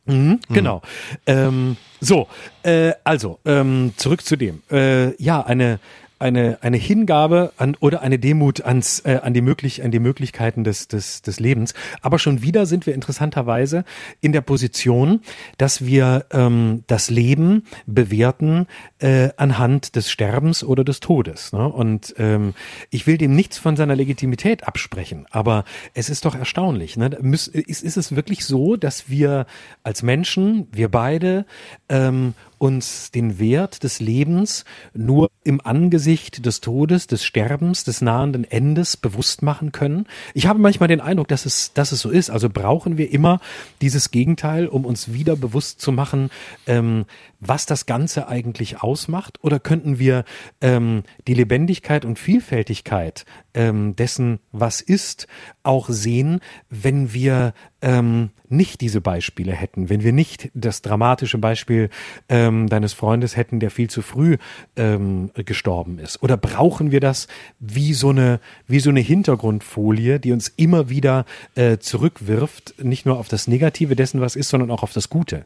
[0.07, 0.15] Okay.
[0.15, 0.81] Mhm, genau.
[1.27, 2.27] Ähm, so,
[2.63, 4.63] äh, also ähm, zurück zu dem.
[4.71, 5.79] Äh, ja, eine
[6.19, 10.63] eine, eine Hingabe an, oder eine Demut ans, äh, an, die möglich, an die Möglichkeiten
[10.63, 11.73] des, des, des Lebens.
[12.01, 13.85] Aber schon wieder sind wir interessanterweise
[14.21, 15.21] in der Position,
[15.57, 18.67] dass wir ähm, das Leben bewerten
[18.99, 21.53] äh, anhand des Sterbens oder des Todes.
[21.53, 21.67] Ne?
[21.67, 22.53] Und ähm,
[22.89, 25.63] ich will dem nichts von seiner Legitimität absprechen, aber
[25.93, 26.97] es ist doch erstaunlich.
[26.97, 27.07] Ne?
[27.31, 29.45] Ist, ist es wirklich so, dass wir
[29.83, 31.45] als Menschen, wir beide,
[31.87, 38.43] ähm, uns den Wert des Lebens nur im Angesicht des Todes, des Sterbens, des nahenden
[38.43, 40.05] Endes bewusst machen können.
[40.33, 42.29] Ich habe manchmal den Eindruck, dass es, dass es so ist.
[42.29, 43.39] Also brauchen wir immer
[43.81, 46.29] dieses Gegenteil, um uns wieder bewusst zu machen,
[46.67, 47.05] ähm,
[47.39, 49.39] was das Ganze eigentlich ausmacht?
[49.41, 50.25] Oder könnten wir
[50.61, 55.27] ähm, die Lebendigkeit und Vielfältigkeit ähm, dessen, was ist,
[55.63, 61.89] auch sehen, wenn wir ähm, nicht diese Beispiele hätten, wenn wir nicht das dramatische Beispiel
[62.27, 64.37] ähm, deines Freundes hätten, der viel zu früh
[64.75, 66.21] ähm, gestorben ist?
[66.23, 67.27] Oder brauchen wir das
[67.59, 71.25] wie so eine, wie so eine Hintergrundfolie, die uns immer wieder
[71.55, 75.45] äh, zurückwirft, nicht nur auf das Negative dessen, was ist, sondern auch auf das Gute?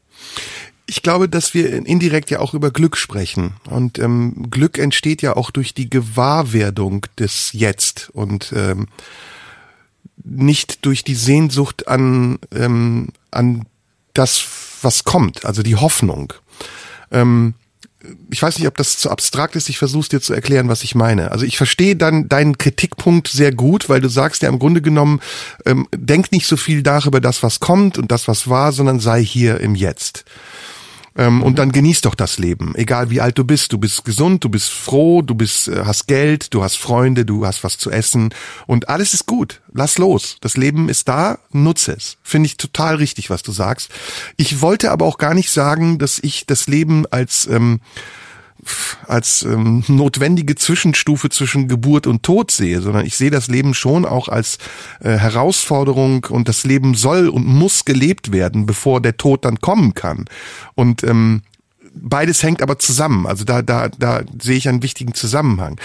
[0.86, 3.54] Ich glaube, dass wir indirekt ja auch über Glück sprechen.
[3.70, 8.88] Und ähm, Glück entsteht ja auch durch die Gewahrwerdung des Jetzt und ähm,
[10.24, 13.66] nicht durch die Sehnsucht an, ähm, an
[14.14, 14.46] das,
[14.82, 16.34] was kommt, also die Hoffnung.
[17.12, 17.56] Ähm,
[18.30, 19.70] ich weiß nicht, ob das zu abstrakt ist.
[19.70, 21.32] Ich versuche dir zu erklären, was ich meine.
[21.32, 25.22] Also ich verstehe dann deinen Kritikpunkt sehr gut, weil du sagst ja im Grunde genommen,
[25.66, 29.24] ähm, denk nicht so viel darüber, das was kommt und das was war, sondern sei
[29.24, 30.26] hier im Jetzt.
[31.16, 31.44] Ähm.
[31.44, 33.72] Und dann genieß doch das Leben, egal wie alt du bist.
[33.72, 37.46] Du bist gesund, du bist froh, du bist, äh, hast Geld, du hast Freunde, du
[37.46, 38.34] hast was zu essen
[38.66, 39.62] und alles ist gut.
[39.72, 40.38] Lass los.
[40.42, 42.18] Das Leben ist da, nutze es.
[42.24, 43.90] Finde ich total richtig, was du sagst.
[44.38, 47.80] Ich wollte aber auch gar nicht sagen, dass ich das Leben als ähm,
[49.08, 54.06] als ähm, notwendige Zwischenstufe zwischen Geburt und Tod sehe, sondern ich sehe das Leben schon
[54.06, 54.58] auch als
[55.02, 59.94] äh, Herausforderung und das Leben soll und muss gelebt werden, bevor der Tod dann kommen
[59.94, 60.26] kann.
[60.76, 61.42] Und ähm,
[61.94, 63.26] beides hängt aber zusammen.
[63.26, 65.80] Also da, da, da sehe ich einen wichtigen Zusammenhang.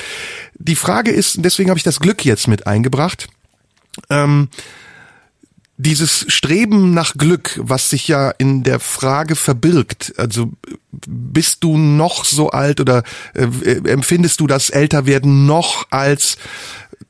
[0.55, 3.29] Die Frage ist, deswegen habe ich das Glück jetzt mit eingebracht.
[4.11, 4.49] Ähm,
[5.79, 10.51] dieses Streben nach Glück, was sich ja in der Frage verbirgt, also
[10.91, 13.05] bist du noch so alt oder
[13.35, 13.45] äh,
[13.89, 16.37] empfindest du das Älterwerden noch als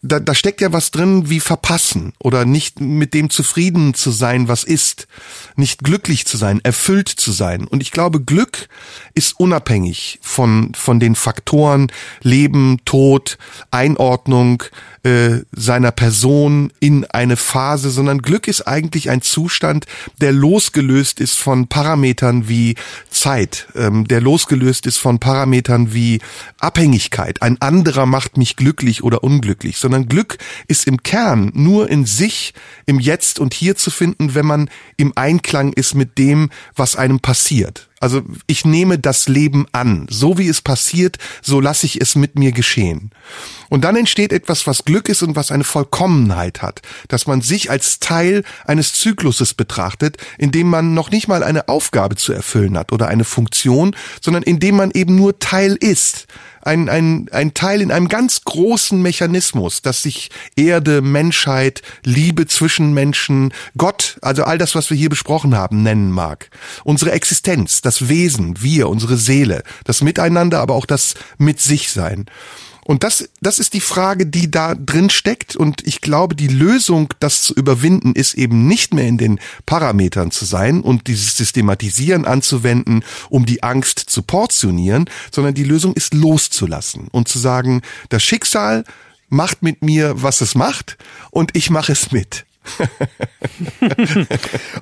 [0.02, 4.46] da, da steckt ja was drin wie verpassen oder nicht mit dem zufrieden zu sein,
[4.46, 5.08] was ist,
[5.56, 7.66] nicht glücklich zu sein, erfüllt zu sein.
[7.66, 8.68] Und ich glaube, Glück
[9.14, 11.90] ist unabhängig von von den Faktoren
[12.22, 13.38] Leben, Tod,
[13.70, 14.62] Einordnung,
[15.02, 19.86] äh, seiner Person in eine Phase, sondern Glück ist eigentlich ein Zustand,
[20.20, 22.74] der losgelöst ist von Parametern wie
[23.10, 26.20] Zeit, ähm, der losgelöst ist von Parametern wie
[26.58, 27.42] Abhängigkeit.
[27.42, 32.54] Ein anderer macht mich glücklich oder unglücklich, sondern Glück ist im Kern nur in sich,
[32.86, 37.20] im Jetzt und hier zu finden, wenn man im Einklang ist mit dem, was einem
[37.20, 37.87] passiert.
[38.00, 40.06] Also ich nehme das Leben an.
[40.10, 43.10] So wie es passiert, so lasse ich es mit mir geschehen.
[43.68, 46.82] Und dann entsteht etwas, was Glück ist und was eine Vollkommenheit hat.
[47.08, 51.68] Dass man sich als Teil eines Zykluses betrachtet, in dem man noch nicht mal eine
[51.68, 56.26] Aufgabe zu erfüllen hat oder eine Funktion, sondern in dem man eben nur Teil ist
[56.62, 62.92] ein, ein, ein Teil in einem ganz großen Mechanismus, dass sich Erde, Menschheit, Liebe zwischen
[62.94, 66.50] Menschen, Gott, also all das, was wir hier besprochen haben, nennen mag.
[66.84, 72.26] Unsere Existenz, das Wesen, wir, unsere Seele, das Miteinander, aber auch das Mit sich sein.
[72.88, 75.54] Und das, das ist die Frage, die da drin steckt.
[75.54, 80.30] Und ich glaube, die Lösung, das zu überwinden, ist eben nicht mehr in den Parametern
[80.30, 86.14] zu sein und dieses Systematisieren anzuwenden, um die Angst zu portionieren, sondern die Lösung ist
[86.14, 88.84] loszulassen und zu sagen, das Schicksal
[89.28, 90.96] macht mit mir, was es macht
[91.30, 92.46] und ich mache es mit.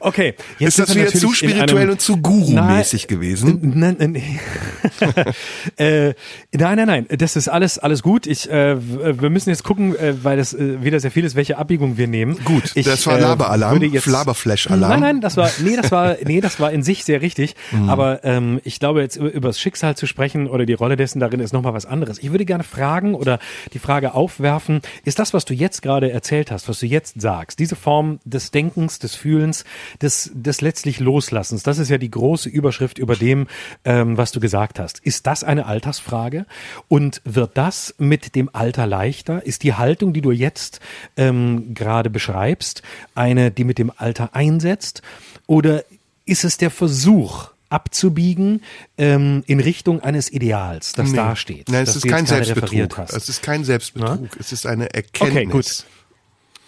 [0.01, 3.61] Okay, jetzt ist das wieder zu spirituell und zu Guru-mäßig gewesen.
[3.74, 4.14] Nein, nein,
[5.76, 6.14] äh,
[6.53, 8.26] nein, nein, nein, das ist alles alles gut.
[8.26, 11.59] Ich, äh, wir müssen jetzt gucken, äh, weil das äh, wieder sehr viel ist, welche
[11.59, 12.39] Abbiegung wir nehmen.
[12.45, 14.91] Gut, ich, das war Laberalarm, äh, Laberflash-Alarm.
[14.91, 17.55] Nein, nein, das war, nee, das war, nee, das war in sich sehr richtig.
[17.72, 17.89] Mhm.
[17.89, 21.20] Aber ähm, ich glaube, jetzt über, über das Schicksal zu sprechen oder die Rolle dessen
[21.20, 22.18] darin ist nochmal was anderes.
[22.18, 23.39] Ich würde gerne fragen oder
[23.72, 27.59] die Frage aufwerfen: Ist das, was du jetzt gerade erzählt hast, was du jetzt sagst,
[27.59, 29.64] diese Form des Denkens, des Fühlens,
[30.02, 31.62] des, des letztlich Loslassens.
[31.62, 33.46] Das ist ja die große Überschrift über dem,
[33.84, 34.98] ähm, was du gesagt hast.
[35.00, 36.46] Ist das eine Altersfrage?
[36.88, 39.46] Und wird das mit dem Alter leichter?
[39.46, 40.80] Ist die Haltung, die du jetzt
[41.16, 42.82] ähm, gerade beschreibst,
[43.14, 45.02] eine, die mit dem Alter einsetzt?
[45.46, 45.84] Oder
[46.24, 48.62] ist es der Versuch, abzubiegen
[48.96, 51.16] ähm, in Richtung eines Ideals, das nee.
[51.16, 51.68] da steht.
[51.68, 52.98] Nein, es ist kein Selbstbetrug.
[53.08, 54.36] Es ist kein Selbstbetrug.
[54.38, 55.36] Es ist eine Erkenntnis.
[55.36, 55.86] Okay, gut.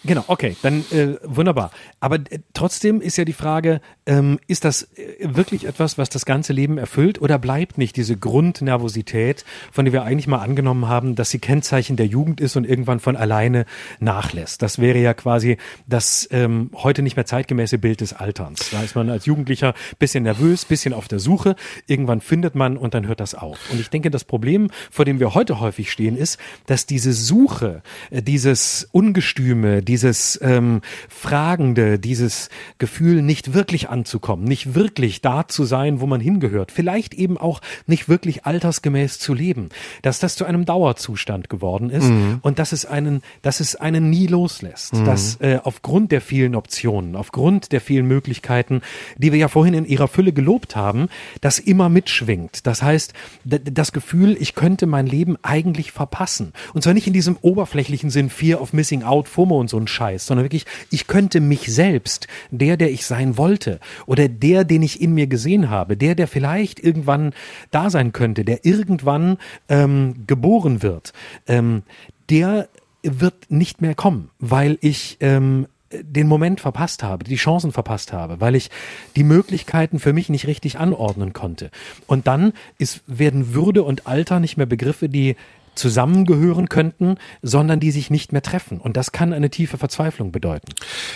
[0.04, 1.72] Genau, okay, dann äh, wunderbar.
[1.98, 6.24] Aber äh, trotzdem ist ja die Frage, ähm, ist das äh, wirklich etwas, was das
[6.24, 11.16] ganze Leben erfüllt oder bleibt nicht diese Grundnervosität, von der wir eigentlich mal angenommen haben,
[11.16, 13.66] dass sie Kennzeichen der Jugend ist und irgendwann von alleine
[13.98, 14.62] nachlässt?
[14.62, 15.56] Das wäre ja quasi
[15.88, 18.70] das ähm, heute nicht mehr zeitgemäße Bild des Alterns.
[18.70, 21.56] Da ist man als Jugendlicher bisschen nervös, bisschen auf der Suche,
[21.88, 23.58] irgendwann findet man und dann hört das auf.
[23.72, 27.82] Und ich denke, das Problem, vor dem wir heute häufig stehen, ist, dass diese Suche,
[28.10, 35.64] äh, dieses Ungestüme, dieses ähm, Fragende, dieses Gefühl, nicht wirklich anzukommen, nicht wirklich da zu
[35.64, 39.70] sein, wo man hingehört, vielleicht eben auch nicht wirklich altersgemäß zu leben,
[40.02, 42.38] dass das zu einem Dauerzustand geworden ist mhm.
[42.42, 45.04] und dass es einen, dass es einen nie loslässt, mhm.
[45.06, 48.82] dass äh, aufgrund der vielen Optionen, aufgrund der vielen Möglichkeiten,
[49.16, 51.08] die wir ja vorhin in ihrer Fülle gelobt haben,
[51.40, 52.66] das immer mitschwingt.
[52.66, 53.14] Das heißt,
[53.44, 56.52] das Gefühl, ich könnte mein Leben eigentlich verpassen.
[56.74, 59.86] Und zwar nicht in diesem oberflächlichen Sinn Fear of Missing Out, FOMO und so ein
[59.86, 64.82] Scheiß, sondern wirklich, ich könnte mich selbst, der, der ich sein wollte, oder der, den
[64.82, 67.32] ich in mir gesehen habe, der, der vielleicht irgendwann
[67.70, 71.12] da sein könnte, der irgendwann ähm, geboren wird,
[71.46, 71.82] ähm,
[72.30, 72.68] der
[73.02, 78.40] wird nicht mehr kommen, weil ich ähm, den Moment verpasst habe, die Chancen verpasst habe,
[78.40, 78.70] weil ich
[79.16, 81.70] die Möglichkeiten für mich nicht richtig anordnen konnte.
[82.06, 85.36] Und dann ist, werden Würde und Alter nicht mehr Begriffe, die
[85.78, 88.78] zusammengehören könnten, sondern die sich nicht mehr treffen.
[88.78, 90.72] Und das kann eine tiefe Verzweiflung bedeuten.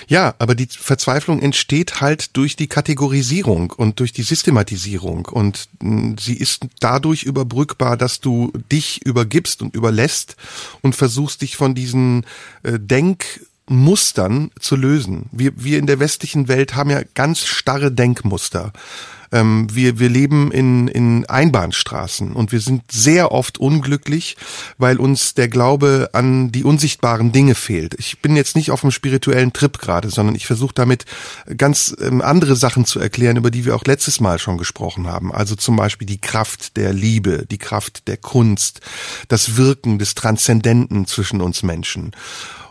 [0.08, 5.26] Ja, aber die Verzweiflung entsteht halt durch die Kategorisierung und durch die Systematisierung.
[5.26, 10.36] Und hm, sie ist dadurch überbrückbar, dass du dich übergibst und überlässt
[10.80, 12.24] und versuchst dich von diesen
[12.62, 13.24] äh, Denk
[13.68, 15.26] Mustern zu lösen.
[15.32, 18.72] Wir, wir in der westlichen Welt haben ja ganz starre Denkmuster.
[19.32, 24.36] Ähm, wir, wir leben in, in Einbahnstraßen und wir sind sehr oft unglücklich,
[24.78, 27.94] weil uns der Glaube an die unsichtbaren Dinge fehlt.
[27.98, 31.04] Ich bin jetzt nicht auf einem spirituellen Trip gerade, sondern ich versuche damit
[31.56, 35.32] ganz ähm, andere Sachen zu erklären, über die wir auch letztes Mal schon gesprochen haben.
[35.32, 38.80] Also zum Beispiel die Kraft der Liebe, die Kraft der Kunst,
[39.28, 42.12] das Wirken des Transzendenten zwischen uns Menschen.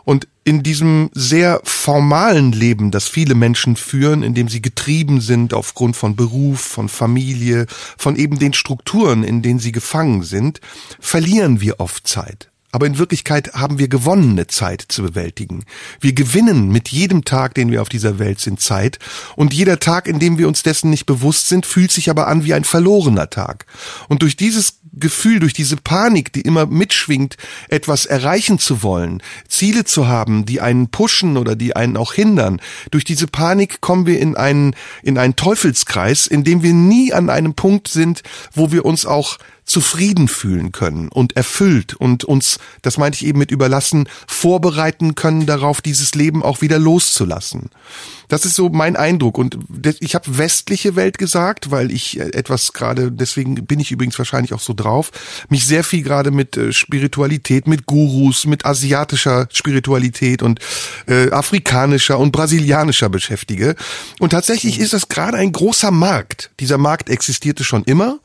[0.04, 5.54] Und in diesem sehr formalen Leben, das viele Menschen führen, in dem sie getrieben sind
[5.54, 7.66] aufgrund von Beruf, von Familie,
[7.96, 10.60] von eben den Strukturen, in denen sie gefangen sind,
[10.98, 12.48] verlieren wir oft Zeit.
[12.74, 15.64] Aber in Wirklichkeit haben wir gewonnene Zeit zu bewältigen.
[16.00, 18.98] Wir gewinnen mit jedem Tag, den wir auf dieser Welt sind, Zeit.
[19.36, 22.44] Und jeder Tag, in dem wir uns dessen nicht bewusst sind, fühlt sich aber an
[22.44, 23.66] wie ein verlorener Tag.
[24.08, 27.36] Und durch dieses Gefühl, durch diese Panik, die immer mitschwingt,
[27.68, 32.60] etwas erreichen zu wollen, Ziele zu haben, die einen pushen oder die einen auch hindern,
[32.90, 37.30] durch diese Panik kommen wir in einen, in einen Teufelskreis, in dem wir nie an
[37.30, 42.98] einem Punkt sind, wo wir uns auch zufrieden fühlen können und erfüllt und uns, das
[42.98, 47.70] meinte ich eben mit überlassen, vorbereiten können darauf, dieses Leben auch wieder loszulassen.
[48.32, 49.36] Das ist so mein Eindruck.
[49.36, 49.58] Und
[50.00, 54.54] ich habe westliche Welt gesagt, weil ich äh, etwas gerade, deswegen bin ich übrigens wahrscheinlich
[54.54, 55.10] auch so drauf,
[55.50, 60.60] mich sehr viel gerade mit äh, Spiritualität, mit Gurus, mit asiatischer Spiritualität und
[61.06, 63.76] äh, afrikanischer und brasilianischer beschäftige.
[64.18, 66.52] Und tatsächlich ist das gerade ein großer Markt.
[66.58, 68.18] Dieser Markt existierte schon immer,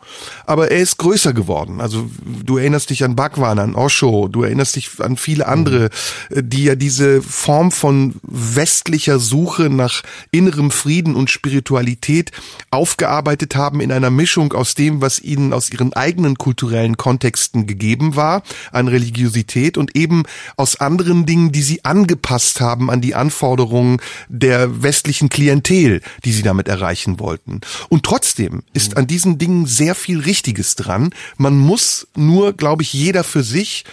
[0.45, 1.79] aber er ist größer geworden.
[1.79, 5.85] Also du erinnerst dich an Bhagwan, an Osho, du erinnerst dich an viele andere,
[6.29, 10.01] äh, die ja diese Form von westlicher Suche nach
[10.31, 12.31] innerem Frieden und Spiritualität
[12.71, 18.15] aufgearbeitet haben in einer Mischung aus dem, was ihnen aus ihren eigenen kulturellen Kontexten gegeben
[18.15, 18.41] war,
[18.71, 20.23] an Religiosität und eben
[20.57, 26.41] aus anderen Dingen, die sie angepasst haben an die Anforderungen der westlichen Klientel, die sie
[26.41, 27.61] damit erreichen wollten.
[27.89, 31.11] Und trotzdem ist an diesen Dingen sehr viel Richtiges dran.
[31.37, 33.85] Man muss nur, glaube ich, jeder für sich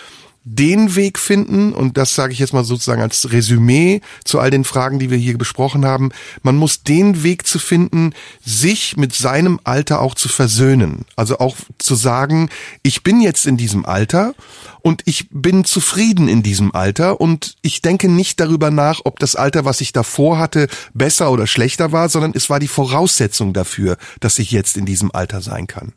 [0.44, 4.64] den Weg finden, und das sage ich jetzt mal sozusagen als Resümee zu all den
[4.64, 6.10] Fragen, die wir hier besprochen haben,
[6.42, 8.12] man muss den Weg zu finden,
[8.44, 11.06] sich mit seinem Alter auch zu versöhnen.
[11.16, 12.50] Also auch zu sagen,
[12.82, 14.34] ich bin jetzt in diesem Alter
[14.82, 19.36] und ich bin zufrieden in diesem Alter und ich denke nicht darüber nach, ob das
[19.36, 23.96] Alter, was ich davor hatte, besser oder schlechter war, sondern es war die Voraussetzung dafür,
[24.20, 25.94] dass ich jetzt in diesem Alter sein kann.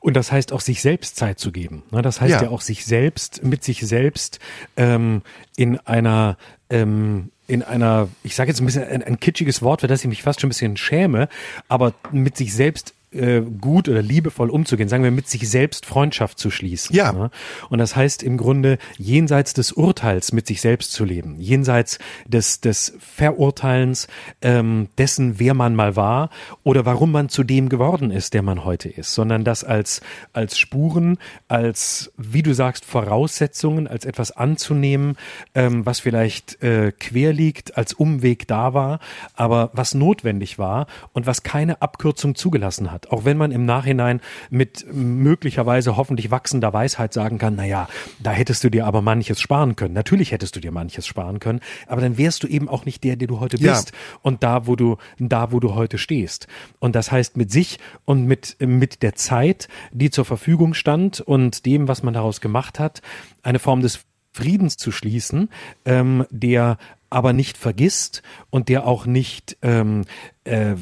[0.00, 1.82] Und das heißt auch, sich selbst Zeit zu geben.
[1.90, 2.02] Ne?
[2.02, 4.38] Das heißt ja, ja auch, sich selbst, mit sich selbst
[4.76, 5.22] ähm,
[5.56, 6.36] in einer
[6.70, 10.08] ähm, in einer, ich sage jetzt ein bisschen ein, ein kitschiges Wort, für das ich
[10.08, 11.28] mich fast schon ein bisschen schäme,
[11.68, 16.38] aber mit sich selbst äh, gut oder liebevoll umzugehen, sagen wir mit sich selbst Freundschaft
[16.38, 16.94] zu schließen.
[16.94, 17.12] Ja.
[17.12, 17.30] Ne?
[17.70, 22.60] Und das heißt im Grunde jenseits des Urteils mit sich selbst zu leben, jenseits des
[22.60, 24.08] des Verurteilens
[24.42, 26.30] ähm, dessen, wer man mal war
[26.62, 30.00] oder warum man zu dem geworden ist, der man heute ist, sondern das als
[30.32, 31.18] als Spuren,
[31.48, 35.16] als wie du sagst Voraussetzungen, als etwas anzunehmen,
[35.54, 39.00] ähm, was vielleicht äh, quer liegt, als Umweg da war,
[39.34, 44.20] aber was notwendig war und was keine Abkürzung zugelassen hat auch wenn man im Nachhinein
[44.50, 47.88] mit möglicherweise hoffentlich wachsender Weisheit sagen kann, naja,
[48.18, 49.94] da hättest du dir aber manches sparen können.
[49.94, 53.16] Natürlich hättest du dir manches sparen können, aber dann wärst du eben auch nicht der,
[53.16, 54.18] der du heute bist ja.
[54.22, 56.46] und da, wo du, da, wo du heute stehst.
[56.78, 61.66] Und das heißt, mit sich und mit, mit der Zeit, die zur Verfügung stand und
[61.66, 63.02] dem, was man daraus gemacht hat,
[63.42, 65.48] eine Form des Friedens zu schließen,
[65.86, 66.76] ähm, der
[67.10, 70.02] aber nicht vergisst und der auch nicht ähm,
[70.44, 70.76] äh, äh,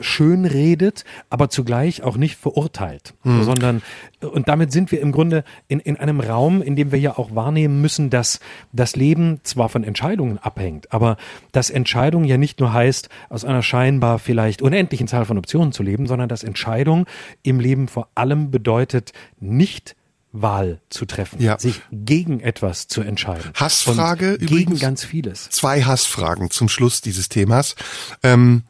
[0.00, 3.42] schön redet, aber zugleich auch nicht verurteilt, mhm.
[3.42, 3.82] sondern
[4.20, 7.34] und damit sind wir im Grunde in, in einem Raum, in dem wir ja auch
[7.34, 8.40] wahrnehmen müssen, dass
[8.72, 11.16] das Leben zwar von Entscheidungen abhängt, aber
[11.52, 15.82] dass Entscheidung ja nicht nur heißt, aus einer scheinbar vielleicht unendlichen Zahl von Optionen zu
[15.82, 17.06] leben, sondern dass Entscheidung
[17.42, 19.96] im Leben vor allem bedeutet, nicht
[20.42, 21.58] Wahl zu treffen, ja.
[21.58, 23.50] sich gegen etwas zu entscheiden.
[23.54, 24.66] Hassfrage Und übrigens.
[24.66, 25.48] Gegen ganz vieles.
[25.50, 27.74] Zwei Hassfragen zum Schluss dieses Themas.
[28.22, 28.64] Ähm,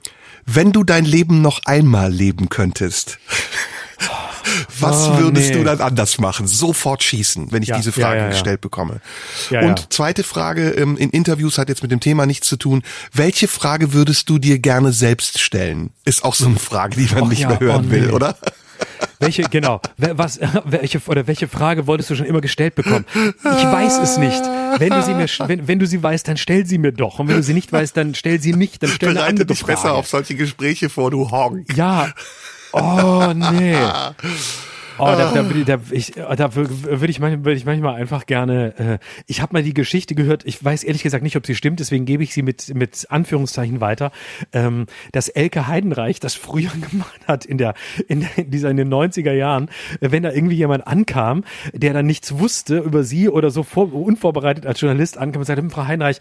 [0.44, 3.18] wenn du dein Leben noch einmal leben könntest,
[4.78, 5.56] was oh, würdest nee.
[5.56, 6.46] du dann anders machen?
[6.46, 9.00] Sofort schießen, wenn ich ja, diese Frage ja, gestellt bekomme.
[9.50, 12.82] Und zweite Frage, ähm, in Interviews hat jetzt mit dem Thema nichts zu tun.
[13.12, 15.90] Welche Frage würdest du dir gerne selbst stellen?
[16.04, 18.02] Ist auch so eine Frage, die man oh, nicht mehr hören oh, nee.
[18.02, 18.36] will, oder?
[19.18, 23.06] Welche, genau, was, welche, oder welche Frage wolltest du schon immer gestellt bekommen?
[23.14, 24.42] Ich weiß es nicht.
[24.78, 27.18] Wenn du sie mir, wenn, wenn du sie weißt, dann stell sie mir doch.
[27.18, 29.46] Und wenn du sie nicht weißt, dann stell sie nicht, dann stell Bereite eine andere
[29.46, 29.72] dich Frage.
[29.72, 31.66] besser auf solche Gespräche vor, du Honk.
[31.76, 32.12] Ja.
[32.72, 33.76] Oh, nee.
[34.98, 38.78] Oh, da, da, da, ich, da würde ich, manchmal, würd ich manchmal einfach gerne.
[38.78, 40.44] Äh, ich habe mal die Geschichte gehört.
[40.46, 41.80] Ich weiß ehrlich gesagt nicht, ob sie stimmt.
[41.80, 44.10] Deswegen gebe ich sie mit mit Anführungszeichen weiter.
[44.52, 47.74] Ähm, dass Elke Heidenreich das früher gemacht hat in der
[48.08, 49.68] in, der, in dieser in den 90er Jahren,
[50.00, 54.66] wenn da irgendwie jemand ankam, der dann nichts wusste über sie oder so vor, unvorbereitet
[54.66, 56.20] als Journalist ankam und sagte, hm, Frau Heidenreich,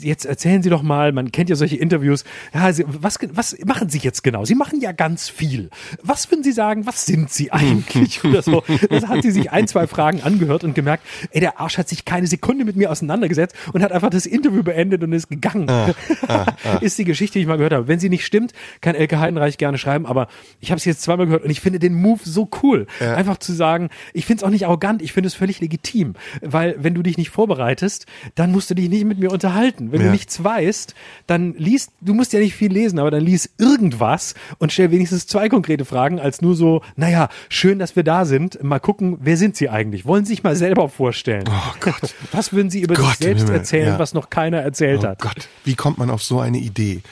[0.00, 1.12] jetzt erzählen Sie doch mal.
[1.12, 2.24] Man kennt ja solche Interviews.
[2.54, 4.44] Ja, sie, was was machen Sie jetzt genau?
[4.44, 5.70] Sie machen ja ganz viel.
[6.02, 6.86] Was würden Sie sagen?
[6.86, 7.99] Was sind Sie eigentlich?
[8.00, 8.62] nicht oder so.
[8.88, 12.04] Das hat sie sich ein, zwei Fragen angehört und gemerkt, ey, der Arsch hat sich
[12.04, 15.68] keine Sekunde mit mir auseinandergesetzt und hat einfach das Interview beendet und ist gegangen.
[15.68, 15.94] Ah,
[16.28, 16.76] ah, ah.
[16.80, 17.88] ist die Geschichte, die ich mal gehört habe.
[17.88, 20.28] Wenn sie nicht stimmt, kann Elke Heidenreich gerne schreiben, aber
[20.60, 22.86] ich habe sie jetzt zweimal gehört und ich finde den Move so cool.
[23.00, 23.14] Ja.
[23.14, 26.76] Einfach zu sagen, ich finde es auch nicht arrogant, ich finde es völlig legitim, weil
[26.78, 29.92] wenn du dich nicht vorbereitest, dann musst du dich nicht mit mir unterhalten.
[29.92, 30.06] Wenn ja.
[30.06, 30.94] du nichts weißt,
[31.26, 35.26] dann liest, du musst ja nicht viel lesen, aber dann lies irgendwas und stell wenigstens
[35.26, 39.18] zwei konkrete Fragen als nur so, naja, schön, dass wir wir da sind, mal gucken,
[39.20, 40.06] wer sind Sie eigentlich?
[40.06, 41.44] Wollen Sie sich mal selber vorstellen?
[41.48, 42.14] Oh Gott.
[42.32, 43.98] Was würden Sie über Gott sich selbst erzählen, ja.
[43.98, 45.18] was noch keiner erzählt oh hat?
[45.20, 47.02] Gott, wie kommt man auf so eine Idee?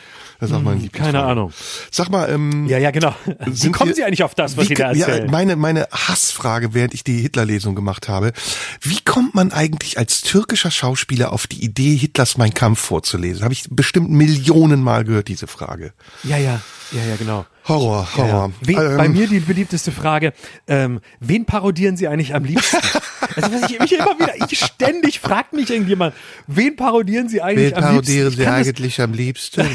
[0.40, 1.52] Das ist auch mein hm, Keine Ahnung.
[1.90, 3.12] Sag mal, ähm, ja, ja, genau.
[3.44, 5.24] Wie kommen Sie eigentlich auf das, was wie, Sie da erzählen?
[5.26, 8.32] Ja, meine, meine Hassfrage, während ich die Hitler-Lesung gemacht habe.
[8.80, 13.42] Wie kommt man eigentlich als türkischer Schauspieler auf die Idee, Hitlers Mein Kampf vorzulesen?
[13.42, 15.92] Habe ich bestimmt Millionen Mal gehört, diese Frage.
[16.22, 16.60] Ja, ja,
[16.92, 17.44] ja, ja, genau.
[17.68, 18.52] Horror, Horror.
[18.66, 18.90] Ja, ja.
[18.90, 20.32] Ähm, bei mir die beliebteste Frage,
[20.66, 22.76] ähm, wen parodieren Sie eigentlich am liebsten?
[23.36, 26.14] also was ich mich immer wieder, ich ständig fragt mich irgendjemand,
[26.46, 28.12] wen parodieren Sie eigentlich wen am liebsten?
[28.14, 29.66] Wen parodieren Sie eigentlich am liebsten?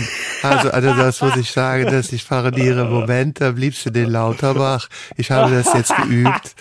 [0.42, 4.90] Also, also das muss ich sagen, dass ich parodiere Moment am liebsten den Lauterbach.
[5.16, 6.56] Ich habe das jetzt geübt.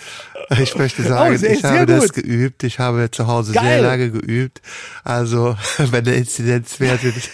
[0.59, 2.63] Ich möchte oh, sagen, oh, sehr, ich habe das geübt.
[2.63, 3.63] Ich habe zu Hause Geil.
[3.63, 4.61] sehr lange geübt.
[5.03, 7.29] Also, wenn der Inzidenzwert ich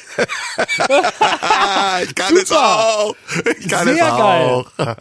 [2.16, 2.42] kann Super.
[2.44, 3.16] es auch.
[3.60, 4.76] Ich kann sehr es auch.
[4.78, 4.96] Geil.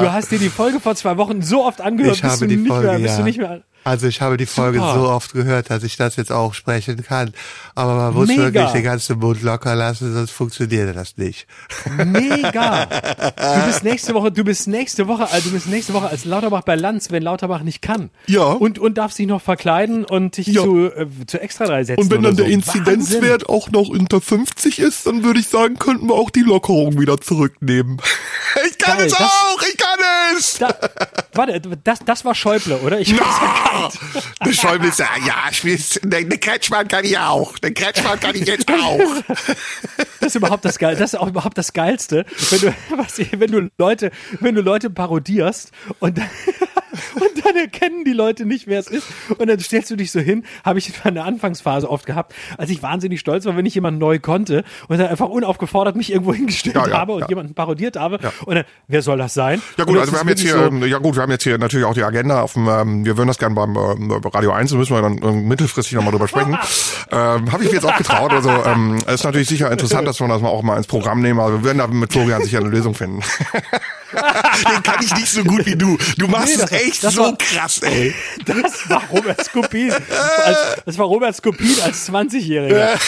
[0.00, 2.88] Du hast dir die Folge vor zwei Wochen so oft angehört, ich habe die Folge,
[2.88, 3.16] mehr, ja.
[3.16, 4.94] du nicht mehr also ich habe die Folge Super.
[4.94, 7.32] so oft gehört, dass ich das jetzt auch sprechen kann.
[7.74, 8.42] Aber man muss Mega.
[8.42, 11.46] wirklich den ganzen Mund locker lassen, sonst funktioniert das nicht.
[11.96, 12.86] Mega.
[12.86, 16.62] Du bist nächste Woche, du bist nächste Woche, also du bist nächste Woche als Lauterbach
[16.62, 18.10] bei Lanz, wenn Lauterbach nicht kann.
[18.26, 18.44] Ja.
[18.44, 20.62] Und, und darfst dich noch verkleiden und dich ja.
[20.62, 22.02] zu, äh, zu extra drei setzen.
[22.02, 22.42] Und wenn dann so.
[22.42, 26.42] der Inzidenzwert auch noch unter 50 ist, dann würde ich sagen, könnten wir auch die
[26.42, 28.00] Lockerung wieder zurücknehmen.
[28.66, 29.91] Ich kann Geil, es auch, ich kann
[30.38, 30.58] es.
[30.58, 30.74] Da,
[31.34, 33.00] warte, das, das war Schäuble, oder?
[33.00, 33.18] Ich no.
[34.44, 37.58] Der Schäuble ist ja, ja, ich will, der, der Kretschmann kann ich auch.
[37.58, 39.00] Der Kretschmann kann ich jetzt auch.
[40.20, 43.50] Das ist überhaupt das Geil, das ist auch überhaupt das Geilste, wenn du, was, wenn
[43.50, 46.30] du Leute, wenn du Leute parodierst und dann,
[47.14, 49.06] und dann erkennen die Leute nicht, wer es ist.
[49.38, 52.70] Und dann stellst du dich so hin, habe ich in der Anfangsphase oft gehabt, als
[52.70, 56.34] ich wahnsinnig stolz war, wenn ich jemanden neu konnte und dann einfach unaufgefordert mich irgendwo
[56.42, 57.28] hingestellt ja, ja, habe und ja.
[57.28, 58.18] jemanden parodiert habe.
[58.44, 59.62] Und dann, wer soll das sein?
[59.76, 61.86] Ja gut, also wir haben jetzt hier, so ja gut, wir haben jetzt hier natürlich
[61.86, 64.76] auch die Agenda auf dem, ähm, wir würden das gerne beim äh, Radio 1, da
[64.76, 66.56] müssen wir dann äh, mittelfristig nochmal drüber sprechen.
[67.10, 68.32] ähm, habe ich mir jetzt auch getraut.
[68.32, 71.40] Also ähm, ist natürlich sicher interessant, dass wir das mal auch mal ins Programm nehmen,
[71.40, 73.22] aber wir werden da mit Florian sicher eine Lösung finden.
[74.12, 75.96] Den kann ich nicht so gut wie du.
[76.18, 78.14] Du machst nee, es echt so war, krass, ey.
[78.44, 79.92] Das war Robert Skopin.
[80.84, 82.98] das war Robert Skopin als 20-Jähriger.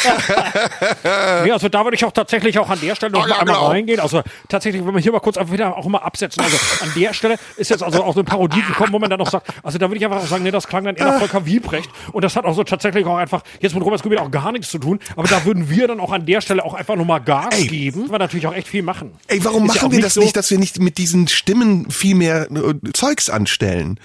[1.44, 3.54] nee, also da würde ich auch tatsächlich auch an der Stelle noch oh, ja, einmal
[3.54, 3.66] genau.
[3.68, 4.00] reingehen.
[4.00, 6.42] Also tatsächlich, wenn wir hier mal kurz wieder auch mal absetzen.
[6.42, 9.30] Also an der Stelle ist jetzt also auch eine Parodie gekommen, wo man dann noch
[9.30, 11.90] sagt, also da würde ich einfach sagen, nee, das klang dann eher nach Volker Wiebrecht.
[12.12, 14.70] Und das hat auch so tatsächlich auch einfach jetzt mit Robert Skopin auch gar nichts
[14.70, 14.98] zu tun.
[15.16, 17.66] Aber da würden wir dann auch an der Stelle auch einfach nochmal Gas ey.
[17.66, 18.10] geben.
[18.10, 19.12] Wir natürlich auch echt viel machen.
[19.26, 21.90] Ey, warum ist machen ja wir das so nicht, dass wir nicht mit diesen Stimmen
[21.90, 23.98] viel mehr äh, Zeugs anstellen?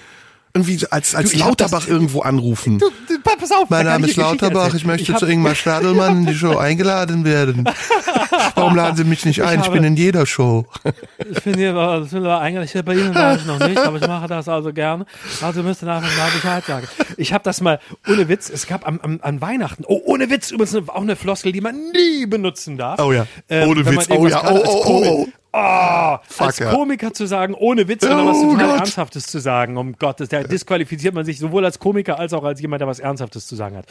[0.52, 2.78] irgendwie als, als du, Lauterbach das, irgendwo anrufen.
[2.78, 3.70] Du, du, pass auf.
[3.70, 7.68] Mein Name ist Lauterbach, ich möchte ich zu Ingmar Stadelmann in die Show eingeladen werden.
[8.56, 9.60] Warum laden Sie mich nicht ein?
[9.60, 10.66] Ich, ich bin in jeder Show.
[11.30, 14.26] Ich bin hier, das will eigentlich bei Ihnen war ich noch nicht, aber ich mache
[14.26, 15.06] das also gerne.
[15.40, 16.88] Also müsst ihr einfach mal Bescheid sagen.
[17.16, 20.50] Ich habe das mal, ohne Witz, es gab am, am, an Weihnachten, oh, ohne Witz,
[20.50, 22.98] übrigens auch eine Floskel, die man nie benutzen darf.
[23.00, 25.28] Oh ja, ähm, ohne Witz, oh ja, oh, oh, oh, oh.
[25.52, 28.80] Oh, Fuck, als Komiker zu sagen, ohne Witz oder oh, was total Gott.
[28.80, 32.60] Ernsthaftes zu sagen, um Gottes, da disqualifiziert man sich sowohl als Komiker als auch als
[32.60, 33.86] jemand, der was Ernsthaftes zu sagen hat.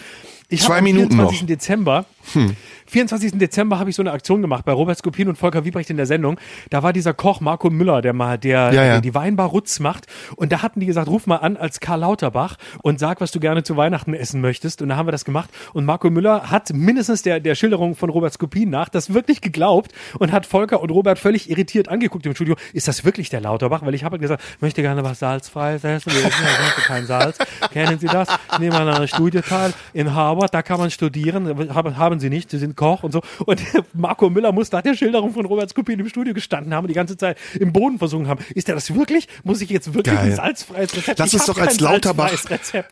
[0.47, 1.41] Ich Zwei Minuten 24.
[1.41, 1.47] noch.
[1.47, 2.55] Dezember hm.
[2.87, 3.37] 24.
[3.37, 6.05] Dezember habe ich so eine Aktion gemacht bei Robert Skopin und Volker Wiebrecht in der
[6.05, 6.39] Sendung.
[6.69, 9.01] Da war dieser Koch Marco Müller, der mal, der, ja, ja.
[9.01, 10.07] die Weinbar Rutz macht.
[10.35, 13.39] Und da hatten die gesagt, ruf mal an als Karl Lauterbach und sag, was du
[13.39, 14.81] gerne zu Weihnachten essen möchtest.
[14.81, 15.49] Und da haben wir das gemacht.
[15.73, 19.91] Und Marco Müller hat mindestens der, der Schilderung von Robert Skopin nach das wirklich geglaubt
[20.17, 22.55] und hat Volker und Robert völlig irritiert angeguckt im Studio.
[22.73, 23.81] Ist das wirklich der Lauterbach?
[23.83, 26.11] Weil ich habe gesagt, möchte gerne was salzfreies essen.
[26.11, 27.37] Wir essen kein Salz.
[27.71, 28.27] Kennen Sie das?
[28.59, 30.53] Nehmen wir an einer Studie teil in Harvard.
[30.53, 31.73] Da kann man studieren.
[31.73, 32.51] Haben, haben Sie nicht.
[32.51, 33.21] Sie sind Koch und so.
[33.45, 33.61] Und
[33.93, 36.95] Marco Müller muss nach der Schilderung von Robert Skopin im Studio gestanden haben und die
[36.95, 38.43] ganze Zeit im Boden versunken haben.
[38.53, 39.27] Ist der das wirklich?
[39.43, 40.31] Muss ich jetzt wirklich Geil.
[40.31, 41.19] ein salzfreies Rezept?
[41.19, 42.31] Lass uns doch als Lauterbach,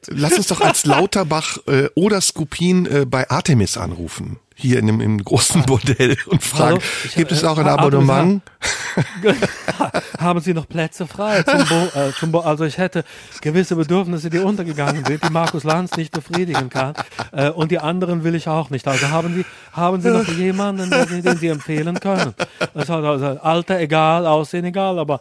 [0.08, 5.02] lass uns doch als Lauterbach äh, oder Skopin äh, bei Artemis anrufen hier in dem
[5.02, 8.42] im großen Bordell und fragen, also, gibt es auch ein Abonnement?
[10.20, 11.44] Haben Sie noch Plätze frei?
[11.44, 13.04] Zum Bo, äh, zum Bo, also ich hätte
[13.42, 16.96] gewisse Bedürfnisse, die untergegangen sind, die Markus Lanz nicht befriedigen kann.
[17.32, 18.88] Äh, und die anderen will ich auch nicht.
[18.88, 22.34] Also haben Sie, haben Sie noch jemanden, den, den Sie empfehlen können?
[22.74, 25.20] Also, also, Alter egal, Aussehen egal, aber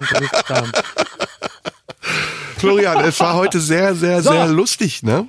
[2.56, 4.30] Florian, es war heute sehr, sehr, so.
[4.30, 5.28] sehr lustig, ne?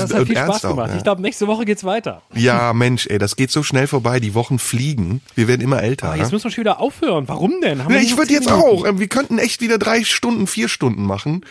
[0.00, 0.78] Also, das hat viel Spaß gemacht.
[0.78, 0.96] Auch, ja.
[0.96, 2.22] Ich glaube, nächste Woche geht's weiter.
[2.34, 4.20] Ja, Mensch, ey, das geht so schnell vorbei.
[4.20, 5.20] Die Wochen fliegen.
[5.34, 6.06] Wir werden immer älter.
[6.06, 7.28] Aber ah, jetzt müssen wir schon wieder aufhören.
[7.28, 7.78] Warum denn?
[7.88, 8.86] Ja, ich würde jetzt Minuten?
[8.86, 8.98] auch.
[8.98, 11.44] Wir könnten echt wieder drei Stunden, vier Stunden machen.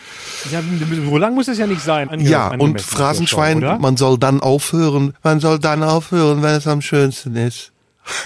[0.50, 0.62] Ja,
[1.04, 2.08] so lang muss es ja nicht sein.
[2.08, 5.14] Ange ja, und Phrasenschwein, man soll dann aufhören.
[5.22, 7.71] Man soll dann aufhören, wenn es am schönsten ist.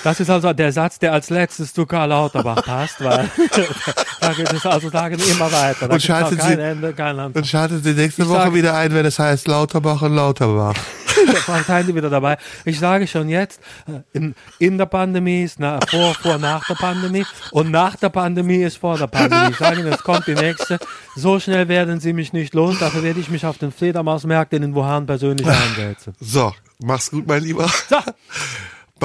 [0.03, 3.29] Das ist also der Satz, der als letztes zu Karl Lauterbach passt, weil
[4.21, 5.89] da geht es also Tage immer weiter.
[5.89, 6.95] Da und schalten Sie, Ende.
[7.35, 10.75] Und schalten Sie nächste ich Woche sage, wieder ein, wenn es heißt Lauterbach und Lauterbach.
[11.67, 12.39] seien Sie wieder dabei.
[12.65, 16.75] Ich sage schon jetzt, äh, in, in der Pandemie ist na, vor, vor, nach der
[16.75, 19.51] Pandemie und nach der Pandemie ist vor der Pandemie.
[19.51, 20.79] Ich sage Ihnen, es kommt die nächste.
[21.15, 24.75] So schnell werden Sie mich nicht los, dafür werde ich mich auf den Fledermausmärkten in
[24.75, 26.15] Wuhan persönlich einsetzen.
[26.21, 27.69] So, mach's gut, mein Lieber.
[27.89, 27.97] So.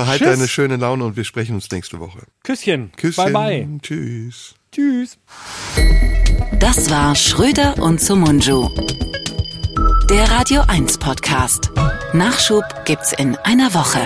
[0.02, 2.24] Behalte deine schöne Laune und wir sprechen uns nächste Woche.
[2.44, 2.92] Küsschen.
[2.98, 3.24] Küsschen.
[3.26, 3.68] Bye bye.
[3.84, 4.56] Tschüss.
[4.72, 5.20] Tschüss.
[6.60, 8.70] Das war Schröder und Sumunju.
[10.10, 11.70] Der Radio 1 Podcast.
[12.14, 14.00] Nachschub gibt's in einer Woche.